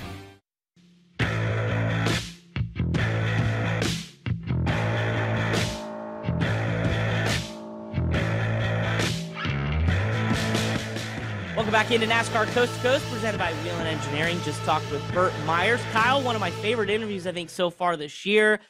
Into 11.91 12.07
NASCAR 12.07 12.45
Coast 12.53 12.73
to 12.73 12.79
Coast, 12.79 13.05
presented 13.11 13.37
by 13.37 13.51
Whelen 13.65 13.85
Engineering. 13.85 14.39
Just 14.45 14.61
talked 14.63 14.89
with 14.91 15.01
Burt 15.13 15.33
Myers. 15.45 15.81
Kyle, 15.91 16.21
one 16.21 16.35
of 16.35 16.39
my 16.39 16.49
favorite 16.49 16.89
interviews, 16.89 17.27
I 17.27 17.33
think, 17.33 17.49
so 17.49 17.69
far 17.69 17.97
this 17.97 18.25
year. 18.25 18.61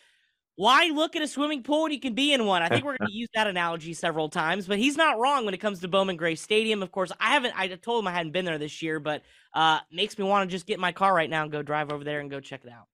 Why 0.56 0.88
look 0.88 1.16
at 1.16 1.22
a 1.22 1.28
swimming 1.28 1.62
pool 1.62 1.84
when 1.84 1.92
you 1.92 2.00
can 2.00 2.16
be 2.16 2.34
in 2.34 2.48
one? 2.48 2.64
I 2.64 2.70
think 2.70 2.84
we're 2.84 2.98
going 2.98 3.08
to 3.12 3.14
use 3.14 3.30
that 3.36 3.46
analogy 3.46 3.94
several 3.94 4.30
times, 4.30 4.66
but 4.66 4.80
he's 4.80 4.98
not 4.98 5.20
wrong 5.20 5.46
when 5.46 5.54
it 5.54 5.60
comes 5.60 5.82
to 5.82 5.88
Bowman 5.88 6.18
Gray 6.18 6.34
Stadium. 6.34 6.82
Of 6.82 6.92
course, 6.92 7.12
I 7.20 7.34
haven't, 7.34 7.54
I 7.56 7.68
told 7.68 8.04
him 8.04 8.08
I 8.08 8.12
hadn't 8.12 8.32
been 8.32 8.44
there 8.44 8.58
this 8.58 8.82
year, 8.82 9.00
but 9.00 9.22
uh, 9.54 9.82
makes 9.92 10.18
me 10.18 10.26
want 10.26 10.50
to 10.50 10.52
just 10.52 10.66
get 10.66 10.76
in 10.76 10.82
my 10.82 10.92
car 10.92 11.14
right 11.14 11.30
now 11.30 11.44
and 11.44 11.52
go 11.52 11.62
drive 11.62 11.92
over 11.92 12.04
there 12.04 12.22
and 12.22 12.32
go 12.32 12.40
check 12.40 12.62
it 12.66 12.72
out. 12.72 12.88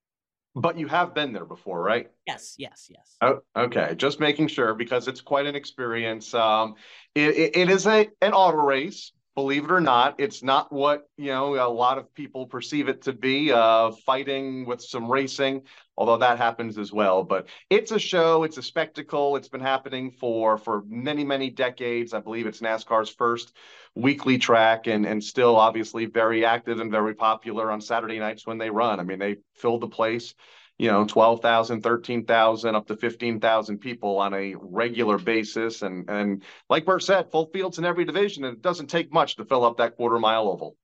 But 0.56 0.78
you 0.78 0.88
have 0.88 1.13
been 1.13 1.32
there 1.32 1.46
before, 1.46 1.82
right? 1.82 2.12
Yes, 2.26 2.56
yes, 2.58 2.90
yes. 2.90 3.16
Oh, 3.22 3.40
okay, 3.56 3.96
just 3.96 4.20
making 4.20 4.50
sure 4.50 4.74
because 4.74 5.08
it's 5.08 5.22
quite 5.22 5.46
an 5.46 5.56
experience. 5.56 6.34
Um, 6.34 6.76
it, 7.16 7.30
it, 7.30 7.56
it 7.56 7.70
is 7.70 7.88
a 7.88 8.10
an 8.22 8.34
auto 8.34 8.58
race, 8.58 9.13
believe 9.38 9.65
it 9.65 9.71
or 9.71 9.80
not, 9.80 10.15
it's 10.17 10.41
not 10.41 10.73
what 10.73 11.08
you 11.15 11.28
know 11.28 11.54
a 11.63 11.69
lot 11.69 12.00
of 12.00 12.12
people 12.15 12.47
perceive 12.47 12.89
it 12.89 13.04
to 13.04 13.13
be. 13.13 13.52
Uh, 13.52 13.91
fighting 14.04 14.65
with 14.65 14.82
some 14.82 15.12
racing, 15.12 15.62
although 15.95 16.17
that 16.17 16.39
happens 16.39 16.80
as 16.80 16.91
well. 16.91 17.23
But 17.23 17.47
it's 17.69 17.91
a 17.91 18.00
show, 18.00 18.43
it's 18.43 18.58
a 18.58 18.63
spectacle. 18.63 19.36
It's 19.36 19.47
been 19.47 19.62
happening 19.62 20.10
for 20.10 20.58
for 20.58 20.82
many 20.88 21.23
many 21.23 21.52
decades. 21.52 22.15
I 22.15 22.19
believe 22.19 22.47
it's 22.47 22.62
NASCAR's 22.62 23.12
first 23.12 23.56
weekly 23.93 24.39
track, 24.39 24.88
and 24.88 25.06
and 25.06 25.23
still 25.23 25.56
obviously 25.56 26.06
very 26.06 26.43
active 26.43 26.80
and 26.80 26.89
very 26.89 27.13
popular 27.13 27.71
on 27.71 27.80
Saturday 27.80 28.17
nights 28.17 28.47
when 28.47 28.58
they 28.58 28.71
run. 28.71 29.00
I 29.00 29.04
mean, 29.04 29.19
they 29.19 29.36
filled 29.54 29.82
the 29.82 29.88
place 29.88 30.34
you 30.78 30.92
know 30.92 31.06
12,000 31.06 31.82
13,000 31.82 32.76
up 32.76 32.88
to 32.88 32.96
15,000 32.96 33.78
people 33.80 34.20
on 34.20 34.34
a 34.34 34.56
regular 34.60 35.18
basis 35.18 35.82
and 35.82 36.10
and 36.10 36.44
like 36.70 36.86
Burt 36.86 37.04
said 37.04 37.32
full 37.32 37.50
fields 37.52 37.78
in 37.78 37.86
every 37.86 38.06
division 38.06 38.44
and 38.44 38.58
it 38.58 38.62
doesn't 38.62 38.88
take 38.88 39.12
much 39.12 39.36
to 39.38 39.46
fill 39.46 39.66
up 39.66 39.78
that 39.78 39.96
quarter 39.96 40.20
mile 40.20 40.48
oval 40.48 40.76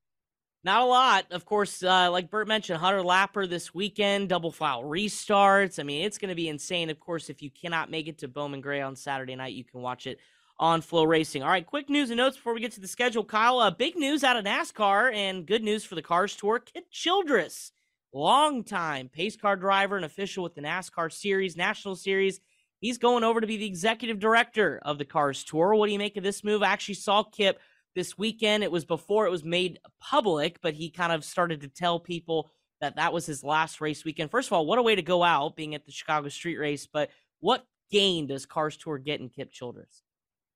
not 0.64 0.82
a 0.82 0.86
lot 0.86 1.26
of 1.32 1.46
course 1.46 1.84
uh, 1.84 2.10
like 2.12 2.30
Burt 2.30 2.48
mentioned 2.48 2.80
Hunter 2.80 3.02
Lapper 3.02 3.48
this 3.50 3.74
weekend 3.74 4.30
double 4.30 4.52
file 4.52 4.84
restarts 4.84 5.80
I 5.80 5.84
mean 5.84 6.06
it's 6.06 6.18
going 6.18 6.30
to 6.30 6.36
be 6.36 6.50
insane 6.50 6.90
of 6.90 7.00
course 7.00 7.30
if 7.30 7.42
you 7.42 7.52
cannot 7.52 7.92
make 7.92 8.08
it 8.08 8.20
to 8.20 8.28
Bowman 8.28 8.62
Gray 8.62 8.82
on 8.82 8.96
Saturday 8.96 9.36
night 9.36 9.54
you 9.54 9.64
can 9.64 9.82
watch 9.82 10.08
it 10.08 10.20
on 10.60 10.82
Flo 10.82 11.04
Racing. 11.04 11.42
All 11.42 11.50
right, 11.50 11.66
quick 11.66 11.90
news 11.90 12.12
and 12.12 12.18
notes 12.18 12.38
before 12.38 12.54
we 12.54 12.62
get 12.62 12.74
to 12.74 12.80
the 12.80 12.88
schedule. 12.88 13.24
Kyle, 13.24 13.58
uh, 13.58 13.72
big 13.72 13.96
news 13.96 14.24
out 14.24 14.38
of 14.38 14.46
NASCAR 14.46 15.12
and 15.12 15.48
good 15.48 15.64
news 15.64 15.84
for 15.84 15.96
the 15.96 16.02
Cars 16.02 16.36
Tour. 16.36 16.60
Kip 16.60 16.86
Childress 16.92 17.72
longtime 18.14 19.10
pace 19.10 19.36
car 19.36 19.56
driver 19.56 19.96
and 19.96 20.06
official 20.06 20.44
with 20.44 20.56
the 20.56 20.62
NASCAR 20.62 21.12
Series, 21.12 21.58
National 21.58 21.96
Series. 21.96 22.40
He's 22.80 22.98
going 22.98 23.24
over 23.24 23.42
to 23.42 23.48
be 23.48 23.58
the 23.58 23.66
executive 23.66 24.20
director 24.20 24.80
of 24.84 24.98
the 24.98 25.06
Cars 25.06 25.44
Tour. 25.44 25.76
What 25.76 25.88
do 25.88 25.94
you 25.94 26.00
make 26.00 26.18
of 26.18 26.24
this 26.24 26.44
move? 26.44 26.62
I 26.62 26.68
actually 26.68 26.96
saw 26.96 27.24
Kip 27.24 27.60
this 27.96 28.18
weekend. 28.18 28.64
It 28.64 28.72
was 28.72 28.86
before 28.86 29.26
it 29.26 29.32
was 29.32 29.44
made 29.44 29.80
public, 30.02 30.60
but 30.62 30.74
he 30.74 30.90
kind 30.90 31.12
of 31.12 31.24
started 31.24 31.62
to 31.62 31.70
tell 31.70 32.00
people 32.00 32.52
that 32.82 32.98
that 32.98 33.14
was 33.14 33.26
his 33.26 33.44
last 33.44 33.80
race 33.80 34.04
weekend. 34.04 34.32
First 34.32 34.50
of 34.50 34.54
all, 34.54 34.66
what 34.66 34.80
a 34.80 34.84
way 34.84 34.96
to 34.96 35.02
go 35.02 35.24
out 35.24 35.56
being 35.56 35.76
at 35.76 35.86
the 35.86 35.92
Chicago 35.92 36.28
Street 36.28 36.58
Race, 36.58 36.86
but 36.92 37.10
what 37.40 37.66
gain 37.90 38.28
does 38.28 38.46
Cars 38.46 38.76
Tour 38.76 38.98
get 38.98 39.22
in 39.22 39.30
Kip 39.30 39.52
Childress? 39.52 40.04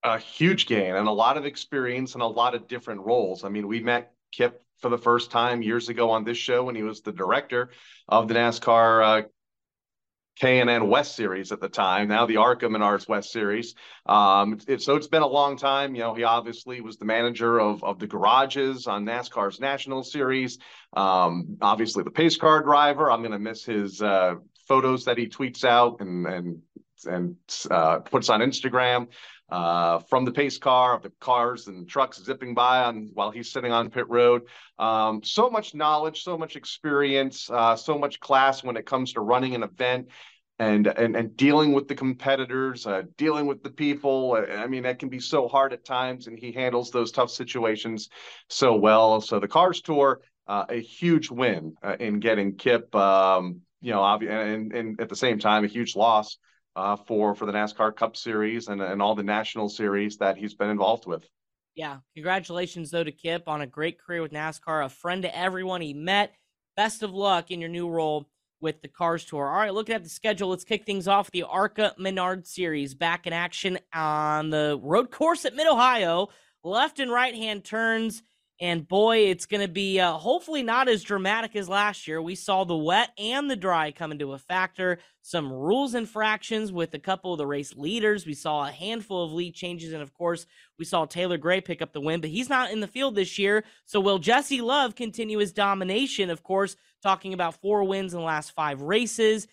A 0.04 0.18
huge 0.20 0.68
gain 0.68 0.96
and 0.96 1.08
a 1.08 1.12
lot 1.12 1.38
of 1.38 1.46
experience 1.46 2.14
and 2.14 2.22
a 2.22 2.28
lot 2.28 2.54
of 2.54 2.68
different 2.68 3.02
roles. 3.02 3.44
I 3.44 3.50
mean, 3.50 3.68
we 3.68 3.80
met 3.80 4.14
Kip 4.32 4.62
for 4.80 4.90
the 4.90 4.98
first 4.98 5.32
time 5.32 5.62
years 5.62 5.90
ago 5.90 6.12
on 6.12 6.24
this 6.24 6.38
show 6.38 6.64
when 6.64 6.76
he 6.76 6.84
was 6.84 7.02
the 7.02 7.12
director 7.12 7.70
of 8.08 8.28
the 8.28 8.34
NASCAR 8.34 9.04
uh, 9.04 9.28
K&N 10.40 10.88
West 10.88 11.16
Series 11.16 11.52
at 11.52 11.60
the 11.60 11.70
time, 11.70 12.10
now 12.10 12.28
the 12.28 12.38
ARCA 12.38 12.68
Menards 12.68 13.10
West 13.10 13.32
Series. 13.32 13.74
Um, 14.06 14.60
it, 14.68 14.82
so 14.84 14.96
it's 14.96 15.08
been 15.08 15.24
a 15.24 15.28
long 15.28 15.58
time. 15.58 15.96
You 15.96 16.02
know, 16.02 16.14
he 16.14 16.24
obviously 16.24 16.80
was 16.80 16.98
the 16.98 17.06
manager 17.06 17.60
of, 17.60 17.84
of 17.84 17.98
the 17.98 18.06
garages 18.06 18.86
on 18.86 19.04
NASCAR's 19.04 19.60
National 19.60 20.04
Series. 20.04 20.60
Um, 20.96 21.58
obviously, 21.62 22.04
the 22.04 22.12
pace 22.12 22.38
car 22.38 22.62
driver. 22.62 23.12
I'm 23.12 23.22
going 23.22 23.32
to 23.32 23.40
miss 23.40 23.66
his 23.66 24.02
uh, 24.02 24.36
photos 24.68 25.06
that 25.06 25.18
he 25.18 25.28
tweets 25.28 25.64
out 25.64 26.02
and 26.02 26.28
and 26.28 26.62
and 27.06 27.36
uh, 27.70 28.00
puts 28.00 28.30
on 28.30 28.42
Instagram 28.42 29.08
uh, 29.50 30.00
from 30.00 30.26
the 30.26 30.32
pace 30.32 30.58
car 30.58 30.96
of 30.96 31.04
the 31.04 31.12
cars 31.20 31.68
and 31.68 31.88
trucks 31.88 32.22
zipping 32.24 32.54
by 32.54 32.84
on 32.84 33.10
while 33.14 33.32
he's 33.32 33.52
sitting 33.52 33.72
on 33.72 33.90
pit 33.90 34.06
road. 34.10 34.44
Um, 34.78 35.24
so 35.24 35.50
much 35.50 35.74
knowledge, 35.74 36.24
so 36.24 36.38
much 36.38 36.56
experience, 36.56 37.50
uh, 37.50 37.76
so 37.76 37.98
much 37.98 38.20
class 38.20 38.64
when 38.64 38.78
it 38.78 38.86
comes 38.86 39.14
to 39.14 39.22
running 39.22 39.56
an 39.56 39.64
event. 39.64 40.08
And, 40.60 40.88
and 40.88 41.16
and 41.16 41.38
dealing 41.38 41.74
with 41.74 41.88
the 41.88 41.94
competitors, 41.94 42.88
uh, 42.88 43.04
dealing 43.16 43.46
with 43.46 43.62
the 43.62 43.70
people. 43.70 44.44
I 44.52 44.66
mean, 44.66 44.82
that 44.84 44.98
can 44.98 45.08
be 45.08 45.20
so 45.20 45.48
hard 45.48 45.72
at 45.72 45.86
times, 45.86 46.26
and 46.26 46.36
he 46.40 46.52
handles 46.52 46.90
those 46.90 47.12
tough 47.12 47.30
situations 47.30 48.10
so 48.50 48.76
well. 48.76 49.22
So 49.22 49.40
the 49.40 49.48
Cars 49.48 49.82
Tour, 49.82 50.22
uh, 50.48 50.66
a 50.68 50.82
huge 50.82 51.30
win 51.30 51.76
uh, 51.84 51.98
in 52.00 52.20
getting 52.20 52.56
Kip. 52.56 52.96
Um, 52.96 53.62
you 53.82 53.92
know, 53.92 54.04
and, 54.04 54.74
and 54.74 55.00
at 55.00 55.10
the 55.10 55.16
same 55.16 55.38
time, 55.38 55.64
a 55.64 55.68
huge 55.68 55.96
loss 55.96 56.40
uh, 56.78 56.96
for 56.96 57.34
for 57.34 57.46
the 57.48 57.52
NASCAR 57.52 57.96
Cup 57.96 58.16
Series 58.16 58.68
and 58.68 58.82
and 58.82 59.02
all 59.02 59.16
the 59.16 59.24
national 59.24 59.68
series 59.68 60.18
that 60.18 60.38
he's 60.38 60.54
been 60.54 60.70
involved 60.70 61.08
with. 61.08 61.28
Yeah, 61.76 61.98
congratulations 62.14 62.92
though 62.92 63.04
to 63.04 63.12
Kip 63.12 63.48
on 63.48 63.62
a 63.62 63.68
great 63.68 64.00
career 64.00 64.22
with 64.22 64.32
NASCAR, 64.32 64.86
a 64.86 64.90
friend 64.90 65.24
to 65.24 65.38
everyone 65.38 65.82
he 65.82 65.94
met. 65.94 66.36
Best 66.76 67.02
of 67.02 67.14
luck 67.14 67.50
in 67.50 67.60
your 67.60 67.70
new 67.70 67.90
role 67.90 68.30
with 68.62 68.82
the 68.82 68.88
Cars 68.88 69.26
Tour. 69.26 69.48
All 69.48 69.58
right, 69.58 69.74
looking 69.74 69.96
at 69.96 70.04
the 70.04 70.10
schedule, 70.10 70.50
let's 70.50 70.64
kick 70.64 70.86
things 70.86 71.08
off. 71.08 71.32
The 71.32 71.44
ARCA 71.44 71.96
Menard 71.98 72.46
Series 72.46 72.94
back 72.94 73.26
in 73.26 73.34
action 73.34 73.80
on 73.94 74.52
the 74.52 74.80
road 74.82 75.12
course 75.12 75.46
at 75.46 75.56
Mid 75.56 75.68
Ohio. 75.68 76.30
Left 76.64 77.00
and 77.00 77.12
right 77.12 77.36
hand 77.36 77.64
turns 77.64 78.22
and 78.60 78.88
boy, 78.88 79.18
it's 79.30 79.46
going 79.46 79.62
to 79.62 79.72
be 79.72 80.00
uh, 80.00 80.14
hopefully 80.14 80.64
not 80.64 80.90
as 80.90 81.04
dramatic 81.04 81.56
as 81.56 81.70
last 81.70 82.08
year. 82.08 82.20
We 82.20 82.34
saw 82.34 82.64
the 82.64 82.76
wet 82.76 83.12
and 83.18 83.52
the 83.52 83.56
dry 83.56 83.92
come 83.92 84.12
into 84.12 84.34
a 84.34 84.40
factor. 84.40 84.98
Some 85.22 85.52
rules 85.52 85.94
infractions 85.94 86.72
with 86.72 86.94
a 86.96 87.00
couple 87.00 87.34
of 87.34 87.38
the 87.38 87.46
race 87.46 87.76
leaders. 87.76 88.26
We 88.26 88.34
saw 88.34 88.68
a 88.68 88.72
handful 88.72 89.24
of 89.24 89.32
lead 89.32 89.54
changes. 89.54 89.94
And 89.94 90.02
of 90.02 90.12
course, 90.12 90.48
we 90.80 90.86
saw 90.86 91.06
Taylor 91.06 91.38
Gray 91.38 91.62
pick 91.62 91.84
up 91.84 91.94
the 91.94 92.02
win, 92.02 92.20
but 92.20 92.32
he's 92.32 92.50
not 92.50 92.72
in 92.72 92.80
the 92.80 92.88
field 92.88 93.14
this 93.14 93.38
year. 93.38 93.64
So 93.86 94.00
will 94.00 94.18
Jesse 94.18 94.62
Love 94.62 94.96
continue 94.96 95.38
his 95.38 95.54
domination? 95.54 96.32
Of 96.32 96.42
course, 96.42 96.76
talking 97.04 97.34
about 97.34 97.62
four 97.62 97.84
wins 97.84 98.14
in 98.14 98.20
the 98.20 98.26
last 98.26 98.54
five 98.54 98.82
races. 98.82 99.48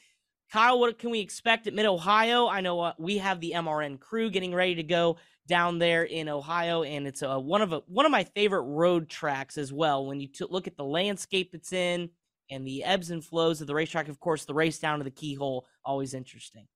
Kyle, 0.50 0.78
what 0.78 0.98
can 0.98 1.10
we 1.10 1.20
expect 1.20 1.66
at 1.66 1.74
Mid 1.74 1.84
Ohio? 1.84 2.46
I 2.46 2.62
know 2.62 2.80
uh, 2.80 2.92
we 2.98 3.18
have 3.18 3.40
the 3.40 3.52
MRN 3.56 4.00
crew 4.00 4.30
getting 4.30 4.54
ready 4.54 4.76
to 4.76 4.82
go 4.82 5.16
down 5.46 5.78
there 5.78 6.04
in 6.04 6.28
Ohio, 6.28 6.82
and 6.82 7.06
it's 7.06 7.22
a, 7.22 7.38
one 7.38 7.62
of 7.62 7.72
a, 7.72 7.82
one 7.86 8.06
of 8.06 8.12
my 8.12 8.24
favorite 8.24 8.62
road 8.62 9.08
tracks 9.08 9.58
as 9.58 9.72
well. 9.72 10.06
When 10.06 10.20
you 10.20 10.28
t- 10.28 10.46
look 10.48 10.66
at 10.66 10.76
the 10.76 10.84
landscape 10.84 11.50
it's 11.52 11.72
in 11.72 12.10
and 12.50 12.66
the 12.66 12.84
ebbs 12.84 13.10
and 13.10 13.24
flows 13.24 13.60
of 13.60 13.66
the 13.66 13.74
racetrack, 13.74 14.08
of 14.08 14.20
course, 14.20 14.44
the 14.44 14.54
race 14.54 14.78
down 14.78 14.98
to 14.98 15.04
the 15.04 15.10
keyhole 15.10 15.66
always 15.84 16.14
interesting. 16.14 16.66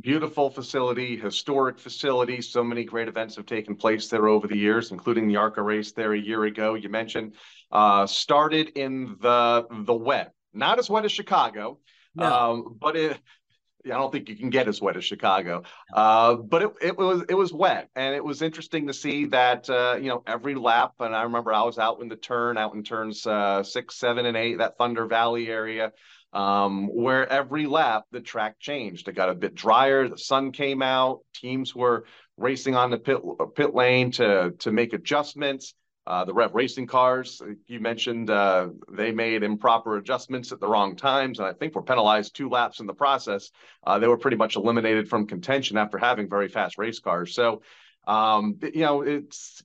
Beautiful 0.00 0.48
facility, 0.48 1.16
historic 1.16 1.78
facility. 1.78 2.40
So 2.40 2.62
many 2.62 2.84
great 2.84 3.08
events 3.08 3.34
have 3.34 3.46
taken 3.46 3.74
place 3.74 4.08
there 4.08 4.28
over 4.28 4.46
the 4.46 4.56
years, 4.56 4.92
including 4.92 5.26
the 5.26 5.36
ARCA 5.36 5.60
race 5.60 5.90
there 5.90 6.12
a 6.12 6.18
year 6.18 6.44
ago. 6.44 6.74
You 6.74 6.88
mentioned 6.88 7.34
uh, 7.72 8.06
started 8.06 8.70
in 8.76 9.16
the 9.20 9.66
the 9.70 9.94
wet, 9.94 10.32
not 10.52 10.78
as 10.78 10.88
wet 10.88 11.04
as 11.04 11.10
Chicago, 11.10 11.80
no. 12.14 12.32
um, 12.32 12.76
but 12.80 12.96
it 12.96 13.18
I 13.84 13.90
don't 13.90 14.10
think 14.10 14.28
you 14.28 14.36
can 14.36 14.50
get 14.50 14.68
as 14.68 14.80
wet 14.80 14.96
as 14.96 15.04
Chicago. 15.04 15.62
Uh, 15.92 16.34
but 16.34 16.62
it, 16.62 16.70
it 16.82 16.98
was 16.98 17.24
it 17.28 17.34
was 17.34 17.52
wet, 17.52 17.88
and 17.94 18.14
it 18.14 18.24
was 18.24 18.42
interesting 18.42 18.86
to 18.88 18.92
see 18.92 19.26
that 19.26 19.70
uh, 19.70 19.96
you 20.00 20.08
know 20.08 20.22
every 20.26 20.54
lap. 20.54 20.94
And 21.00 21.14
I 21.14 21.22
remember 21.22 21.52
I 21.52 21.62
was 21.62 21.78
out 21.78 22.00
in 22.00 22.08
the 22.08 22.16
turn, 22.16 22.58
out 22.58 22.74
in 22.74 22.82
turns 22.82 23.26
uh, 23.26 23.62
six, 23.62 23.96
seven, 23.96 24.26
and 24.26 24.36
eight, 24.36 24.58
that 24.58 24.78
Thunder 24.78 25.06
Valley 25.06 25.48
area, 25.48 25.92
um, 26.32 26.88
where 26.88 27.30
every 27.30 27.66
lap 27.66 28.04
the 28.10 28.20
track 28.20 28.58
changed. 28.58 29.08
It 29.08 29.12
got 29.12 29.30
a 29.30 29.34
bit 29.34 29.54
drier. 29.54 30.08
The 30.08 30.18
sun 30.18 30.52
came 30.52 30.82
out. 30.82 31.20
Teams 31.34 31.74
were 31.74 32.04
racing 32.36 32.74
on 32.74 32.90
the 32.90 32.98
pit 32.98 33.18
pit 33.54 33.74
lane 33.74 34.10
to 34.12 34.54
to 34.58 34.72
make 34.72 34.92
adjustments. 34.92 35.74
Uh, 36.08 36.24
the 36.24 36.32
Rev 36.32 36.54
Racing 36.54 36.86
cars, 36.86 37.42
uh, 37.42 37.50
you 37.66 37.80
mentioned 37.80 38.30
uh, 38.30 38.68
they 38.90 39.12
made 39.12 39.42
improper 39.42 39.98
adjustments 39.98 40.52
at 40.52 40.58
the 40.58 40.66
wrong 40.66 40.96
times, 40.96 41.38
and 41.38 41.46
I 41.46 41.52
think 41.52 41.74
were 41.74 41.82
penalized 41.82 42.34
two 42.34 42.48
laps 42.48 42.80
in 42.80 42.86
the 42.86 42.94
process. 42.94 43.50
Uh, 43.86 43.98
they 43.98 44.08
were 44.08 44.16
pretty 44.16 44.38
much 44.38 44.56
eliminated 44.56 45.06
from 45.06 45.26
contention 45.26 45.76
after 45.76 45.98
having 45.98 46.26
very 46.26 46.48
fast 46.48 46.78
race 46.78 46.98
cars. 46.98 47.34
So, 47.34 47.60
um, 48.06 48.58
you 48.62 48.80
know, 48.80 49.02
it's 49.02 49.62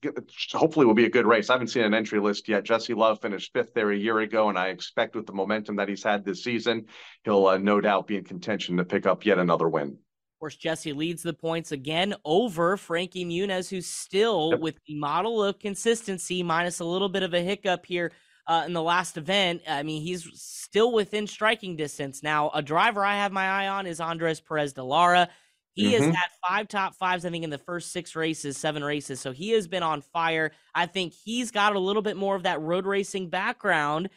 hopefully 0.51 0.85
will 0.85 0.93
be 0.93 1.05
a 1.05 1.09
good 1.09 1.25
race. 1.25 1.49
I 1.49 1.53
haven't 1.53 1.69
seen 1.69 1.85
an 1.85 1.93
entry 1.93 2.19
list 2.19 2.49
yet. 2.49 2.65
Jesse 2.65 2.93
Love 2.93 3.21
finished 3.21 3.53
fifth 3.53 3.73
there 3.73 3.91
a 3.91 3.97
year 3.97 4.19
ago, 4.19 4.49
and 4.49 4.59
I 4.59 4.67
expect 4.67 5.15
with 5.15 5.25
the 5.25 5.31
momentum 5.31 5.77
that 5.77 5.87
he's 5.87 6.03
had 6.03 6.25
this 6.25 6.43
season, 6.43 6.87
he'll 7.23 7.47
uh, 7.47 7.57
no 7.57 7.79
doubt 7.79 8.07
be 8.07 8.17
in 8.17 8.25
contention 8.25 8.75
to 8.75 8.83
pick 8.83 9.05
up 9.05 9.25
yet 9.25 9.37
another 9.37 9.69
win 9.69 9.97
course, 10.43 10.57
Jesse 10.57 10.91
leads 10.91 11.23
the 11.23 11.31
points 11.31 11.71
again 11.71 12.13
over 12.25 12.75
Frankie 12.75 13.23
Muniz, 13.23 13.69
who's 13.69 13.87
still 13.87 14.49
yep. 14.51 14.59
with 14.59 14.75
the 14.85 14.95
model 14.99 15.41
of 15.41 15.57
consistency, 15.57 16.43
minus 16.43 16.81
a 16.81 16.85
little 16.85 17.07
bit 17.07 17.23
of 17.23 17.33
a 17.33 17.39
hiccup 17.39 17.85
here 17.85 18.11
uh, 18.47 18.63
in 18.65 18.73
the 18.73 18.81
last 18.81 19.15
event. 19.15 19.61
I 19.65 19.83
mean, 19.83 20.01
he's 20.01 20.29
still 20.35 20.91
within 20.91 21.27
striking 21.27 21.77
distance. 21.77 22.21
Now, 22.21 22.51
a 22.53 22.61
driver 22.61 23.05
I 23.05 23.15
have 23.15 23.31
my 23.31 23.47
eye 23.47 23.69
on 23.69 23.87
is 23.87 24.01
Andres 24.01 24.41
Perez 24.41 24.73
de 24.73 24.83
Lara. 24.83 25.29
He 25.75 25.93
mm-hmm. 25.93 26.03
has 26.03 26.13
had 26.13 26.27
five 26.45 26.67
top 26.67 26.95
fives, 26.95 27.23
I 27.23 27.29
think, 27.29 27.45
in 27.45 27.49
the 27.49 27.57
first 27.57 27.93
six 27.93 28.13
races, 28.13 28.57
seven 28.57 28.83
races. 28.83 29.21
So 29.21 29.31
he 29.31 29.51
has 29.51 29.69
been 29.69 29.81
on 29.81 30.01
fire. 30.01 30.51
I 30.75 30.87
think 30.87 31.13
he's 31.13 31.51
got 31.51 31.73
a 31.73 31.79
little 31.79 32.01
bit 32.01 32.17
more 32.17 32.35
of 32.35 32.43
that 32.43 32.59
road 32.59 32.85
racing 32.85 33.29
background. 33.29 34.09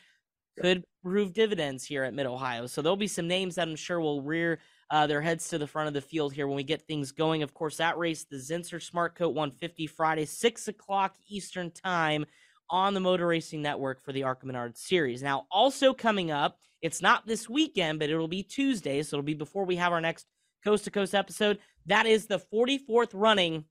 Could 0.61 0.83
prove 1.05 1.35
dividends 1.35 1.85
here 1.85 2.03
at 2.03 2.15
Mid 2.15 2.27
Ohio. 2.27 2.67
So 2.67 2.83
there'll 2.83 2.97
be 2.97 3.07
some 3.07 3.29
names 3.29 3.55
that 3.55 3.69
I'm 3.69 3.77
sure 3.77 4.01
will 4.01 4.23
rear 4.23 4.59
uh, 4.91 5.07
their 5.07 5.21
heads 5.21 5.49
to 5.49 5.59
the 5.59 5.67
front 5.67 5.89
of 5.89 5.95
the 5.95 6.01
field 6.01 6.33
here 6.33 6.47
when 6.47 6.57
we 6.57 6.63
get 6.63 6.87
things 6.87 7.13
going. 7.13 7.43
Of 7.43 7.55
course, 7.55 7.79
that 7.79 7.99
race, 7.99 8.25
the 8.25 8.37
Zinsser 8.37 8.81
Smart 8.81 9.17
Coat 9.17 9.35
150 9.35 9.87
Friday, 9.87 10.25
6 10.25 10.69
o'clock 10.69 11.17
Eastern 11.29 11.71
Time 11.71 12.27
on 12.71 12.95
the 12.95 13.01
Motor 13.01 13.27
Racing 13.27 13.63
Network 13.63 14.05
for 14.05 14.13
the 14.13 14.25
ARCA 14.25 14.47
Menard 14.47 14.77
Series. 14.77 15.23
Now, 15.23 15.47
also 15.51 15.93
coming 15.93 16.31
up, 16.31 16.59
it's 16.83 17.03
not 17.03 17.27
this 17.27 17.49
weekend, 17.49 17.99
but 17.99 18.11
it'll 18.11 18.29
be 18.29 18.43
Tuesday, 18.43 19.03
so 19.03 19.17
it'll 19.17 19.25
be 19.25 19.35
before 19.35 19.65
we 19.65 19.77
have 19.77 19.93
our 19.93 20.01
next 20.01 20.27
Coast 20.63 20.85
to 20.85 20.91
Coast 20.91 21.15
episode. 21.15 21.59
That 21.87 22.07
is 22.07 22.27
the 22.27 22.41
44th 22.53 23.11
running 23.13 23.65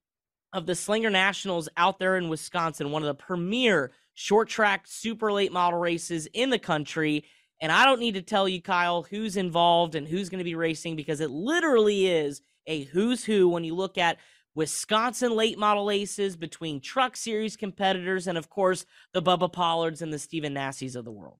of 0.53 0.65
the 0.65 0.75
Slinger 0.75 1.09
Nationals 1.09 1.67
out 1.75 1.99
there 1.99 2.17
in 2.17 2.29
Wisconsin, 2.29 2.91
one 2.91 3.03
of 3.03 3.07
the 3.07 3.23
premier 3.23 3.91
short 4.13 4.47
track 4.47 4.85
super 4.87 5.31
late 5.31 5.51
model 5.51 5.79
races 5.79 6.27
in 6.33 6.49
the 6.49 6.59
country. 6.59 7.25
And 7.61 7.71
I 7.71 7.85
don't 7.85 7.99
need 7.99 8.15
to 8.15 8.21
tell 8.21 8.47
you, 8.49 8.61
Kyle, 8.61 9.03
who's 9.03 9.37
involved 9.37 9.95
and 9.95 10.07
who's 10.07 10.29
going 10.29 10.39
to 10.39 10.43
be 10.43 10.55
racing 10.55 10.95
because 10.95 11.21
it 11.21 11.31
literally 11.31 12.07
is 12.07 12.41
a 12.67 12.83
who's 12.85 13.23
who 13.23 13.47
when 13.49 13.63
you 13.63 13.75
look 13.75 13.97
at 13.97 14.17
Wisconsin 14.55 15.35
late 15.35 15.57
model 15.57 15.91
aces 15.91 16.35
between 16.35 16.79
truck 16.79 17.15
series 17.17 17.55
competitors 17.55 18.27
and, 18.27 18.37
of 18.37 18.49
course, 18.49 18.85
the 19.13 19.21
Bubba 19.21 19.51
Pollards 19.51 20.01
and 20.01 20.11
the 20.13 20.19
Stephen 20.19 20.53
Nasses 20.53 20.95
of 20.95 21.05
the 21.05 21.11
world 21.11 21.39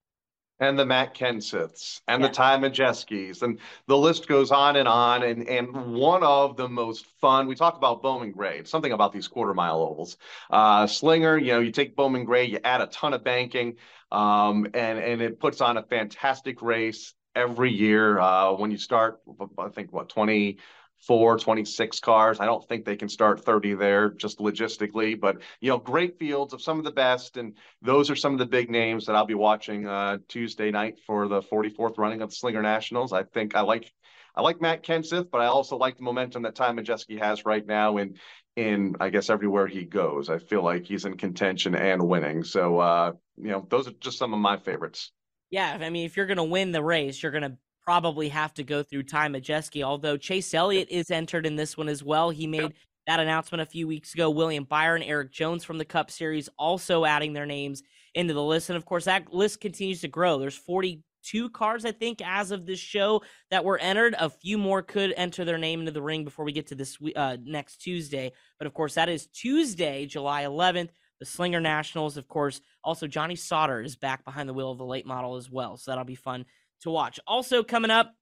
and 0.60 0.80
the 0.80 0.86
Matt 0.86 1.14
Kenseths 1.14 2.02
and 2.08 2.22
yeah. 2.22 2.28
the 2.28 2.34
Ty 2.34 2.58
Majeskis, 2.58 3.42
and 3.42 3.60
the 3.88 3.98
list 3.98 4.28
goes 4.28 4.52
on 4.52 4.76
and 4.76 4.88
on. 4.88 5.24
And 5.24 5.48
and 5.48 5.94
one 5.94 6.24
of 6.24 6.56
the 6.56 6.70
most 6.70 7.06
fun, 7.20 7.48
we 7.48 7.56
talk 7.56 7.78
about 7.78 8.02
Bowman 8.02 8.32
Gray. 8.32 8.60
It's 8.60 8.72
something 8.72 8.92
about 8.92 9.12
these 9.12 9.28
quarter 9.28 9.54
mile 9.54 9.82
ovals. 9.82 10.18
Uh, 10.50 10.88
Slinger, 10.88 11.38
you 11.38 11.52
know, 11.54 11.60
you 11.60 11.72
take 11.72 11.96
Bowman 11.96 12.26
Gray, 12.26 12.46
you 12.46 12.60
add 12.64 12.82
a 12.82 12.88
ton 12.88 13.14
of 13.14 13.24
banking, 13.24 13.76
um, 14.12 14.66
and 14.74 15.00
and 15.00 15.22
it 15.22 15.40
puts 15.40 15.62
on 15.62 15.78
a 15.78 15.84
fantastic 15.84 16.62
race 16.62 17.14
every 17.36 17.72
year. 17.72 18.20
Uh, 18.20 18.54
when 18.54 18.72
you 18.72 18.78
start, 18.78 19.22
I 19.58 19.70
think 19.70 19.92
what 19.92 20.10
20 20.10 20.58
four, 21.00 21.38
26 21.38 22.00
cars. 22.00 22.40
I 22.40 22.46
don't 22.46 22.68
think 22.68 22.86
they 22.86 22.96
can 22.96 23.10
start 23.10 23.44
30 23.44 23.76
there 23.76 24.10
just 24.10 24.40
logistically, 24.40 25.20
but 25.20 25.38
you 25.60 25.70
know, 25.70 25.78
great 25.78 26.18
fields 26.18 26.54
of 26.54 26.62
some 26.62 26.80
of 26.80 26.86
the 26.86 26.92
best. 26.92 27.38
And 27.38 27.58
those 27.82 28.10
are 28.10 28.16
some 28.16 28.34
of 28.34 28.40
the 28.40 28.46
big 28.46 28.70
names 28.70 29.06
that 29.06 29.16
I'll 29.16 29.26
be 29.26 29.36
watching 29.36 29.88
uh, 29.88 30.18
Tuesday 30.28 30.72
night 30.72 31.00
for 31.06 31.28
the 31.28 31.42
44th 31.42 31.98
running 31.98 32.22
of 32.22 32.30
the 32.30 32.36
Slinger 32.36 32.62
Nationals. 32.62 33.14
I 33.14 33.24
think 33.24 33.56
I 33.56 33.62
like 33.62 33.92
I 34.38 34.42
like 34.42 34.60
Matt 34.60 34.84
Kenseth, 34.84 35.32
but 35.32 35.40
I 35.40 35.46
also 35.46 35.78
like 35.78 35.96
the 35.96 36.04
momentum 36.04 36.44
that 36.44 36.56
Ty 36.56 36.72
Majeski 36.74 37.18
has 37.20 37.46
right 37.46 37.66
now 37.66 37.98
in 37.98 38.16
in 38.56 38.96
I 39.00 39.10
guess 39.10 39.30
everywhere 39.30 39.68
he 39.68 39.84
goes. 39.86 40.30
I 40.30 40.40
feel 40.40 40.64
like 40.64 40.86
he's 40.86 41.06
in 41.06 41.18
contention 41.18 41.76
and 41.76 42.08
winning. 42.08 42.44
So 42.44 42.80
uh, 42.80 43.12
you 43.38 43.50
know, 43.50 43.66
those 43.70 43.88
are 43.88 43.94
just 44.00 44.18
some 44.18 44.34
of 44.34 44.40
my 44.40 44.58
favorites. 44.58 45.12
Yeah, 45.50 45.78
I 45.80 45.90
mean, 45.90 46.06
if 46.06 46.18
you're 46.18 46.26
going 46.26 46.38
to 46.38 46.44
win 46.44 46.72
the 46.72 46.84
race, 46.84 47.22
you're 47.22 47.32
going 47.32 47.44
to 47.44 47.58
probably 47.86 48.30
have 48.30 48.54
to 48.56 48.64
go 48.64 48.82
through 48.82 49.04
Ty 49.04 49.30
Majeski, 49.30 49.84
although 49.84 50.18
Chase 50.18 50.54
Elliott 50.54 50.90
is 50.90 51.12
entered 51.12 51.46
in 51.46 51.56
this 51.56 51.78
one 51.78 51.88
as 51.88 52.04
well. 52.04 52.32
He 52.32 52.48
made 52.48 52.74
that 53.08 53.20
announcement 53.20 53.62
a 53.62 53.66
few 53.66 53.88
weeks 53.88 54.14
ago. 54.14 54.30
William 54.30 54.64
Byron, 54.64 55.04
Erik 55.04 55.32
Jones 55.32 55.64
from 55.64 55.78
the 55.78 55.86
Cup 55.86 56.10
Series 56.10 56.50
also 56.58 57.06
adding 57.06 57.34
their 57.34 57.46
names 57.46 57.84
into 58.16 58.34
the 58.34 58.44
list. 58.44 58.70
And 58.70 58.78
of 58.78 58.86
course, 58.86 59.06
that 59.06 59.32
list 59.32 59.62
continues 59.62 60.02
to 60.02 60.08
grow. 60.08 60.40
There's 60.40 60.58
42 60.58 61.50
cars, 61.52 61.86
I 61.86 61.92
think, 61.92 62.22
as 62.26 62.50
of 62.50 62.66
this 62.66 62.80
show 62.80 63.22
that 63.52 63.64
were 63.64 63.78
entered. 63.78 64.16
A 64.18 64.30
few 64.30 64.58
more 64.58 64.82
could 64.82 65.14
enter 65.16 65.46
their 65.46 65.60
name 65.60 65.82
into 65.82 65.92
the 65.92 66.02
ring 66.02 66.24
before 66.24 66.46
we 66.46 66.52
get 66.52 66.68
to 66.68 66.76
this 66.76 66.98
uh, 67.16 67.38
next 67.44 67.78
Tuesday. 67.78 68.32
But 68.58 68.66
of 68.66 68.74
course, 68.74 68.96
that 68.96 69.10
is 69.10 69.28
Tuesday, 69.28 70.08
July 70.08 70.44
11th. 70.44 70.90
The 71.20 71.26
Slinger 71.26 71.62
Nationals, 71.62 72.18
of 72.18 72.28
course. 72.28 72.60
Also, 72.84 73.08
Johnny 73.08 73.38
Sauter 73.38 73.82
is 73.82 73.96
back 73.96 74.26
behind 74.26 74.50
the 74.50 74.54
wheel 74.54 74.72
of 74.72 74.78
the 74.78 74.86
late 74.86 75.06
model 75.06 75.38
as 75.38 75.50
well. 75.50 75.78
So 75.78 75.92
that'll 75.92 76.04
be 76.04 76.16
fun 76.16 76.46
to 76.86 76.90
watch. 76.92 77.20
Also 77.28 77.62
coming 77.64 77.92
up, 77.92 78.14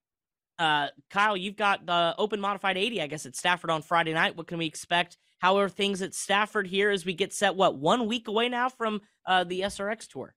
uh, 0.58 0.88
Kyle, 1.10 1.36
you've 1.36 1.56
got 1.56 1.86
the 1.86 2.14
Open 2.18 2.40
Modified 2.40 2.76
80, 2.76 3.00
I 3.00 3.06
guess, 3.06 3.26
at 3.26 3.36
Stafford 3.36 3.70
on 3.70 3.82
Friday 3.82 4.12
night. 4.12 4.36
What 4.36 4.46
can 4.46 4.58
we 4.58 4.66
expect? 4.66 5.16
How 5.38 5.58
are 5.58 5.68
things 5.68 6.02
at 6.02 6.14
Stafford 6.14 6.66
here 6.66 6.90
as 6.90 7.04
we 7.04 7.14
get 7.14 7.32
set? 7.32 7.56
What 7.56 7.76
one 7.76 8.06
week 8.06 8.28
away 8.28 8.48
now 8.48 8.68
from 8.68 9.00
uh, 9.26 9.44
the 9.44 9.60
SRX 9.62 10.08
Tour? 10.08 10.34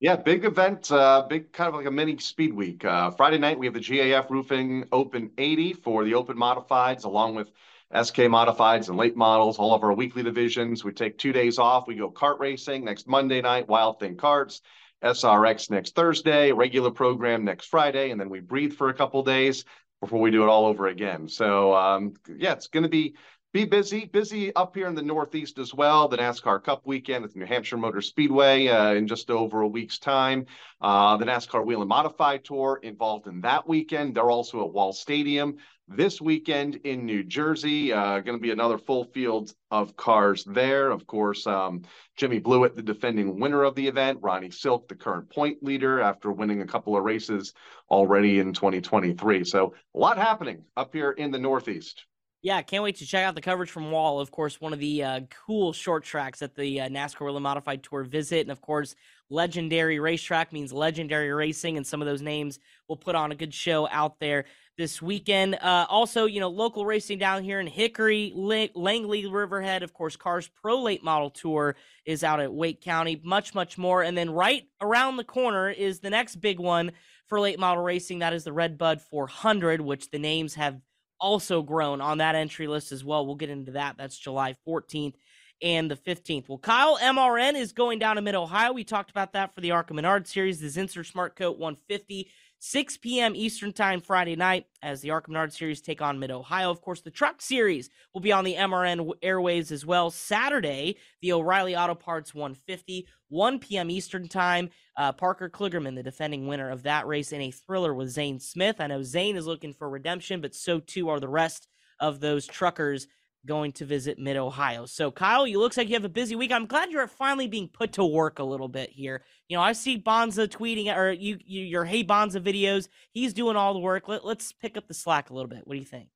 Yeah, 0.00 0.16
big 0.16 0.46
event, 0.46 0.90
uh, 0.90 1.26
big 1.28 1.52
kind 1.52 1.68
of 1.68 1.74
like 1.74 1.84
a 1.84 1.90
mini 1.90 2.16
speed 2.18 2.54
week. 2.54 2.86
Uh, 2.86 3.10
Friday 3.10 3.36
night 3.36 3.58
we 3.58 3.66
have 3.66 3.74
the 3.74 3.80
GAF 3.80 4.30
Roofing 4.30 4.86
Open 4.92 5.30
80 5.36 5.74
for 5.74 6.04
the 6.04 6.14
Open 6.14 6.38
Modifieds, 6.38 7.04
along 7.04 7.34
with 7.34 7.48
SK 7.92 8.16
Modifieds 8.30 8.88
and 8.88 8.96
late 8.96 9.14
models. 9.14 9.58
All 9.58 9.74
of 9.74 9.82
our 9.82 9.92
weekly 9.92 10.22
divisions. 10.22 10.84
We 10.84 10.92
take 10.92 11.18
two 11.18 11.32
days 11.32 11.58
off. 11.58 11.86
We 11.86 11.96
go 11.96 12.10
kart 12.10 12.38
racing 12.38 12.84
next 12.84 13.06
Monday 13.06 13.42
night. 13.42 13.68
Wild 13.68 14.00
Thing 14.00 14.16
Karts. 14.16 14.62
SRX 15.02 15.70
next 15.70 15.94
Thursday, 15.94 16.52
regular 16.52 16.90
program 16.90 17.44
next 17.44 17.66
Friday, 17.66 18.10
and 18.10 18.20
then 18.20 18.28
we 18.28 18.40
breathe 18.40 18.74
for 18.74 18.88
a 18.88 18.94
couple 18.94 19.22
days 19.22 19.64
before 20.00 20.20
we 20.20 20.30
do 20.30 20.42
it 20.42 20.48
all 20.48 20.66
over 20.66 20.88
again. 20.88 21.28
So 21.28 21.74
um, 21.74 22.14
yeah, 22.36 22.52
it's 22.52 22.68
going 22.68 22.84
to 22.84 22.88
be 22.88 23.14
be 23.52 23.64
busy, 23.64 24.04
busy 24.04 24.54
up 24.54 24.76
here 24.76 24.86
in 24.86 24.94
the 24.94 25.02
Northeast 25.02 25.58
as 25.58 25.74
well. 25.74 26.06
The 26.06 26.18
NASCAR 26.18 26.62
Cup 26.62 26.86
weekend 26.86 27.24
at 27.24 27.32
the 27.32 27.40
New 27.40 27.46
Hampshire 27.46 27.76
Motor 27.76 28.00
Speedway 28.00 28.68
uh, 28.68 28.92
in 28.92 29.08
just 29.08 29.28
over 29.28 29.62
a 29.62 29.66
week's 29.66 29.98
time. 29.98 30.46
Uh, 30.80 31.16
the 31.16 31.24
NASCAR 31.24 31.64
Whelen 31.66 31.88
Modified 31.88 32.44
Tour 32.44 32.78
involved 32.82 33.26
in 33.26 33.40
that 33.40 33.68
weekend. 33.68 34.14
They're 34.14 34.30
also 34.30 34.64
at 34.64 34.72
Wall 34.72 34.92
Stadium 34.92 35.56
this 35.90 36.20
weekend 36.20 36.76
in 36.84 37.04
New 37.04 37.24
Jersey. 37.24 37.92
Uh, 37.92 38.20
going 38.20 38.38
to 38.38 38.42
be 38.42 38.52
another 38.52 38.78
full 38.78 39.04
field 39.04 39.52
of 39.70 39.96
cars 39.96 40.44
there. 40.44 40.90
Of 40.90 41.06
course, 41.06 41.46
um, 41.46 41.82
Jimmy 42.16 42.38
Blewett, 42.38 42.76
the 42.76 42.82
defending 42.82 43.40
winner 43.40 43.64
of 43.64 43.74
the 43.74 43.86
event. 43.86 44.20
Ronnie 44.22 44.50
Silk, 44.50 44.88
the 44.88 44.94
current 44.94 45.28
point 45.28 45.62
leader 45.62 46.00
after 46.00 46.30
winning 46.30 46.62
a 46.62 46.66
couple 46.66 46.96
of 46.96 47.02
races 47.02 47.52
already 47.90 48.38
in 48.38 48.52
2023. 48.52 49.44
So 49.44 49.74
a 49.94 49.98
lot 49.98 50.16
happening 50.16 50.64
up 50.76 50.94
here 50.94 51.10
in 51.10 51.32
the 51.32 51.38
Northeast. 51.38 52.04
Yeah, 52.42 52.62
can't 52.62 52.82
wait 52.82 52.96
to 52.96 53.06
check 53.06 53.24
out 53.24 53.34
the 53.34 53.42
coverage 53.42 53.70
from 53.70 53.90
Wall. 53.90 54.18
Of 54.18 54.30
course, 54.30 54.62
one 54.62 54.72
of 54.72 54.78
the 54.78 55.04
uh, 55.04 55.20
cool 55.46 55.74
short 55.74 56.04
tracks 56.04 56.38
that 56.38 56.54
the 56.54 56.80
uh, 56.80 56.88
NASCAR 56.88 57.26
Whelen 57.26 57.42
Modified 57.42 57.82
Tour 57.82 58.02
visit. 58.04 58.40
And 58.40 58.50
of 58.50 58.62
course, 58.62 58.94
legendary 59.28 60.00
racetrack 60.00 60.50
means 60.50 60.72
legendary 60.72 61.30
racing. 61.32 61.76
And 61.76 61.86
some 61.86 62.00
of 62.00 62.06
those 62.06 62.22
names 62.22 62.58
will 62.88 62.96
put 62.96 63.14
on 63.14 63.30
a 63.30 63.34
good 63.34 63.52
show 63.52 63.86
out 63.90 64.18
there 64.20 64.46
this 64.80 65.02
weekend. 65.02 65.56
Uh, 65.56 65.84
also, 65.90 66.24
you 66.24 66.40
know, 66.40 66.48
local 66.48 66.86
racing 66.86 67.18
down 67.18 67.44
here 67.44 67.60
in 67.60 67.66
Hickory, 67.66 68.32
Langley, 68.34 69.26
Riverhead. 69.26 69.82
Of 69.82 69.92
course, 69.92 70.16
Cars 70.16 70.48
Pro 70.48 70.80
Late 70.82 71.04
Model 71.04 71.28
Tour 71.28 71.76
is 72.06 72.24
out 72.24 72.40
at 72.40 72.50
Wake 72.50 72.80
County. 72.80 73.20
Much, 73.22 73.54
much 73.54 73.76
more. 73.76 74.02
And 74.02 74.16
then 74.16 74.30
right 74.30 74.64
around 74.80 75.18
the 75.18 75.24
corner 75.24 75.68
is 75.68 76.00
the 76.00 76.08
next 76.08 76.36
big 76.36 76.58
one 76.58 76.92
for 77.26 77.38
late 77.38 77.58
model 77.58 77.84
racing. 77.84 78.20
That 78.20 78.32
is 78.32 78.44
the 78.44 78.54
Red 78.54 78.78
Bud 78.78 79.02
400, 79.02 79.82
which 79.82 80.10
the 80.10 80.18
names 80.18 80.54
have 80.54 80.80
also 81.20 81.60
grown 81.60 82.00
on 82.00 82.16
that 82.16 82.34
entry 82.34 82.66
list 82.66 82.90
as 82.90 83.04
well. 83.04 83.26
We'll 83.26 83.34
get 83.34 83.50
into 83.50 83.72
that. 83.72 83.98
That's 83.98 84.16
July 84.16 84.56
14th 84.66 85.14
and 85.60 85.90
the 85.90 85.96
15th. 85.96 86.48
Well, 86.48 86.56
Kyle 86.56 86.96
MRN 86.96 87.54
is 87.54 87.72
going 87.74 87.98
down 87.98 88.16
to 88.16 88.22
Mid 88.22 88.34
Ohio. 88.34 88.72
We 88.72 88.84
talked 88.84 89.10
about 89.10 89.34
that 89.34 89.54
for 89.54 89.60
the 89.60 89.72
ARCA 89.72 89.92
Menard 89.92 90.26
series, 90.26 90.58
the 90.58 90.68
Zinsser 90.68 91.04
Smart 91.04 91.36
Coat 91.36 91.58
150. 91.58 92.30
6 92.62 92.98
p.m. 92.98 93.34
Eastern 93.34 93.72
Time 93.72 94.02
Friday 94.02 94.36
night 94.36 94.66
as 94.82 95.00
the 95.00 95.10
ARCA 95.10 95.30
Menard 95.30 95.50
Series 95.50 95.80
take 95.80 96.02
on 96.02 96.18
Mid 96.18 96.30
Ohio. 96.30 96.70
Of 96.70 96.82
course, 96.82 97.00
the 97.00 97.10
Truck 97.10 97.40
Series 97.40 97.88
will 98.12 98.20
be 98.20 98.32
on 98.32 98.44
the 98.44 98.54
MRN 98.54 99.10
airwaves 99.22 99.72
as 99.72 99.86
well. 99.86 100.10
Saturday, 100.10 100.96
the 101.22 101.32
O'Reilly 101.32 101.74
Auto 101.74 101.94
Parts 101.94 102.34
150, 102.34 103.06
1 103.28 103.58
p.m. 103.60 103.90
Eastern 103.90 104.28
Time. 104.28 104.68
Uh, 104.94 105.10
Parker 105.10 105.48
Kligerman, 105.48 105.94
the 105.94 106.02
defending 106.02 106.46
winner 106.46 106.68
of 106.68 106.82
that 106.82 107.06
race, 107.06 107.32
in 107.32 107.40
a 107.40 107.50
thriller 107.50 107.94
with 107.94 108.10
Zane 108.10 108.38
Smith. 108.38 108.76
I 108.78 108.88
know 108.88 109.02
Zane 109.02 109.36
is 109.36 109.46
looking 109.46 109.72
for 109.72 109.88
redemption, 109.88 110.42
but 110.42 110.54
so 110.54 110.80
too 110.80 111.08
are 111.08 111.18
the 111.18 111.28
rest 111.28 111.66
of 111.98 112.20
those 112.20 112.46
truckers 112.46 113.06
going 113.46 113.72
to 113.72 113.84
visit 113.84 114.18
Mid 114.18 114.36
Ohio. 114.36 114.86
So, 114.86 115.10
Kyle, 115.10 115.46
you 115.46 115.58
looks 115.58 115.76
like 115.76 115.88
you 115.88 115.94
have 115.94 116.04
a 116.04 116.08
busy 116.08 116.36
week. 116.36 116.52
I'm 116.52 116.66
glad 116.66 116.90
you're 116.90 117.06
finally 117.06 117.46
being 117.46 117.68
put 117.68 117.92
to 117.94 118.04
work 118.04 118.38
a 118.38 118.44
little 118.44 118.68
bit 118.68 118.90
here. 118.90 119.22
You 119.48 119.56
know, 119.56 119.62
I 119.62 119.72
see 119.72 119.96
Bonza 119.96 120.46
tweeting 120.46 120.94
or 120.94 121.10
you, 121.10 121.38
you 121.44 121.62
your 121.62 121.84
Hey 121.84 122.02
Bonza 122.02 122.40
videos. 122.40 122.88
He's 123.12 123.32
doing 123.32 123.56
all 123.56 123.72
the 123.72 123.80
work. 123.80 124.08
Let, 124.08 124.24
us 124.24 124.52
pick 124.52 124.76
up 124.76 124.88
the 124.88 124.94
slack 124.94 125.30
a 125.30 125.34
little 125.34 125.48
bit. 125.48 125.62
What 125.64 125.74
do 125.74 125.80
you 125.80 125.86
think? 125.86 126.08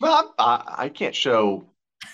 Well, 0.00 0.34
I, 0.38 0.74
I 0.78 0.88
can't 0.88 1.14
show 1.14 1.66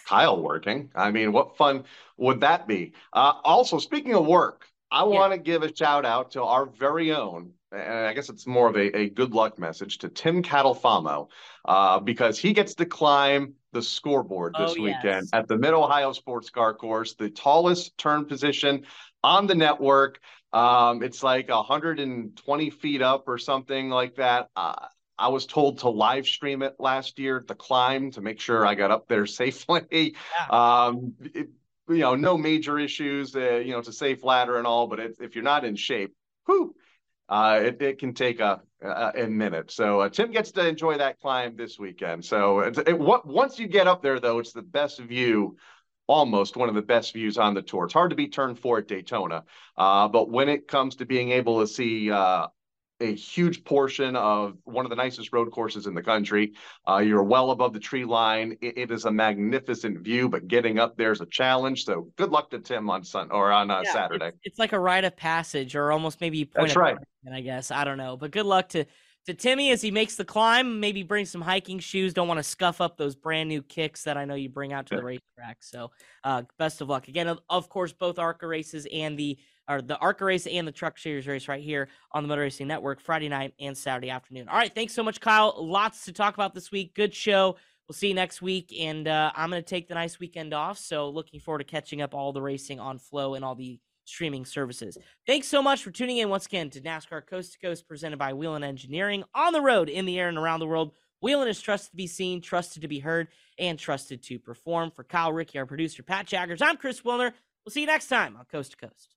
Kyle 0.07 0.41
working. 0.41 0.91
I 0.95 1.11
mean, 1.11 1.33
what 1.33 1.57
fun 1.57 1.85
would 2.17 2.41
that 2.41 2.67
be? 2.67 2.93
Uh, 3.13 3.35
also, 3.45 3.79
speaking 3.79 4.15
of 4.15 4.27
work, 4.27 4.67
I 4.91 5.01
yeah. 5.01 5.07
want 5.07 5.33
to 5.33 5.39
give 5.39 5.63
a 5.63 5.75
shout 5.75 6.05
out 6.05 6.33
to 6.33 6.43
our 6.43 6.67
very 6.67 7.13
own 7.13 7.53
and 7.73 8.07
I 8.07 8.13
guess 8.13 8.29
it's 8.29 8.47
more 8.47 8.69
of 8.69 8.77
a, 8.77 8.97
a 8.97 9.11
good 9.11 9.33
luck 9.33 9.59
message 9.59 9.99
to 9.99 10.09
Tim 10.09 10.43
Catalfamo 10.43 11.29
uh, 11.65 12.01
because 12.01 12.39
he 12.39 12.53
gets 12.53 12.75
to 12.77 12.87
climb 12.87 13.55
the 13.73 13.83
scoreboard 13.83 14.55
this 14.59 14.75
oh, 14.79 14.83
weekend 14.83 15.05
yes. 15.05 15.31
at 15.33 15.49
the 15.49 15.57
Mid 15.57 15.73
Ohio 15.73 16.13
Sports 16.13 16.51
Car 16.51 16.75
Course, 16.75 17.15
the 17.15 17.31
tallest 17.31 17.97
turn 17.99 18.25
position 18.25 18.85
on 19.23 19.47
the 19.47 19.55
network. 19.55 20.21
Um, 20.53 21.03
it's 21.03 21.23
like 21.23 21.49
120 21.49 22.71
feet 22.71 23.03
up 23.03 23.29
or 23.29 23.39
something 23.39 23.91
like 23.91 24.17
that. 24.17 24.49
Uh, 24.57 24.75
I 25.19 25.29
was 25.29 25.47
told 25.47 25.79
to 25.81 25.91
live 25.91 26.27
stream 26.27 26.63
it 26.63 26.77
last 26.79 27.19
year, 27.19 27.45
the 27.47 27.55
climb, 27.55 28.11
to 28.13 28.21
make 28.21 28.41
sure 28.41 28.67
I 28.67 28.75
got 28.75 28.91
up 28.91 29.07
there 29.07 29.27
safely. 29.27 29.83
Yeah. 29.91 30.47
Um, 30.51 31.15
it, 31.21 31.51
you 31.89 31.99
know, 31.99 32.15
no 32.15 32.39
major 32.39 32.79
issues. 32.79 33.35
Uh, 33.35 33.57
you 33.57 33.73
know, 33.73 33.79
it's 33.79 33.89
a 33.89 33.93
safe 33.93 34.25
ladder 34.25 34.57
and 34.57 34.67
all, 34.67 34.87
but 34.87 35.01
it, 35.01 35.17
if 35.21 35.35
you're 35.35 35.45
not 35.45 35.65
in 35.65 35.77
shape, 35.77 36.15
whew, 36.47 36.75
uh, 37.31 37.61
it, 37.63 37.81
it 37.81 37.99
can 37.99 38.13
take 38.13 38.41
a, 38.41 38.61
a, 38.83 39.13
a 39.25 39.27
minute. 39.29 39.71
So 39.71 40.01
uh, 40.01 40.09
Tim 40.09 40.33
gets 40.33 40.51
to 40.53 40.67
enjoy 40.67 40.99
that 40.99 41.21
climb 41.21 41.57
this 41.57 41.79
weekend. 41.79 42.25
So 42.25 42.61
it, 42.61 42.77
it, 42.87 42.99
what, 42.99 43.27
once 43.27 43.59
you 43.59 43.69
get 43.69 43.87
up 43.87 44.03
there, 44.03 44.19
though, 44.19 44.41
it's 44.41 44.53
the 44.53 44.63
best 44.63 44.99
view, 44.99 45.57
almost 46.09 46.57
one 46.57 46.69
of 46.69 46.75
the 46.75 46.83
best 46.83 47.15
views 47.15 47.39
on 47.39 47.55
the 47.55 47.63
tour. 47.63 47.85
It's 47.85 47.95
hard 47.95 48.11
to 48.11 48.17
be 48.17 48.29
turn 48.29 48.57
four 48.57 48.79
at 48.79 48.89
Daytona, 48.89 49.45
uh, 49.77 50.09
but 50.09 50.29
when 50.29 50.49
it 50.49 50.67
comes 50.67 50.97
to 50.97 51.07
being 51.07 51.31
able 51.31 51.61
to 51.61 51.69
see 51.69 52.11
uh, 52.11 52.49
a 53.01 53.15
huge 53.15 53.65
portion 53.65 54.15
of 54.17 54.57
one 54.65 54.85
of 54.85 54.91
the 54.91 54.97
nicest 54.97 55.33
road 55.33 55.51
courses 55.51 55.87
in 55.87 55.95
the 55.95 56.03
country. 56.03 56.53
Uh, 56.89 56.99
you're 56.99 57.23
well 57.23 57.51
above 57.51 57.73
the 57.73 57.81
tree 57.81 58.05
line. 58.05 58.57
It, 58.61 58.79
it 58.79 58.91
is 58.91 59.05
a 59.05 59.11
magnificent 59.11 59.99
view, 60.01 60.29
but 60.29 60.49
getting 60.49 60.79
up 60.79 60.97
there 60.97 61.13
is 61.13 61.21
a 61.21 61.27
challenge. 61.27 61.85
So 61.85 62.09
good 62.17 62.31
luck 62.31 62.51
to 62.51 62.59
Tim 62.59 62.91
on 62.91 63.03
Sun 63.05 63.31
or 63.31 63.51
on 63.51 63.71
uh, 63.71 63.83
yeah, 63.85 63.93
Saturday. 63.93 64.29
It's, 64.29 64.39
it's, 64.45 64.59
like 64.59 64.73
a 64.73 64.79
rite 64.79 65.05
of 65.05 65.17
passage, 65.17 65.75
or 65.75 65.93
almost 65.93 66.21
maybe 66.21 66.45
point 66.45 66.69
That's 66.69 66.77
right. 66.77 66.97
I 67.33 67.41
guess 67.41 67.71
I 67.71 67.85
don't 67.85 67.99
know, 67.99 68.17
but 68.17 68.31
good 68.31 68.47
luck 68.47 68.69
to 68.71 68.87
to 69.27 69.35
Timmy 69.35 69.71
as 69.71 69.83
he 69.83 69.91
makes 69.91 70.17
the 70.17 70.25
climb. 70.25 70.81
Maybe 70.81 71.03
bring 71.03 71.27
some 71.27 71.41
hiking 71.41 71.79
shoes. 71.79 72.15
Don't 72.15 72.29
want 72.29 72.39
to 72.39 72.45
scuff 72.45 72.81
up 72.81 72.97
those 72.97 73.15
brand 73.15 73.49
new 73.49 73.63
kicks 73.63 74.05
that 74.05 74.17
I 74.17 74.25
know 74.25 74.35
you 74.35 74.49
bring 74.49 74.73
out 74.73 74.87
to 74.87 74.97
the 74.97 75.03
racetrack. 75.03 75.59
So 75.61 75.91
uh, 76.25 76.43
best 76.59 76.81
of 76.81 76.89
luck 76.89 77.09
again. 77.09 77.29
Of, 77.29 77.41
of 77.49 77.69
course, 77.69 77.93
both 77.93 78.19
ARCA 78.19 78.47
races 78.47 78.87
and 78.93 79.19
the 79.19 79.39
or 79.69 79.83
the 79.83 79.99
ARCA 79.99 80.25
race 80.25 80.47
and 80.47 80.67
the 80.67 80.73
Truck 80.73 80.99
Series 80.99 81.27
race 81.27 81.49
right 81.49 81.63
here 81.63 81.89
on 82.13 82.23
the 82.23 82.29
Motor 82.29 82.43
Racing 82.43 82.69
Network 82.69 83.01
Friday 83.01 83.29
night 83.29 83.55
and 83.61 83.77
Saturday 83.77 84.11
afternoon. 84.11 84.49
All 84.49 84.57
right, 84.57 84.75
thanks 84.75 84.95
so 84.95 85.03
much, 85.03 85.21
Kyle. 85.21 85.55
Lots 85.59 86.05
to 86.07 86.13
talk 86.13 86.35
about 86.35 86.55
this 86.55 86.71
week. 86.71 86.95
Good 86.95 87.15
show. 87.15 87.57
We'll 87.89 87.95
see 87.95 88.09
you 88.09 88.15
next 88.15 88.41
week, 88.41 88.73
and 88.79 89.09
uh, 89.09 89.33
I'm 89.35 89.51
going 89.51 89.63
to 89.63 89.69
take 89.69 89.89
the 89.89 89.95
nice 89.95 90.21
weekend 90.21 90.55
off. 90.55 90.79
So 90.79 91.11
looking 91.11 91.41
forward 91.41 91.59
to 91.59 91.65
catching 91.65 92.03
up 92.03 92.15
all 92.15 92.33
the 92.33 92.41
racing 92.41 92.79
on 92.79 92.99
Flo 92.99 93.35
and 93.35 93.45
all 93.45 93.57
the 93.57 93.81
streaming 94.05 94.45
services. 94.45 94.97
Thanks 95.27 95.49
so 95.49 95.63
much 95.63 95.83
for 95.83 95.91
tuning 95.91 96.19
in 96.19 96.29
once 96.29 96.47
again 96.47 96.71
to 96.71 96.81
NASCAR 96.81 97.27
Coast 97.27 97.53
to 97.55 97.59
Coast 97.59 97.89
presented 97.89 98.19
by 98.19 98.33
Whelen 98.33 98.65
Engineering 98.65 99.25
on 99.35 99.53
the 99.53 99.61
road, 99.61 99.89
in 99.89 100.05
the 100.05 100.19
air, 100.19 100.29
and 100.29 100.39
around 100.39 100.61
the 100.61 100.67
world. 100.67 100.93
Whelen 101.21 101.49
is 101.49 101.61
trusted 101.61 101.91
to 101.91 101.97
be 101.97 102.07
seen, 102.07 102.41
trusted 102.41 102.83
to 102.83 102.89
be 102.89 102.99
heard, 102.99 103.29
and 103.59 103.79
trusted 103.79 104.23
to 104.25 104.39
perform. 104.39 104.91
For 104.91 105.05
Kyle 105.05 105.33
Rickey, 105.33 105.59
our 105.59 105.67
producer, 105.67 106.03
Pat 106.03 106.27
Jaggers, 106.27 106.63
I'm 106.63 106.77
Chris 106.77 107.03
Wilner. 107.03 107.33
We'll 107.65 107.73
see 107.73 107.81
you 107.81 107.87
next 107.87 108.09
time 108.09 108.37
on 108.37 108.45
Coast 108.47 108.73
to 108.73 108.77
Coast. 108.77 109.17